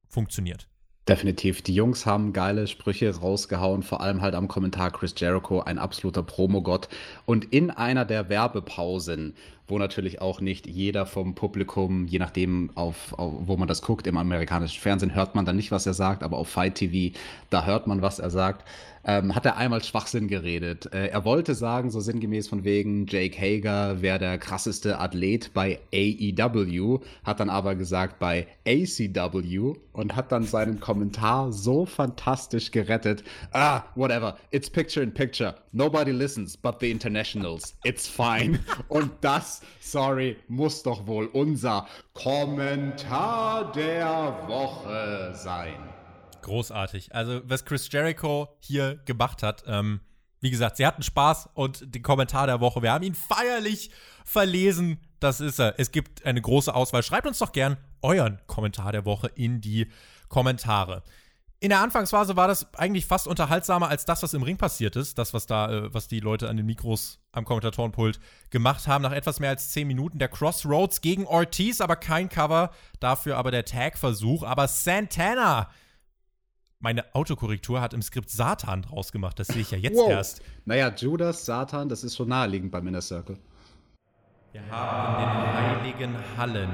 [0.08, 0.68] funktioniert.
[1.08, 1.62] Definitiv.
[1.62, 6.22] Die Jungs haben geile Sprüche rausgehauen, vor allem halt am Kommentar Chris Jericho, ein absoluter
[6.22, 6.90] Promogott.
[7.26, 9.36] Und in einer der Werbepausen,
[9.68, 14.08] wo natürlich auch nicht jeder vom Publikum, je nachdem, auf, auf, wo man das guckt,
[14.08, 17.16] im amerikanischen Fernsehen hört man dann nicht, was er sagt, aber auf Fight TV,
[17.50, 18.64] da hört man, was er sagt
[19.08, 20.94] ähm, hat er einmal Schwachsinn geredet.
[20.94, 25.80] Äh, er wollte sagen, so sinngemäß von wegen, Jake Hager wäre der krasseste Athlet bei
[25.94, 33.24] AEW, hat dann aber gesagt bei ACW und hat dann seinen Kommentar so fantastisch gerettet.
[33.54, 35.56] Ah, whatever, it's picture in picture.
[35.72, 37.78] Nobody listens but the internationals.
[37.86, 38.60] It's fine.
[38.90, 45.76] und das, sorry, muss doch wohl unser Kommentar der Woche sein.
[46.42, 47.14] Großartig.
[47.14, 50.02] Also, was Chris Jericho hier gemacht hat, ähm,
[50.40, 53.90] wie gesagt, sie hatten Spaß und den Kommentar der Woche, wir haben ihn feierlich
[54.24, 55.00] verlesen.
[55.20, 55.80] Das ist er.
[55.80, 57.02] Es gibt eine große Auswahl.
[57.02, 59.88] Schreibt uns doch gern euren Kommentar der Woche in die
[60.30, 61.04] Kommentare.
[61.60, 65.18] In der Anfangsphase war das eigentlich fast unterhaltsamer als das, was im Ring passiert ist.
[65.18, 68.20] Das, was da, äh, was die Leute an den Mikros am Kommentatorenpult
[68.52, 69.02] gemacht haben.
[69.02, 72.70] Nach etwas mehr als 10 Minuten der Crossroads gegen Ortiz, aber kein Cover.
[73.00, 74.44] Dafür aber der Tag-Versuch.
[74.44, 75.70] Aber Santana
[76.80, 79.40] meine Autokorrektur hat im Skript Satan draus gemacht.
[79.40, 80.12] Das sehe ich ja jetzt wow.
[80.12, 80.42] erst.
[80.66, 83.38] Naja, Judas, Satan, das ist schon naheliegend beim Inner Circle.
[84.52, 86.70] Wir haben in den heiligen Hallen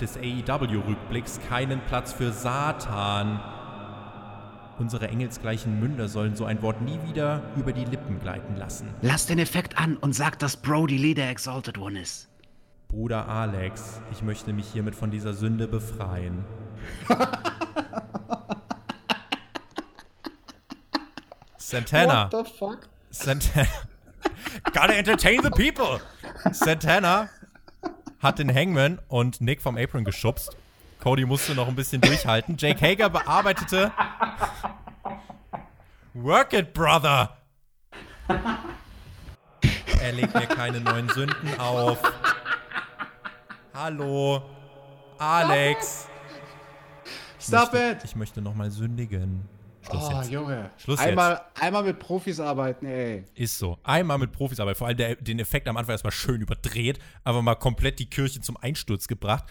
[0.00, 3.40] des AEW-Rückblicks keinen Platz für Satan.
[4.78, 8.88] Unsere engelsgleichen Münder sollen so ein Wort nie wieder über die Lippen gleiten lassen.
[9.00, 12.28] Lass den Effekt an und sag, dass Brody Lee der Exalted One ist.
[12.88, 16.44] Bruder Alex, ich möchte mich hiermit von dieser Sünde befreien.
[21.56, 22.30] Santana.
[22.30, 22.88] What the fuck?
[23.10, 23.66] Santana.
[24.72, 26.00] Gotta entertain the people.
[26.52, 27.30] Santana
[28.20, 30.56] hat den Hangman und Nick vom Apron geschubst.
[31.06, 32.56] Cody musste noch ein bisschen durchhalten.
[32.58, 33.92] Jake Hager bearbeitete.
[36.14, 37.36] Work it, brother!
[40.02, 41.98] Er legt mir keine neuen Sünden auf.
[43.72, 44.42] Hallo.
[45.18, 46.08] Alex.
[47.38, 48.04] Stop ich möchte, it!
[48.04, 49.48] Ich möchte nochmal sündigen.
[49.82, 50.30] Schluss oh, jetzt.
[50.32, 50.70] Junge.
[50.76, 51.62] Schluss einmal, jetzt.
[51.62, 53.24] einmal mit Profis arbeiten, ey.
[53.36, 53.78] Ist so.
[53.84, 54.78] Einmal mit Profis arbeiten.
[54.78, 58.40] Vor allem der, den Effekt am Anfang erstmal schön überdreht, aber mal komplett die Kirche
[58.40, 59.44] zum Einsturz gebracht.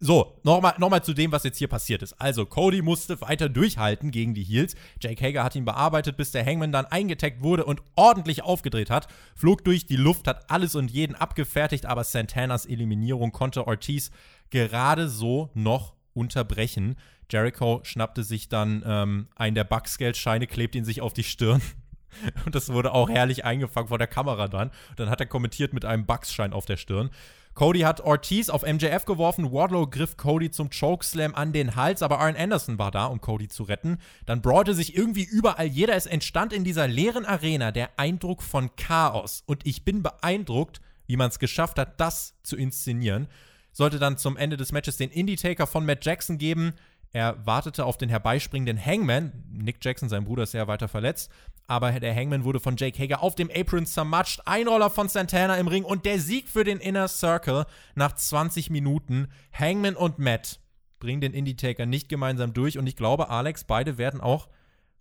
[0.00, 2.20] So, nochmal noch mal zu dem, was jetzt hier passiert ist.
[2.20, 4.74] Also, Cody musste weiter durchhalten gegen die Heels.
[5.00, 9.06] Jake Hager hat ihn bearbeitet, bis der Hangman dann eingetaggt wurde und ordentlich aufgedreht hat.
[9.34, 14.10] Flog durch die Luft, hat alles und jeden abgefertigt, aber Santanas Eliminierung konnte Ortiz
[14.50, 16.96] gerade so noch unterbrechen.
[17.30, 21.62] Jericho schnappte sich dann ähm, einen der Bugsgeldscheine, klebt ihn sich auf die Stirn.
[22.44, 24.70] Und das wurde auch herrlich eingefangen vor der Kamera dann.
[24.96, 27.10] Dann hat er kommentiert mit einem Bugsschein auf der Stirn.
[27.54, 29.52] Cody hat Ortiz auf MJF geworfen.
[29.52, 33.48] Wardlow griff Cody zum Chokeslam an den Hals, aber Arn Anderson war da, um Cody
[33.48, 33.98] zu retten.
[34.26, 35.94] Dann brawlte sich irgendwie überall jeder.
[35.94, 39.44] Es entstand in dieser leeren Arena der Eindruck von Chaos.
[39.46, 43.28] Und ich bin beeindruckt, wie man es geschafft hat, das zu inszenieren.
[43.70, 46.72] Sollte dann zum Ende des Matches den Indie-Taker von Matt Jackson geben.
[47.12, 49.32] Er wartete auf den herbeispringenden Hangman.
[49.52, 51.30] Nick Jackson, sein Bruder, ist sehr weiter verletzt.
[51.66, 54.42] Aber der Hangman wurde von Jake Hager auf dem Apron zermatscht.
[54.44, 57.64] Einroller von Santana im Ring und der Sieg für den Inner Circle
[57.94, 59.28] nach 20 Minuten.
[59.52, 60.60] Hangman und Matt
[60.98, 62.78] bringen den Indie-Taker nicht gemeinsam durch.
[62.78, 64.48] Und ich glaube, Alex, beide werden auch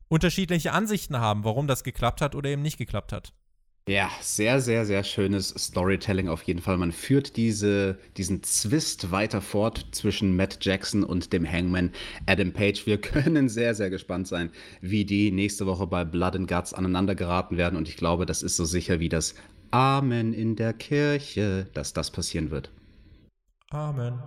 [0.08, 3.34] unterschiedliche Ansichten haben, warum das geklappt hat oder eben nicht geklappt hat.
[3.88, 6.78] Ja, sehr, sehr, sehr schönes Storytelling auf jeden Fall.
[6.78, 11.92] Man führt diese, diesen Zwist weiter fort zwischen Matt Jackson und dem Hangman
[12.26, 12.86] Adam Page.
[12.86, 17.14] Wir können sehr, sehr gespannt sein, wie die nächste Woche bei Blood and Guts aneinander
[17.14, 17.76] geraten werden.
[17.76, 19.36] Und ich glaube, das ist so sicher wie das
[19.72, 22.72] Amen in der Kirche, dass das passieren wird.
[23.70, 24.18] Amen.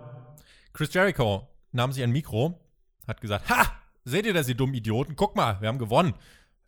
[0.75, 2.61] Chris Jericho nahm sich ein Mikro,
[3.07, 3.73] hat gesagt: Ha!
[4.05, 5.17] Seht ihr das, ihr dummen Idioten?
[5.17, 6.15] Guck mal, wir haben gewonnen.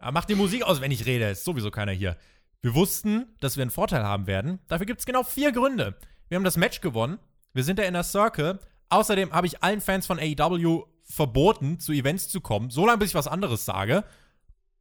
[0.01, 1.29] Macht die Musik aus, wenn ich rede.
[1.31, 2.17] Ist sowieso keiner hier.
[2.61, 4.59] Wir wussten, dass wir einen Vorteil haben werden.
[4.67, 5.95] Dafür gibt es genau vier Gründe.
[6.29, 7.19] Wir haben das Match gewonnen.
[7.55, 8.59] Wir sind der Inner Circle.
[8.89, 13.15] Außerdem habe ich allen Fans von AEW verboten, zu Events zu kommen, solange bis ich
[13.15, 14.05] was anderes sage.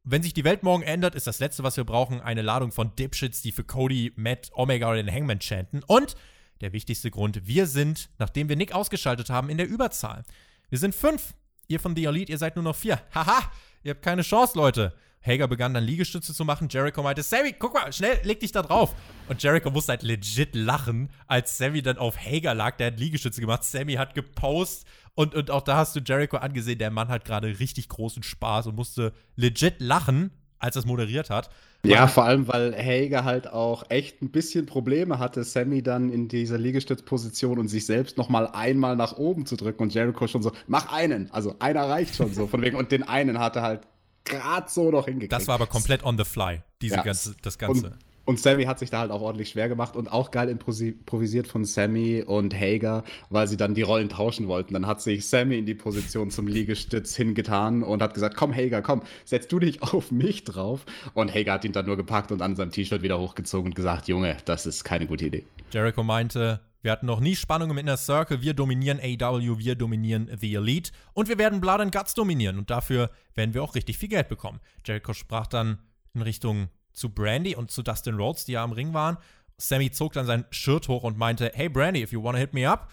[0.02, 2.94] Wenn sich die Welt morgen ändert, ist das Letzte, was wir brauchen, eine Ladung von
[2.96, 5.82] Dipshits, die für Cody, Matt, Omega oder den Hangman chanten.
[5.86, 6.16] Und
[6.60, 10.24] der wichtigste Grund, wir sind, nachdem wir Nick ausgeschaltet haben, in der Überzahl.
[10.68, 11.34] Wir sind fünf.
[11.68, 13.00] Ihr von The Elite, ihr seid nur noch vier.
[13.14, 13.52] Haha,
[13.82, 14.94] ihr habt keine Chance, Leute.
[15.22, 16.68] Hager begann dann Liegestütze zu machen.
[16.70, 18.94] Jericho meinte, Sammy, guck mal, schnell, leg dich da drauf.
[19.28, 22.76] Und Jericho musste halt legit lachen, als Sammy dann auf Hager lag.
[22.76, 23.64] Der hat Liegestütze gemacht.
[23.64, 24.86] Sammy hat gepostet.
[25.14, 28.68] Und, und auch da hast du Jericho angesehen, der Mann hat gerade richtig großen Spaß
[28.68, 30.30] und musste legit lachen,
[30.60, 31.50] als er es moderiert hat.
[31.84, 36.28] Ja, vor allem, weil Hager halt auch echt ein bisschen Probleme hatte, Sammy dann in
[36.28, 40.42] dieser Liegestützposition und sich selbst noch mal einmal nach oben zu drücken und Jericho schon
[40.42, 43.82] so, mach einen, also einer reicht schon so von wegen und den einen hatte halt
[44.28, 45.32] gerade so noch hingekriegt.
[45.32, 47.02] Das war aber komplett on the fly, diese Ja.
[47.02, 47.86] ganze, das Ganze.
[47.86, 47.94] Und,
[48.24, 51.64] und Sammy hat sich da halt auch ordentlich schwer gemacht und auch geil improvisiert von
[51.64, 54.74] Sammy und Hager, weil sie dann die Rollen tauschen wollten.
[54.74, 58.82] Dann hat sich Sammy in die Position zum Liegestütz hingetan und hat gesagt, komm Hager,
[58.82, 60.84] komm, setz du dich auf mich drauf.
[61.14, 64.08] Und Hager hat ihn dann nur gepackt und an seinem T-Shirt wieder hochgezogen und gesagt,
[64.08, 65.44] Junge, das ist keine gute Idee.
[65.72, 70.30] Jericho meinte, wir hatten noch nie Spannung im Inner Circle, wir dominieren AEW, wir dominieren
[70.38, 73.98] The Elite und wir werden Blood and Guts dominieren und dafür werden wir auch richtig
[73.98, 74.60] viel Geld bekommen.
[74.86, 75.78] Jericho sprach dann
[76.14, 79.18] in Richtung zu Brandy und zu Dustin Rhodes, die ja am Ring waren.
[79.56, 82.68] Sammy zog dann sein Shirt hoch und meinte, hey Brandy, if you wanna hit me
[82.68, 82.90] up,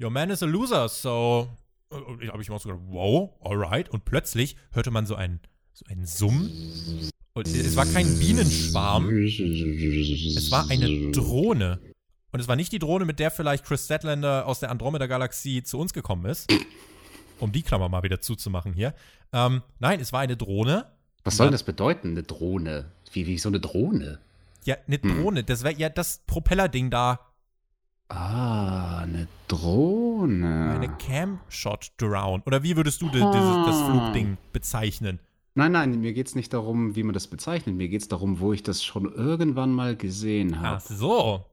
[0.00, 1.48] your man is a loser, so
[1.90, 3.88] äh, da habe ich mir so gedacht, wow, alright.
[3.88, 5.40] Und plötzlich hörte man so einen,
[5.72, 6.50] so einen Summen.
[7.34, 11.80] Und es war kein Bienenschwarm, es war eine Drohne.
[12.32, 15.78] Und es war nicht die Drohne, mit der vielleicht Chris Statlander aus der Andromeda-Galaxie zu
[15.78, 16.52] uns gekommen ist.
[17.40, 18.94] Um die Klammer mal wieder zuzumachen hier.
[19.32, 20.86] Ähm, nein, es war eine Drohne.
[21.24, 22.86] Was soll das bedeuten, eine Drohne?
[23.12, 24.18] Wie, wie so eine Drohne?
[24.64, 25.44] Ja, eine Drohne.
[25.44, 27.20] Das wäre ja das Propellerding da.
[28.08, 30.72] Ah, eine Drohne.
[30.74, 32.42] Eine Cam-Shot Drown.
[32.46, 35.18] Oder wie würdest du de- dieses, das Flugding bezeichnen?
[35.54, 37.76] Nein, nein, mir geht es nicht darum, wie man das bezeichnet.
[37.76, 40.82] Mir geht es darum, wo ich das schon irgendwann mal gesehen Ach habe.
[40.94, 41.44] so.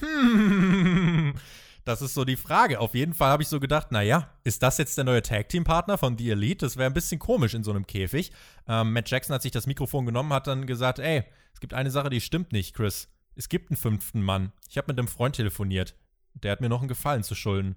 [0.00, 1.34] Hm.
[1.84, 2.78] Das ist so die Frage.
[2.78, 6.16] Auf jeden Fall habe ich so gedacht, naja, ist das jetzt der neue Tag-Team-Partner von
[6.16, 6.64] The Elite?
[6.64, 8.30] Das wäre ein bisschen komisch in so einem Käfig.
[8.68, 11.90] Ähm, Matt Jackson hat sich das Mikrofon genommen, hat dann gesagt, ey, es gibt eine
[11.90, 13.08] Sache, die stimmt nicht, Chris.
[13.34, 14.52] Es gibt einen fünften Mann.
[14.68, 15.96] Ich habe mit einem Freund telefoniert.
[16.34, 17.74] Der hat mir noch einen Gefallen zu schulden.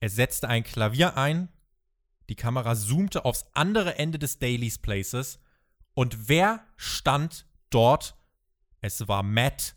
[0.00, 1.48] Er setzte ein Klavier ein,
[2.28, 5.38] die Kamera zoomte aufs andere Ende des Daily's Places
[5.94, 8.16] und wer stand dort?
[8.82, 9.76] Es war Matt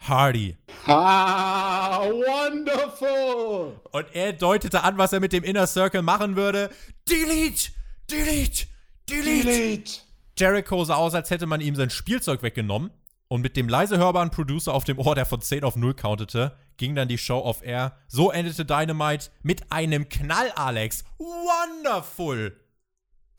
[0.00, 0.56] Hardy.
[0.86, 3.80] Ah, wonderful!
[3.92, 6.70] Und er deutete an, was er mit dem Inner Circle machen würde.
[7.08, 7.70] Delete!
[8.10, 8.66] Delete!
[9.08, 10.00] Delete!
[10.38, 12.90] Jericho sah aus, als hätte man ihm sein Spielzeug weggenommen.
[13.28, 16.56] Und mit dem leise hörbaren Producer auf dem Ohr, der von 10 auf 0 countete,
[16.78, 17.96] ging dann die Show off air.
[18.08, 21.04] So endete Dynamite mit einem Knall, Alex.
[21.18, 22.56] Wonderful!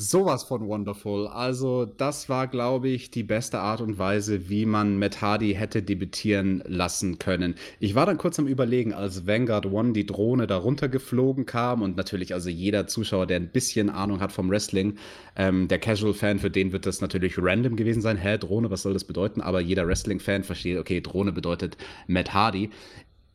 [0.02, 1.28] Sowas von wonderful.
[1.28, 5.84] Also, das war, glaube ich, die beste Art und Weise, wie man Matt Hardy hätte
[5.84, 7.54] debütieren lassen können.
[7.80, 11.98] Ich war dann kurz am Überlegen, als Vanguard One die Drohne da runtergeflogen kam und
[11.98, 14.98] natürlich, also jeder Zuschauer, der ein bisschen Ahnung hat vom Wrestling,
[15.36, 18.18] ähm, der Casual-Fan, für den wird das natürlich random gewesen sein.
[18.18, 19.40] Hä, Drohne, was soll das bedeuten?
[19.40, 22.72] Aber jeder Wrestling-Fan versteht, okay, Drohne bedeutet Matt Hardy.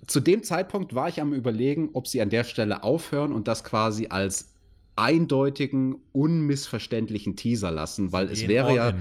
[0.08, 3.62] Zu dem Zeitpunkt war ich am Überlegen, ob sie an der Stelle aufhören und das
[3.62, 4.55] quasi als
[4.96, 8.94] eindeutigen, unmissverständlichen Teaser lassen, weil es wäre all ja.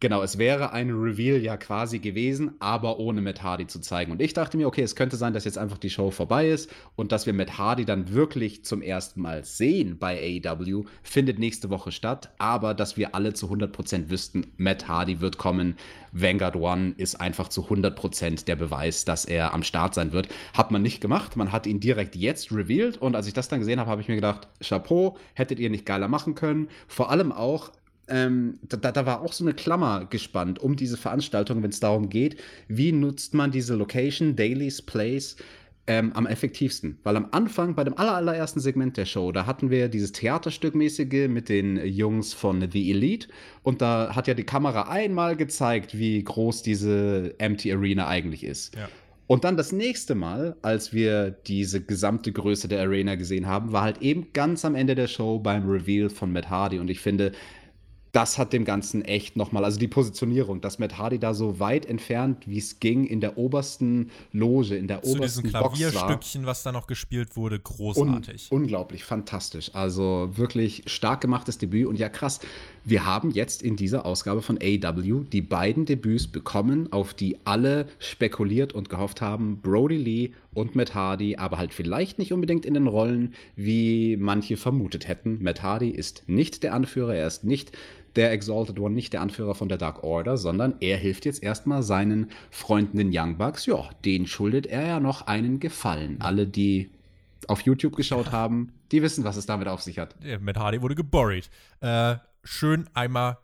[0.00, 4.12] Genau, es wäre ein Reveal ja quasi gewesen, aber ohne Matt Hardy zu zeigen.
[4.12, 6.70] Und ich dachte mir, okay, es könnte sein, dass jetzt einfach die Show vorbei ist
[6.96, 11.70] und dass wir Matt Hardy dann wirklich zum ersten Mal sehen bei AEW, findet nächste
[11.70, 15.76] Woche statt, aber dass wir alle zu 100% wüssten, Matt Hardy wird kommen,
[16.12, 20.28] Vanguard One ist einfach zu 100% der Beweis, dass er am Start sein wird.
[20.54, 23.60] Hat man nicht gemacht, man hat ihn direkt jetzt revealed und als ich das dann
[23.60, 26.68] gesehen habe, habe ich mir gedacht, Chapeau, hättet ihr nicht geiler machen können.
[26.86, 27.70] Vor allem auch,
[28.08, 32.08] ähm, da, da war auch so eine Klammer gespannt um diese Veranstaltung, wenn es darum
[32.08, 35.36] geht, wie nutzt man diese Location, Daily's Place,
[35.88, 36.98] ähm, am effektivsten.
[37.02, 41.28] Weil am Anfang, bei dem aller, allerersten Segment der Show, da hatten wir dieses Theaterstückmäßige
[41.28, 43.28] mit den Jungs von The Elite
[43.62, 48.76] und da hat ja die Kamera einmal gezeigt, wie groß diese Empty Arena eigentlich ist.
[48.76, 48.88] Ja.
[49.26, 53.82] Und dann das nächste Mal, als wir diese gesamte Größe der Arena gesehen haben, war
[53.82, 56.78] halt eben ganz am Ende der Show beim Reveal von Matt Hardy.
[56.78, 57.32] Und ich finde,
[58.12, 61.86] das hat dem Ganzen echt nochmal, also die Positionierung, dass Matt Hardy da so weit
[61.86, 65.70] entfernt, wie es ging, in der obersten Loge, in der Zu diesem obersten Box war.
[65.70, 68.48] Klavierstückchen, was da noch gespielt wurde, Un großartig.
[68.50, 69.70] unglaublich, fantastisch.
[69.74, 71.86] Also wirklich stark gemachtes Debüt.
[71.86, 72.40] Und ja, krass,
[72.88, 77.86] wir haben jetzt in dieser Ausgabe von AW die beiden Debüts bekommen, auf die alle
[77.98, 79.60] spekuliert und gehofft haben.
[79.60, 84.56] Brody Lee und Matt Hardy, aber halt vielleicht nicht unbedingt in den Rollen, wie manche
[84.56, 85.42] vermutet hätten.
[85.42, 87.72] Matt Hardy ist nicht der Anführer, er ist nicht
[88.16, 91.82] der Exalted One, nicht der Anführer von der Dark Order, sondern er hilft jetzt erstmal
[91.82, 93.66] seinen Freunden, den Young Bucks.
[93.66, 96.16] Ja, den schuldet er ja noch einen Gefallen.
[96.20, 96.90] Alle, die
[97.48, 100.14] auf YouTube geschaut haben, die wissen, was es damit auf sich hat.
[100.24, 101.50] Ja, Matt Hardy wurde geburied.
[101.80, 102.16] Äh,
[102.48, 103.38] schön einmal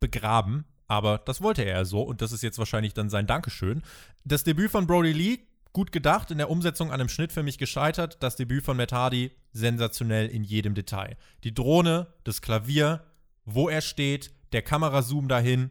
[0.00, 3.82] begraben, aber das wollte er ja so und das ist jetzt wahrscheinlich dann sein Dankeschön.
[4.24, 5.38] Das Debüt von Brody Lee,
[5.72, 8.22] gut gedacht, in der Umsetzung an einem Schnitt für mich gescheitert.
[8.22, 11.16] Das Debüt von Matt Hardy, sensationell in jedem Detail.
[11.44, 13.04] Die Drohne, das Klavier,
[13.44, 15.70] wo er steht, der Kamerazoom dahin,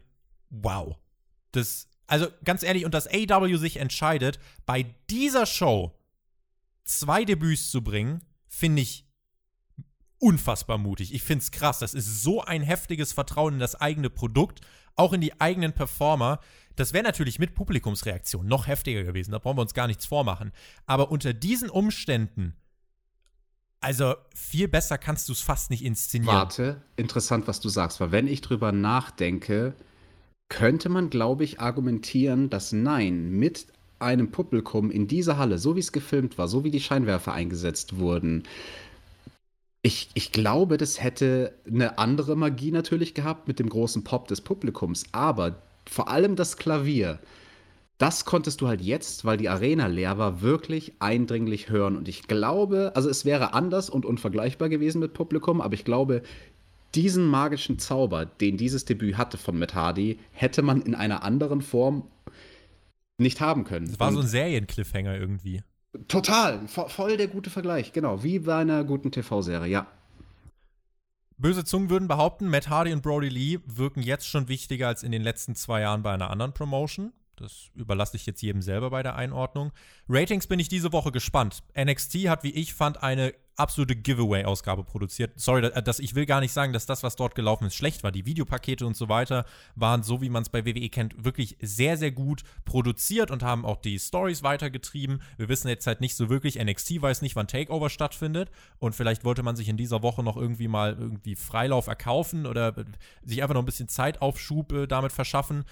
[0.49, 0.95] wow.
[1.51, 5.99] Das, also ganz ehrlich, und dass AW sich entscheidet, bei dieser Show
[6.85, 9.08] zwei Debüts zu bringen, finde ich
[10.19, 11.13] unfassbar mutig.
[11.13, 11.79] Ich finde es krass.
[11.79, 14.61] Das ist so ein heftiges Vertrauen in das eigene Produkt,
[14.95, 16.39] auch in die eigenen Performer.
[16.75, 19.31] Das wäre natürlich mit Publikumsreaktion noch heftiger gewesen.
[19.31, 20.51] Da brauchen wir uns gar nichts vormachen.
[20.85, 22.55] Aber unter diesen Umständen,
[23.81, 26.35] also viel besser kannst du es fast nicht inszenieren.
[26.35, 29.73] Warte, interessant, was du sagst, weil wenn ich drüber nachdenke,
[30.49, 33.67] könnte man, glaube ich, argumentieren, dass nein, mit
[33.99, 37.97] einem Publikum in dieser Halle, so wie es gefilmt war, so wie die Scheinwerfer eingesetzt
[37.97, 38.43] wurden,
[39.81, 44.41] ich, ich glaube, das hätte eine andere Magie natürlich gehabt mit dem großen Pop des
[44.41, 47.19] Publikums, aber vor allem das Klavier,
[47.97, 51.97] das konntest du halt jetzt, weil die Arena leer war, wirklich eindringlich hören.
[51.97, 56.23] Und ich glaube, also es wäre anders und unvergleichbar gewesen mit Publikum, aber ich glaube,
[56.95, 61.61] diesen magischen Zauber, den dieses Debüt hatte von Matt Hardy, hätte man in einer anderen
[61.61, 62.07] Form
[63.17, 63.85] nicht haben können.
[63.85, 65.61] Es war Und so ein Seriencliffhanger irgendwie.
[66.07, 69.87] Total, vo voll der gute Vergleich, genau, wie bei einer guten TV-Serie, ja.
[71.37, 75.11] Böse Zungen würden behaupten, Matt Hardy und Brody Lee wirken jetzt schon wichtiger als in
[75.11, 77.13] den letzten zwei Jahren bei einer anderen Promotion.
[77.37, 79.71] Das überlasse ich jetzt jedem selber bei der Einordnung.
[80.09, 81.63] Ratings bin ich diese Woche gespannt.
[81.77, 85.31] NXT hat, wie ich fand, eine absolute Giveaway-Ausgabe produziert.
[85.35, 88.11] Sorry, dass ich will gar nicht sagen, dass das, was dort gelaufen ist, schlecht war.
[88.11, 89.45] Die Videopakete und so weiter
[89.75, 93.65] waren, so wie man es bei WWE kennt, wirklich sehr, sehr gut produziert und haben
[93.65, 95.21] auch die Stories weitergetrieben.
[95.37, 98.49] Wir wissen jetzt halt nicht so wirklich, NXT weiß nicht, wann Takeover stattfindet
[98.79, 102.73] und vielleicht wollte man sich in dieser Woche noch irgendwie mal irgendwie Freilauf erkaufen oder
[103.23, 105.65] sich einfach noch ein bisschen Zeitaufschub äh, damit verschaffen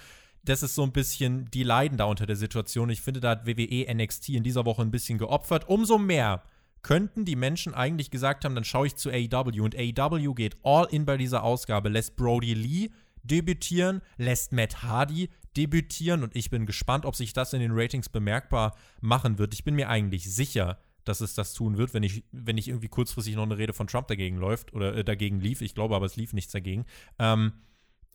[0.44, 2.90] das ist so ein bisschen, die leiden da unter der Situation.
[2.90, 5.68] Ich finde, da hat WWE NXT in dieser Woche ein bisschen geopfert.
[5.68, 6.42] Umso mehr
[6.88, 9.60] könnten die Menschen eigentlich gesagt haben, dann schaue ich zu AEW.
[9.62, 12.88] Und AEW geht all in bei dieser Ausgabe, lässt Brody Lee
[13.22, 16.22] debütieren, lässt Matt Hardy debütieren.
[16.22, 19.52] Und ich bin gespannt, ob sich das in den Ratings bemerkbar machen wird.
[19.52, 22.88] Ich bin mir eigentlich sicher, dass es das tun wird, wenn ich, wenn nicht irgendwie
[22.88, 25.60] kurzfristig noch eine Rede von Trump dagegen läuft oder äh, dagegen lief.
[25.60, 26.86] Ich glaube aber, es lief nichts dagegen.
[27.18, 27.52] Ähm,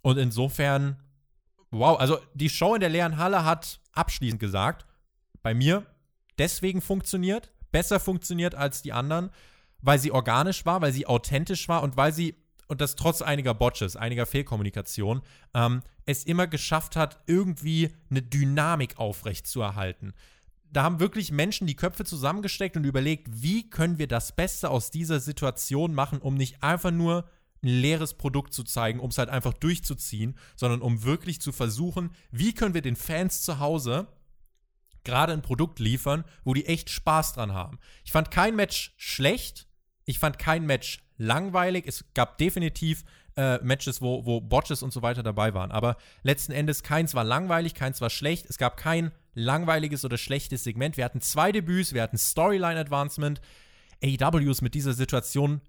[0.01, 0.97] und insofern
[1.69, 4.85] Wow, also die Show in der leeren Halle hat abschließend gesagt,
[5.43, 5.85] bei mir
[6.37, 9.31] deswegen funktioniert, besser funktioniert als die anderen,
[9.81, 12.35] weil sie organisch war, weil sie authentisch war und weil sie,
[12.67, 15.21] und das trotz einiger Botches, einiger Fehlkommunikation,
[15.53, 20.13] ähm, es immer geschafft hat, irgendwie eine Dynamik aufrechtzuerhalten.
[20.71, 24.89] Da haben wirklich Menschen die Köpfe zusammengesteckt und überlegt, wie können wir das Beste aus
[24.89, 27.25] dieser Situation machen, um nicht einfach nur
[27.61, 32.11] ein leeres Produkt zu zeigen, um es halt einfach durchzuziehen, sondern um wirklich zu versuchen,
[32.31, 34.07] wie können wir den Fans zu Hause
[35.03, 37.79] gerade ein Produkt liefern, wo die echt Spaß dran haben.
[38.03, 39.67] Ich fand kein Match schlecht,
[40.05, 43.03] ich fand kein Match langweilig, es gab definitiv
[43.35, 47.23] äh, Matches, wo, wo Botches und so weiter dabei waren, aber letzten Endes keins war
[47.23, 50.97] langweilig, keins war schlecht, es gab kein langweiliges oder schlechtes Segment.
[50.97, 53.41] Wir hatten zwei Debüts, wir hatten Storyline Advancement.
[54.03, 55.61] AEW ist mit dieser Situation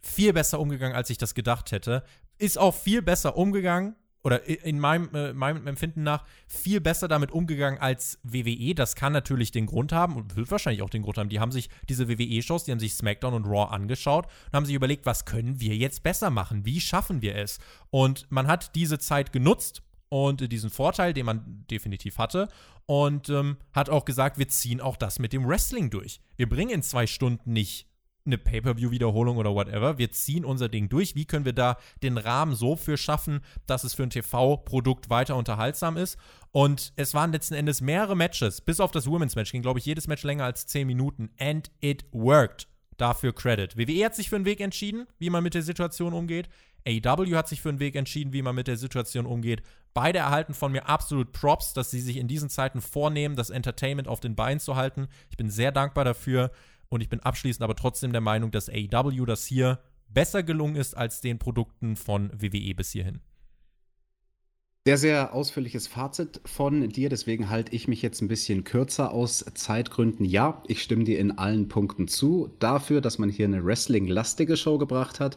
[0.00, 2.04] viel besser umgegangen, als ich das gedacht hätte.
[2.38, 7.30] Ist auch viel besser umgegangen, oder in meinem, äh, meinem Empfinden nach, viel besser damit
[7.30, 8.74] umgegangen als WWE.
[8.74, 11.28] Das kann natürlich den Grund haben und wird wahrscheinlich auch den Grund haben.
[11.28, 14.74] Die haben sich diese WWE-Shows, die haben sich SmackDown und Raw angeschaut und haben sich
[14.74, 16.64] überlegt, was können wir jetzt besser machen?
[16.64, 17.58] Wie schaffen wir es?
[17.90, 22.48] Und man hat diese Zeit genutzt und diesen Vorteil, den man definitiv hatte,
[22.86, 26.20] und ähm, hat auch gesagt, wir ziehen auch das mit dem Wrestling durch.
[26.36, 27.86] Wir bringen in zwei Stunden nicht
[28.30, 29.98] eine Pay-per-view-Wiederholung oder whatever.
[29.98, 31.14] Wir ziehen unser Ding durch.
[31.14, 35.36] Wie können wir da den Rahmen so für schaffen, dass es für ein TV-Produkt weiter
[35.36, 36.16] unterhaltsam ist?
[36.52, 39.86] Und es waren letzten Endes mehrere Matches, bis auf das Women's Match ging, glaube ich,
[39.86, 41.30] jedes Match länger als 10 Minuten.
[41.38, 42.66] And it worked.
[42.96, 43.76] Dafür Credit.
[43.78, 46.48] WWE hat sich für einen Weg entschieden, wie man mit der Situation umgeht.
[46.86, 49.62] AEW hat sich für einen Weg entschieden, wie man mit der Situation umgeht.
[49.92, 54.08] Beide erhalten von mir absolut Props, dass sie sich in diesen Zeiten vornehmen, das Entertainment
[54.08, 55.08] auf den Beinen zu halten.
[55.30, 56.50] Ich bin sehr dankbar dafür.
[56.90, 60.96] Und ich bin abschließend aber trotzdem der Meinung, dass AEW das hier besser gelungen ist
[60.96, 63.20] als den Produkten von WWE bis hierhin.
[64.86, 69.44] Sehr, sehr ausführliches Fazit von dir, deswegen halte ich mich jetzt ein bisschen kürzer aus
[69.52, 70.24] Zeitgründen.
[70.24, 72.48] Ja, ich stimme dir in allen Punkten zu.
[72.60, 75.36] Dafür, dass man hier eine Wrestling-lastige Show gebracht hat,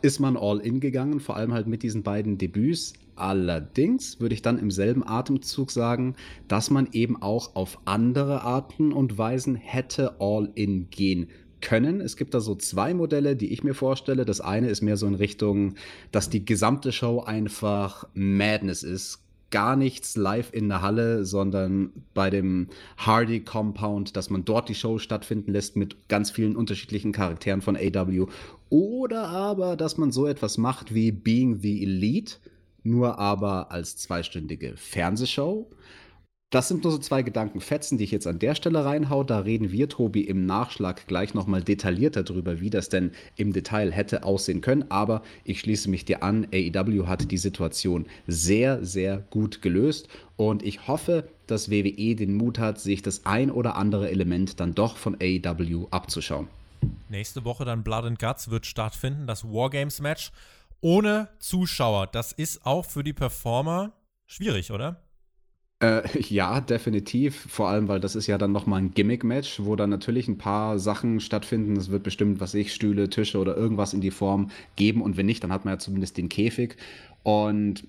[0.00, 2.94] ist man all in gegangen, vor allem halt mit diesen beiden Debüts.
[3.14, 6.14] Allerdings würde ich dann im selben Atemzug sagen,
[6.46, 11.28] dass man eben auch auf andere Arten und Weisen hätte all in gehen
[11.60, 12.00] können.
[12.00, 14.24] Es gibt da so zwei Modelle, die ich mir vorstelle.
[14.24, 15.74] Das eine ist mehr so in Richtung,
[16.12, 19.20] dass die gesamte Show einfach Madness ist.
[19.50, 22.68] Gar nichts live in der Halle, sondern bei dem
[22.98, 27.76] Hardy Compound, dass man dort die Show stattfinden lässt mit ganz vielen unterschiedlichen Charakteren von
[27.76, 28.26] AW.
[28.68, 32.36] Oder aber, dass man so etwas macht wie Being the Elite
[32.82, 35.70] nur aber als zweistündige Fernsehshow.
[36.50, 39.22] Das sind nur so zwei Gedankenfetzen, die ich jetzt an der Stelle reinhau.
[39.22, 43.92] Da reden wir, Tobi, im Nachschlag gleich nochmal detaillierter drüber, wie das denn im Detail
[43.92, 44.90] hätte aussehen können.
[44.90, 50.08] Aber ich schließe mich dir an, AEW hat die Situation sehr, sehr gut gelöst.
[50.38, 54.74] Und ich hoffe, dass WWE den Mut hat, sich das ein oder andere Element dann
[54.74, 56.48] doch von AEW abzuschauen.
[57.10, 60.32] Nächste Woche dann Blood and Guts wird stattfinden, das Wargames-Match
[60.80, 62.06] ohne Zuschauer.
[62.06, 63.92] Das ist auch für die Performer
[64.26, 65.02] schwierig, oder?
[65.80, 67.46] Äh, ja, definitiv.
[67.48, 70.78] Vor allem, weil das ist ja dann nochmal ein Gimmick-Match, wo dann natürlich ein paar
[70.78, 71.76] Sachen stattfinden.
[71.76, 75.02] Es wird bestimmt, was ich, Stühle, Tische oder irgendwas in die Form geben.
[75.02, 76.76] Und wenn nicht, dann hat man ja zumindest den Käfig.
[77.22, 77.84] Und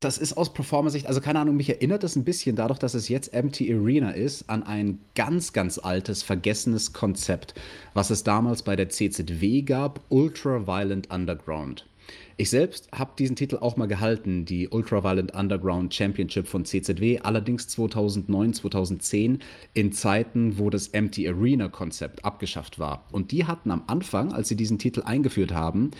[0.00, 3.08] das ist aus Performer-Sicht, also keine Ahnung, mich erinnert das ein bisschen dadurch, dass es
[3.08, 7.54] jetzt Empty Arena ist, an ein ganz, ganz altes, vergessenes Konzept,
[7.94, 11.87] was es damals bei der CZW gab, Ultra Violent Underground.
[12.40, 17.18] Ich selbst habe diesen Titel auch mal gehalten, die Ultra Violent Underground Championship von CZW,
[17.18, 19.40] allerdings 2009, 2010
[19.74, 23.04] in Zeiten, wo das Empty Arena Konzept abgeschafft war.
[23.10, 25.90] Und die hatten am Anfang, als sie diesen Titel eingeführt haben,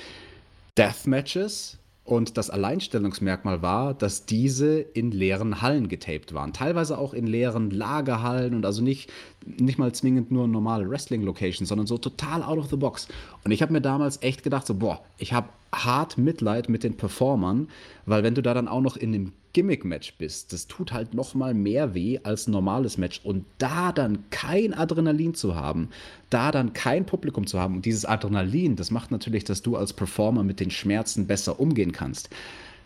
[0.77, 6.53] Deathmatches und das Alleinstellungsmerkmal war, dass diese in leeren Hallen getaped waren.
[6.53, 9.11] Teilweise auch in leeren Lagerhallen und also nicht,
[9.45, 13.09] nicht mal zwingend nur normale Wrestling-Locations, sondern so total out of the box.
[13.45, 16.97] Und ich habe mir damals echt gedacht, so, boah, ich habe hart Mitleid mit den
[16.97, 17.69] Performern,
[18.07, 21.35] weil wenn du da dann auch noch in einem Gimmick-Match bist, das tut halt noch
[21.35, 23.21] mal mehr weh als ein normales Match.
[23.25, 25.89] Und da dann kein Adrenalin zu haben,
[26.31, 29.93] da dann kein Publikum zu haben und dieses Adrenalin, das macht natürlich, dass du als
[29.93, 32.31] Performer mit den Schmerzen besser umgehen kannst.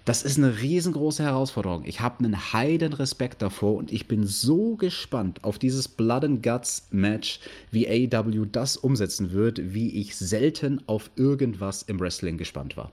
[0.05, 1.85] Das ist eine riesengroße Herausforderung.
[1.85, 6.43] Ich habe einen heiden Respekt davor und ich bin so gespannt auf dieses Blood and
[6.43, 7.39] Guts Match,
[7.71, 12.91] wie AEW das umsetzen wird, wie ich selten auf irgendwas im Wrestling gespannt war.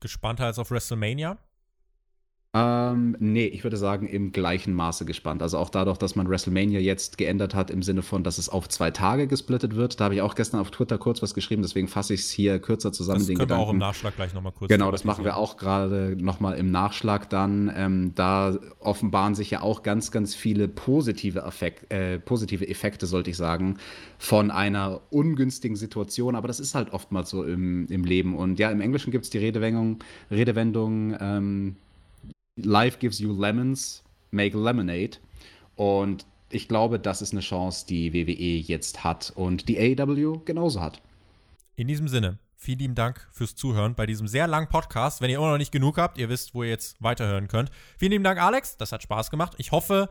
[0.00, 1.38] Gespannter als auf WrestleMania?
[2.56, 5.42] Ähm, nee, ich würde sagen, im gleichen Maße gespannt.
[5.42, 8.68] Also auch dadurch, dass man WrestleMania jetzt geändert hat, im Sinne von, dass es auf
[8.68, 9.98] zwei Tage gesplittet wird.
[9.98, 12.60] Da habe ich auch gestern auf Twitter kurz was geschrieben, deswegen fasse ich es hier
[12.60, 13.18] kürzer zusammen.
[13.18, 13.60] Das können Gedanken.
[13.60, 16.70] wir auch im Nachschlag gleich nochmal kurz Genau, das machen wir auch gerade nochmal im
[16.70, 17.72] Nachschlag dann.
[17.74, 23.30] Ähm, da offenbaren sich ja auch ganz, ganz viele positive, Effekt, äh, positive Effekte, sollte
[23.30, 23.78] ich sagen,
[24.16, 26.36] von einer ungünstigen Situation.
[26.36, 28.36] Aber das ist halt oftmals so im, im Leben.
[28.36, 29.98] Und ja, im Englischen gibt es die Redewendung,
[30.30, 31.76] Redewendung ähm,
[32.56, 35.18] Life gives you lemons, make lemonade.
[35.76, 40.80] Und ich glaube, das ist eine Chance, die WWE jetzt hat und die AEW genauso
[40.80, 41.02] hat.
[41.74, 45.20] In diesem Sinne, vielen lieben Dank fürs Zuhören bei diesem sehr langen Podcast.
[45.20, 47.70] Wenn ihr immer noch nicht genug habt, ihr wisst, wo ihr jetzt weiterhören könnt.
[47.98, 48.76] Vielen lieben Dank, Alex.
[48.76, 49.54] Das hat Spaß gemacht.
[49.58, 50.08] Ich hoffe,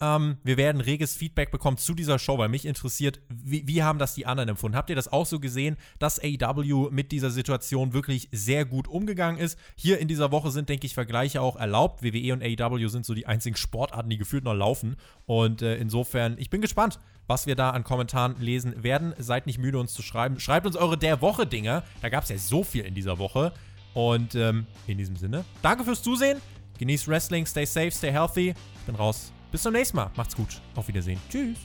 [0.00, 3.98] ähm, wir werden reges Feedback bekommen zu dieser Show, weil mich interessiert, wie, wie, haben
[3.98, 4.76] das die anderen empfunden?
[4.76, 9.40] Habt ihr das auch so gesehen, dass AEW mit dieser Situation wirklich sehr gut umgegangen
[9.40, 9.58] ist?
[9.74, 12.02] Hier in dieser Woche sind, denke ich, Vergleiche auch erlaubt.
[12.02, 14.96] WWE und AEW sind so die einzigen Sportarten, die gefühlt noch laufen.
[15.24, 19.14] Und äh, insofern, ich bin gespannt, was wir da an Kommentaren lesen werden.
[19.18, 20.38] Seid nicht müde, uns zu schreiben.
[20.40, 21.82] Schreibt uns eure Der Woche-Dinge.
[22.02, 23.52] Da gab es ja so viel in dieser Woche.
[23.94, 26.40] Und ähm, in diesem Sinne, danke fürs Zusehen.
[26.78, 28.50] Genießt Wrestling, stay safe, stay healthy.
[28.50, 29.32] Ich bin raus.
[29.50, 30.10] Bis zum nächsten Mal.
[30.16, 30.60] Macht's gut.
[30.74, 31.18] Auf Wiedersehen.
[31.30, 31.58] Tschüss.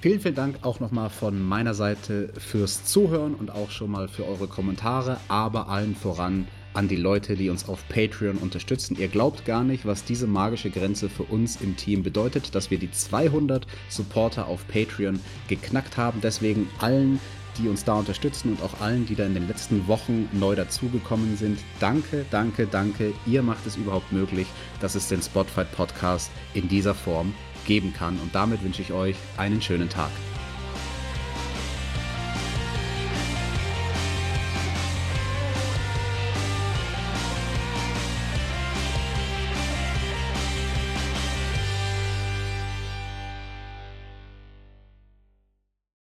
[0.00, 4.26] Vielen, vielen Dank auch nochmal von meiner Seite fürs Zuhören und auch schon mal für
[4.26, 8.96] eure Kommentare, aber allen voran an die Leute, die uns auf Patreon unterstützen.
[8.98, 12.78] Ihr glaubt gar nicht, was diese magische Grenze für uns im Team bedeutet, dass wir
[12.78, 15.18] die 200 Supporter auf Patreon
[15.48, 16.20] geknackt haben.
[16.20, 17.18] Deswegen allen,
[17.58, 21.36] die uns da unterstützen und auch allen, die da in den letzten Wochen neu dazugekommen
[21.36, 21.58] sind.
[21.80, 23.12] Danke, danke, danke.
[23.26, 24.46] Ihr macht es überhaupt möglich,
[24.80, 27.34] dass es den Spotfight Podcast in dieser Form
[27.66, 28.18] geben kann.
[28.20, 30.10] Und damit wünsche ich euch einen schönen Tag.